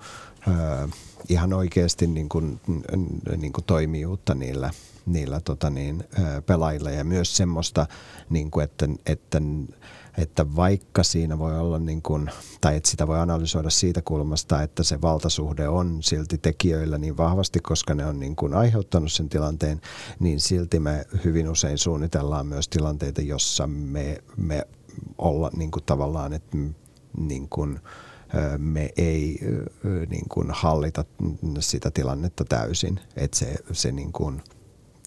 ihan 1.28 1.52
oikeasti 1.52 2.06
niin 2.06 2.28
kuin, 2.28 2.60
niin 3.36 3.52
kuin 3.52 3.64
toimijuutta 3.64 4.34
niillä, 4.34 4.70
niillä 5.06 5.40
tota 5.40 5.70
niin, 5.70 6.04
pelaajilla. 6.46 6.90
Ja 6.90 7.04
myös 7.04 7.36
semmoista, 7.36 7.86
niin 8.30 8.50
kuin, 8.50 8.64
että, 8.64 8.88
että, 9.06 9.40
että 10.18 10.56
vaikka 10.56 11.02
siinä 11.02 11.38
voi 11.38 11.58
olla, 11.58 11.78
niin 11.78 12.02
kuin, 12.02 12.30
tai 12.60 12.76
että 12.76 12.90
sitä 12.90 13.06
voi 13.06 13.18
analysoida 13.18 13.70
siitä 13.70 14.02
kulmasta, 14.02 14.62
että 14.62 14.82
se 14.82 15.00
valtasuhde 15.00 15.68
on 15.68 16.02
silti 16.02 16.38
tekijöillä 16.38 16.98
niin 16.98 17.16
vahvasti, 17.16 17.60
koska 17.60 17.94
ne 17.94 18.06
on 18.06 18.20
niin 18.20 18.36
kuin 18.36 18.54
aiheuttanut 18.54 19.12
sen 19.12 19.28
tilanteen, 19.28 19.80
niin 20.20 20.40
silti 20.40 20.80
me 20.80 21.04
hyvin 21.24 21.48
usein 21.48 21.78
suunnitellaan 21.78 22.46
myös 22.46 22.68
tilanteita, 22.68 23.22
jossa 23.22 23.66
me, 23.66 24.22
me 24.36 24.66
olla 25.18 25.50
niin 25.56 25.70
kuin 25.70 25.84
tavallaan, 25.84 26.32
että 26.32 26.56
niin 27.18 27.48
kuin, 27.48 27.80
me 28.58 28.90
ei 28.96 29.38
niin 30.08 30.28
kuin 30.28 30.50
hallita 30.50 31.04
sitä 31.60 31.90
tilannetta 31.90 32.44
täysin, 32.44 33.00
että 33.16 33.38
se, 33.38 33.54
se 33.72 33.92
niin 33.92 34.12
kuin 34.12 34.42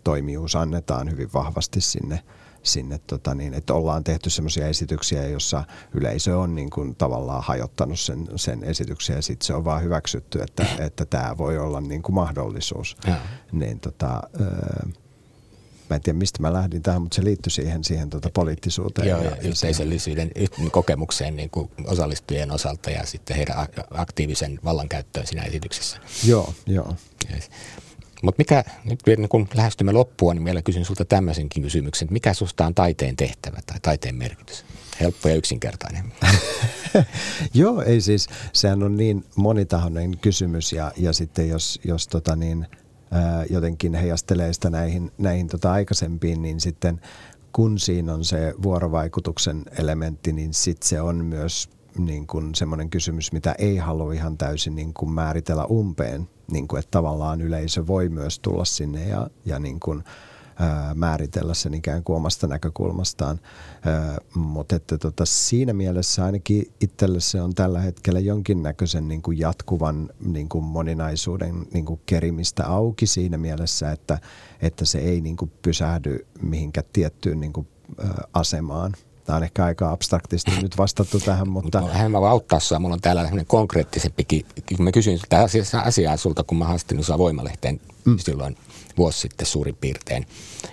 toimijuus 0.04 0.56
annetaan 0.56 1.12
hyvin 1.12 1.30
vahvasti 1.34 1.82
sinne, 1.82 2.24
sinne 2.64 3.00
tota 3.08 3.36
niin, 3.36 3.54
että 3.54 3.74
ollaan 3.74 4.04
tehty 4.04 4.30
sellaisia 4.30 4.68
esityksiä, 4.68 5.28
jossa 5.28 5.64
yleisö 5.94 6.38
on 6.38 6.56
niin 6.56 6.70
kuin 6.70 6.96
tavallaan 6.96 7.44
hajottanut 7.44 8.00
sen, 8.00 8.28
sen 8.36 8.64
esityksen 8.64 9.16
ja 9.16 9.22
sitten 9.22 9.48
se 9.48 9.54
on 9.54 9.66
vaan 9.66 9.84
hyväksytty, 9.84 10.42
että, 10.42 10.66
että 10.80 11.06
tämä 11.06 11.38
voi 11.38 11.58
olla 11.58 11.82
niin 11.82 12.02
kuin 12.02 12.16
mahdollisuus. 12.16 12.98
Ja. 13.08 13.16
Niin 13.52 13.80
tota, 13.80 14.24
mä 15.90 15.96
en 15.96 16.02
tiedä 16.02 16.20
mistä 16.20 16.42
mä 16.42 16.54
lähdin 16.54 16.84
tähän, 16.84 17.02
mutta 17.02 17.16
se 17.16 17.24
liittyi 17.24 17.52
siihen, 17.52 17.84
siihen 17.84 18.10
tuota 18.10 18.30
poliittisuuteen. 18.34 19.08
Joo, 19.08 19.24
ja, 19.24 19.30
ja 19.30 19.36
yhteisöllisyyden 19.36 20.32
kokemukseen 20.72 21.36
niin 21.36 21.50
kuin 21.50 21.70
osallistujien 21.86 22.52
osalta 22.52 22.92
ja 22.92 23.06
sitten 23.06 23.38
heidän 23.38 23.56
aktiivisen 23.92 24.60
vallankäyttöön 24.64 25.28
siinä 25.28 25.44
esityksessä. 25.44 25.98
Joo, 26.24 26.54
joo. 26.66 26.96
Yes. 27.34 27.50
Mutta 28.22 28.40
mikä, 28.40 28.64
nyt 28.86 29.00
niin 29.06 29.30
kun 29.30 29.48
lähestymme 29.56 29.92
loppua, 29.92 30.34
niin 30.34 30.46
vielä 30.46 30.62
kysyn 30.62 30.86
sulta 30.86 31.06
tämmöisenkin 31.06 31.64
kysymyksen, 31.64 32.06
että 32.06 32.14
mikä 32.14 32.34
susta 32.34 32.66
on 32.66 32.76
taiteen 32.76 33.16
tehtävä 33.16 33.60
tai 33.66 33.78
taiteen 33.82 34.16
merkitys? 34.16 34.66
Helppo 35.00 35.30
ja 35.30 35.36
yksinkertainen. 35.36 36.14
Joo, 37.54 37.82
ei 37.82 38.02
siis, 38.02 38.28
sehän 38.54 38.84
on 38.84 38.98
niin 38.98 39.26
monitahoinen 39.36 40.18
kysymys 40.18 40.74
ja, 40.74 40.92
ja 40.98 41.14
sitten 41.14 41.50
jos, 41.50 41.80
jos 41.84 42.08
tota 42.08 42.36
niin– 42.36 42.68
jotenkin 43.50 43.94
heijastelee 43.94 44.54
sitä 44.54 44.70
näihin, 44.70 45.12
näihin 45.18 45.48
tota 45.48 45.72
aikaisempiin, 45.72 46.42
niin 46.42 46.60
sitten 46.60 47.02
kun 47.54 47.80
siinä 47.80 48.14
on 48.14 48.24
se 48.24 48.54
vuorovaikutuksen 48.64 49.64
elementti, 49.80 50.34
niin 50.34 50.54
sitten 50.54 50.90
se 50.90 51.02
on 51.02 51.26
myös 51.26 51.70
niin 51.98 52.28
kuin 52.28 52.56
semmoinen 52.56 52.90
kysymys, 52.90 53.32
mitä 53.32 53.56
ei 53.58 53.78
halua 53.78 54.14
ihan 54.14 54.38
täysin 54.38 54.76
niin 54.76 54.94
kuin 54.94 55.12
määritellä 55.12 55.66
umpeen, 55.66 56.30
niin 56.52 56.68
kuin, 56.68 56.80
että 56.80 56.92
tavallaan 56.92 57.42
yleisö 57.42 57.88
voi 57.88 58.10
myös 58.10 58.40
tulla 58.40 58.66
sinne 58.66 59.08
ja, 59.08 59.28
ja 59.46 59.60
niin 59.60 59.80
kuin, 59.80 60.04
määritellä 60.96 61.54
sen 61.54 61.74
ikään 61.74 62.04
kuin 62.04 62.18
omasta 62.18 62.48
näkökulmastaan. 62.48 63.40
Mutta 64.36 64.76
että 64.76 64.98
tota, 64.98 65.26
siinä 65.26 65.74
mielessä 65.74 66.26
ainakin 66.26 66.72
itselle 66.82 67.20
se 67.20 67.42
on 67.42 67.56
tällä 67.56 67.80
hetkellä 67.80 68.20
jonkinnäköisen 68.20 69.08
niin 69.08 69.22
kuin 69.22 69.40
jatkuvan 69.40 70.10
niin 70.26 70.50
kuin 70.50 70.64
moninaisuuden 70.64 71.68
niin 71.74 71.86
kuin 71.86 72.02
kerimistä 72.06 72.68
auki 72.68 73.08
siinä 73.08 73.38
mielessä, 73.38 73.92
että, 73.92 74.20
että 74.62 74.86
se 74.86 74.98
ei 74.98 75.22
niin 75.22 75.38
kuin 75.38 75.52
pysähdy 75.62 76.26
mihinkä 76.42 76.84
tiettyyn 76.94 77.40
niin 77.40 77.54
kuin, 77.54 77.68
asemaan. 78.34 78.94
Tämä 79.26 79.38
on 79.38 79.44
ehkä 79.44 79.66
aika 79.66 79.92
abstraktisti 79.92 80.52
nyt 80.62 80.78
vastattu 80.78 81.20
tähän, 81.20 81.50
mutta... 81.50 81.82
Hän 81.82 82.12
mä 82.12 82.18
auttaa 82.18 82.60
sinua. 82.60 82.80
Mulla 82.80 82.94
on 82.94 83.02
täällä 83.02 83.22
tämmöinen 83.22 83.46
konkreettisempikin. 83.46 84.46
Kun 84.78 84.86
mä 84.86 84.92
kysyin 84.92 85.20
sitä 85.20 85.48
asiaa 85.84 86.18
sulta, 86.18 86.44
kun 86.44 86.58
mä 86.58 86.66
haastin 86.66 87.04
sinua 87.04 87.18
Voimalehteen 87.18 87.82
mm. 88.06 88.18
silloin– 88.18 88.58
vuosi 89.00 89.20
sitten 89.20 89.48
suurin 89.48 89.76
piirtein. 89.76 90.26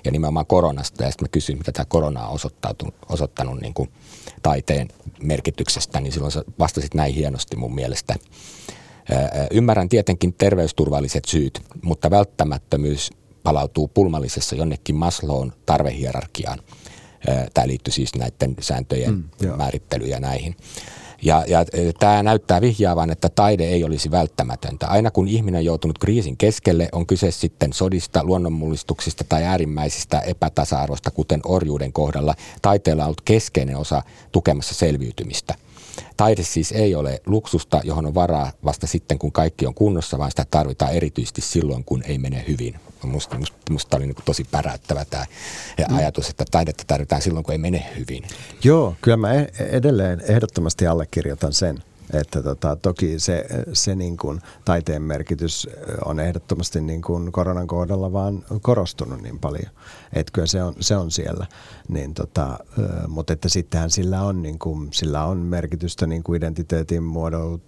Ja 0.05 0.11
nimenomaan 0.11 0.47
koronasta. 0.47 1.05
Ja 1.05 1.11
sitten 1.11 1.24
mä 1.24 1.33
kysyin, 1.33 1.59
mitä 1.59 1.72
tämä 1.72 1.85
korona 1.85 2.27
on 2.27 2.39
osoittanut 3.09 3.61
niin 3.61 3.74
kuin 3.74 3.93
taiteen 4.43 4.89
merkityksestä, 5.22 6.01
niin 6.01 6.12
silloin 6.12 6.33
sä 6.33 6.45
vastasit 6.59 6.95
näin 6.95 7.14
hienosti 7.14 7.57
mun 7.57 7.74
mielestä. 7.74 8.14
Ymmärrän 9.51 9.89
tietenkin 9.89 10.33
terveysturvalliset 10.33 11.24
syyt, 11.24 11.61
mutta 11.83 12.11
välttämättömyys 12.11 13.11
palautuu 13.43 13.89
pulmallisessa 13.89 14.57
jonnekin 14.57 14.97
Maslown 14.97 15.53
tarvehierarkiaan. 15.66 16.59
Tämä 17.55 17.66
liittyy 17.66 17.93
siis 17.93 18.14
näiden 18.14 18.57
sääntöjen 18.61 19.12
mm, 19.14 19.57
määrittelyyn 19.57 20.11
ja 20.11 20.20
näihin. 20.20 20.57
Ja, 21.23 21.45
ja 21.49 21.64
tämä 21.99 22.23
näyttää 22.23 22.61
vihjaavan, 22.61 23.11
että 23.11 23.29
taide 23.29 23.64
ei 23.64 23.85
olisi 23.85 24.11
välttämätöntä. 24.11 24.87
Aina 24.87 25.11
kun 25.11 25.29
ihminen 25.29 25.59
on 25.59 25.64
joutunut 25.64 25.99
kriisin 25.99 26.37
keskelle, 26.37 26.89
on 26.93 27.07
kyse 27.07 27.31
sitten 27.31 27.73
sodista, 27.73 28.25
luonnonmullistuksista 28.25 29.25
tai 29.29 29.45
äärimmäisistä 29.45 30.21
epätasa-arvosta, 30.21 31.11
kuten 31.11 31.41
orjuuden 31.45 31.93
kohdalla, 31.93 32.35
taiteella 32.62 33.03
on 33.03 33.07
ollut 33.07 33.21
keskeinen 33.21 33.77
osa 33.77 34.03
tukemassa 34.33 34.75
selviytymistä– 34.75 35.55
Taide 36.17 36.43
siis 36.43 36.73
ei 36.73 36.95
ole 36.95 37.23
luksusta, 37.27 37.81
johon 37.85 38.07
on 38.07 38.15
varaa 38.15 38.53
vasta 38.65 38.87
sitten, 38.87 39.19
kun 39.19 39.33
kaikki 39.33 39.67
on 39.67 39.75
kunnossa, 39.75 40.19
vaan 40.19 40.31
sitä 40.31 40.47
tarvitaan 40.51 40.93
erityisesti 40.93 41.41
silloin, 41.41 41.85
kun 41.85 42.03
ei 42.03 42.19
mene 42.19 42.45
hyvin. 42.49 42.75
Musta, 43.03 43.39
musta, 43.39 43.57
musta 43.71 43.97
oli 43.97 44.07
niin 44.07 44.17
tosi 44.25 44.45
päräyttävä 44.51 45.05
tämä 45.05 45.25
mm. 45.89 45.97
ajatus, 45.97 46.29
että 46.29 46.45
taidetta 46.51 46.85
tarvitaan 46.87 47.23
silloin, 47.23 47.45
kun 47.45 47.53
ei 47.53 47.59
mene 47.59 47.87
hyvin. 47.99 48.25
Joo, 48.65 48.97
kyllä 49.03 49.17
mä 49.17 49.35
e- 49.35 49.49
edelleen 49.59 50.23
ehdottomasti 50.29 50.87
allekirjoitan 50.87 51.53
sen. 51.53 51.83
Että 52.13 52.43
tota, 52.43 52.77
toki 52.77 53.19
se, 53.19 53.47
se 53.73 53.95
niin 53.95 54.17
kuin 54.17 54.41
taiteen 54.65 55.03
merkitys 55.03 55.69
on 56.05 56.21
ehdottomasti 56.21 56.81
niin 56.81 57.03
kuin 57.03 57.33
koronan 57.33 57.67
kohdalla 57.67 58.13
vaan 58.13 58.45
korostunut 58.63 59.23
niin 59.23 59.39
paljon. 59.39 59.71
Että 60.13 60.31
kyllä 60.33 60.47
se 60.47 60.63
on, 60.63 60.75
se 60.81 60.97
on 60.97 61.11
siellä. 61.11 61.47
Niin 61.89 62.15
tota, 62.15 62.59
mutta 63.09 63.33
että 63.33 63.49
sittenhän 63.49 63.91
sillä 63.91 64.23
on, 64.23 64.43
niin 64.43 64.59
kuin, 64.59 64.89
sillä 64.93 65.25
on 65.25 65.39
merkitystä 65.39 66.07
niin 66.07 66.23
kuin 66.23 66.37
identiteetin 66.37 67.03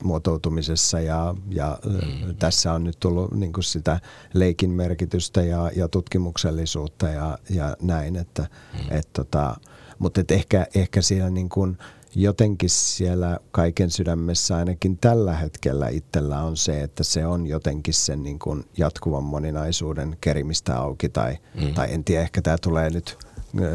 muotoutumisessa 0.02 1.00
ja, 1.00 1.34
ja 1.50 1.78
mm. 1.86 2.36
tässä 2.36 2.72
on 2.72 2.84
nyt 2.84 2.96
tullut 3.00 3.34
niin 3.34 3.52
kuin 3.52 3.64
sitä 3.64 4.00
leikin 4.34 4.70
merkitystä 4.70 5.42
ja, 5.42 5.70
ja 5.76 5.88
tutkimuksellisuutta 5.88 7.08
ja, 7.08 7.38
ja 7.50 7.76
näin. 7.82 8.16
Että, 8.16 8.42
mm. 8.42 8.96
et 8.96 9.08
tota, 9.12 9.56
mutta 9.98 10.20
et 10.20 10.30
ehkä, 10.30 10.66
ehkä 10.74 11.02
siellä 11.02 11.30
niin 11.30 11.48
kuin– 11.48 11.78
jotenkin 12.18 12.70
siellä 12.70 13.38
kaiken 13.50 13.90
sydämessä 13.90 14.56
ainakin 14.56 14.98
tällä 14.98 15.32
hetkellä 15.32 15.88
itsellä 15.88 16.42
on 16.42 16.56
se, 16.56 16.82
että 16.82 17.04
se 17.04 17.26
on 17.26 17.46
jotenkin 17.46 17.94
sen 17.94 18.22
niin 18.22 18.38
kuin 18.38 18.64
jatkuvan 18.76 19.24
moninaisuuden 19.24 20.16
kerimistä 20.20 20.78
auki 20.78 21.08
tai, 21.08 21.38
mm. 21.60 21.74
tai 21.74 21.88
en 21.94 22.04
tiedä, 22.04 22.22
ehkä 22.22 22.42
tämä 22.42 22.58
tulee 22.58 22.90
nyt 22.90 23.18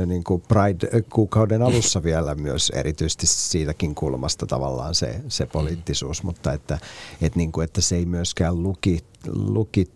niin 0.05 0.23
kuin 0.23 0.41
Pride-kuukauden 0.41 1.61
alussa 1.61 2.03
vielä 2.09 2.35
myös 2.35 2.69
erityisesti 2.69 3.27
siitäkin 3.27 3.95
kulmasta 3.95 4.45
tavallaan 4.45 4.95
se, 4.95 5.21
se 5.27 5.45
poliittisuus, 5.45 6.23
mm. 6.23 6.27
mutta 6.27 6.53
että, 6.53 6.79
että, 7.21 7.39
niin 7.39 7.51
kuin, 7.51 7.65
että 7.65 7.81
se 7.81 7.95
ei 7.95 8.05
myöskään 8.05 8.63
luki, 8.63 8.99
lukit, 9.27 9.91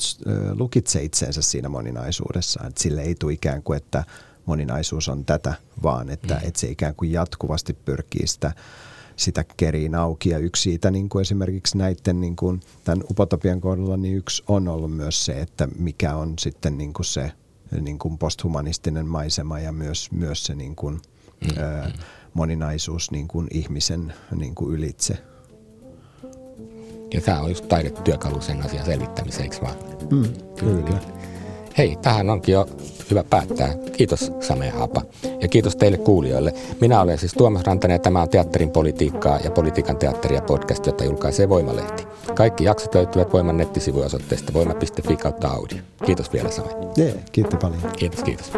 lukitse 0.53 1.03
itsensä 1.03 1.41
siinä 1.41 1.69
moninaisuudessa, 1.69 2.71
sille 2.77 3.01
ei 3.01 3.15
tule 3.15 3.33
ikään 3.33 3.63
kuin, 3.63 3.77
että 3.77 4.03
moninaisuus 4.47 5.09
on 5.09 5.25
tätä, 5.25 5.53
vaan 5.83 6.09
että, 6.09 6.33
mm. 6.33 6.47
että 6.47 6.59
se 6.59 6.67
ikään 6.67 6.95
kuin 6.95 7.11
jatkuvasti 7.11 7.73
pyrkii 7.73 8.27
sitä, 8.27 8.51
sitä 9.15 9.45
keriin 9.57 9.95
auki. 9.95 10.29
Ja 10.29 10.37
yksi 10.37 10.61
siitä 10.61 10.91
niin 10.91 11.09
kuin 11.09 11.21
esimerkiksi 11.21 11.77
näiden 11.77 12.21
niin 12.21 12.35
kuin, 12.35 12.59
tämän 12.83 13.03
upotopian 13.09 13.61
kohdalla, 13.61 13.97
niin 13.97 14.17
yksi 14.17 14.43
on 14.47 14.67
ollut 14.67 14.95
myös 14.95 15.25
se, 15.25 15.33
että 15.33 15.67
mikä 15.79 16.15
on 16.15 16.33
sitten 16.39 16.77
niin 16.77 16.93
kuin 16.93 17.05
se 17.05 17.31
niin 17.81 17.99
kuin 17.99 18.17
posthumanistinen 18.17 19.07
maisema 19.07 19.59
ja 19.59 19.71
myös, 19.71 20.11
myös 20.11 20.43
se 20.43 20.55
niin 20.55 20.75
kuin, 20.75 21.01
mm. 21.41 21.57
ö, 21.57 21.91
moninaisuus 22.33 23.11
niin 23.11 23.27
kuin 23.27 23.47
ihmisen 23.51 24.13
niin 24.35 24.55
kuin 24.55 24.75
ylitse. 24.75 25.17
Ja 27.13 27.21
tämä 27.21 27.41
on 27.41 27.49
just 27.49 27.67
taidetyökalu 27.67 28.41
sen 28.41 28.65
asian 28.65 28.85
selvittämiseksi 28.85 29.61
vaan. 29.61 29.75
Mm, 30.11 30.33
kyllä. 30.59 30.81
kyllä. 30.81 31.01
Hei, 31.77 31.97
tähän 32.01 32.29
onkin 32.29 32.53
jo 32.53 32.67
hyvä 33.10 33.24
päättää. 33.24 33.74
Kiitos 33.93 34.32
Same 34.39 34.70
Haapa 34.70 35.01
ja 35.41 35.47
kiitos 35.47 35.76
teille 35.76 35.97
kuulijoille. 35.97 36.53
Minä 36.82 37.01
olen 37.01 37.18
siis 37.18 37.34
Tuomas 37.34 37.64
Rantanen 37.64 37.95
ja 37.95 37.99
tämä 37.99 38.22
on 38.22 38.30
Teatterin 38.30 38.72
politiikkaa 38.72 39.39
ja 39.43 39.51
politiikan 39.51 39.97
teatteria 39.97 40.41
podcast, 40.41 40.86
jota 40.86 41.03
julkaisee 41.03 41.49
Voimalehti. 41.49 42.03
Kaikki 42.36 42.64
jaksot 42.64 42.95
löytyvät 42.95 43.34
Voiman 43.34 43.58
nettisivuosoitteesta 43.58 44.53
voima.fi 44.53 45.18
kautta 45.18 45.47
audio. 45.47 45.78
Kiitos 46.05 46.34
vielä 46.34 46.51
Same. 46.51 46.70
Yeah, 46.97 47.16
kiitos 47.32 47.60
paljon. 47.62 47.82
Kiitos, 47.97 48.24
kiitos. 48.24 48.51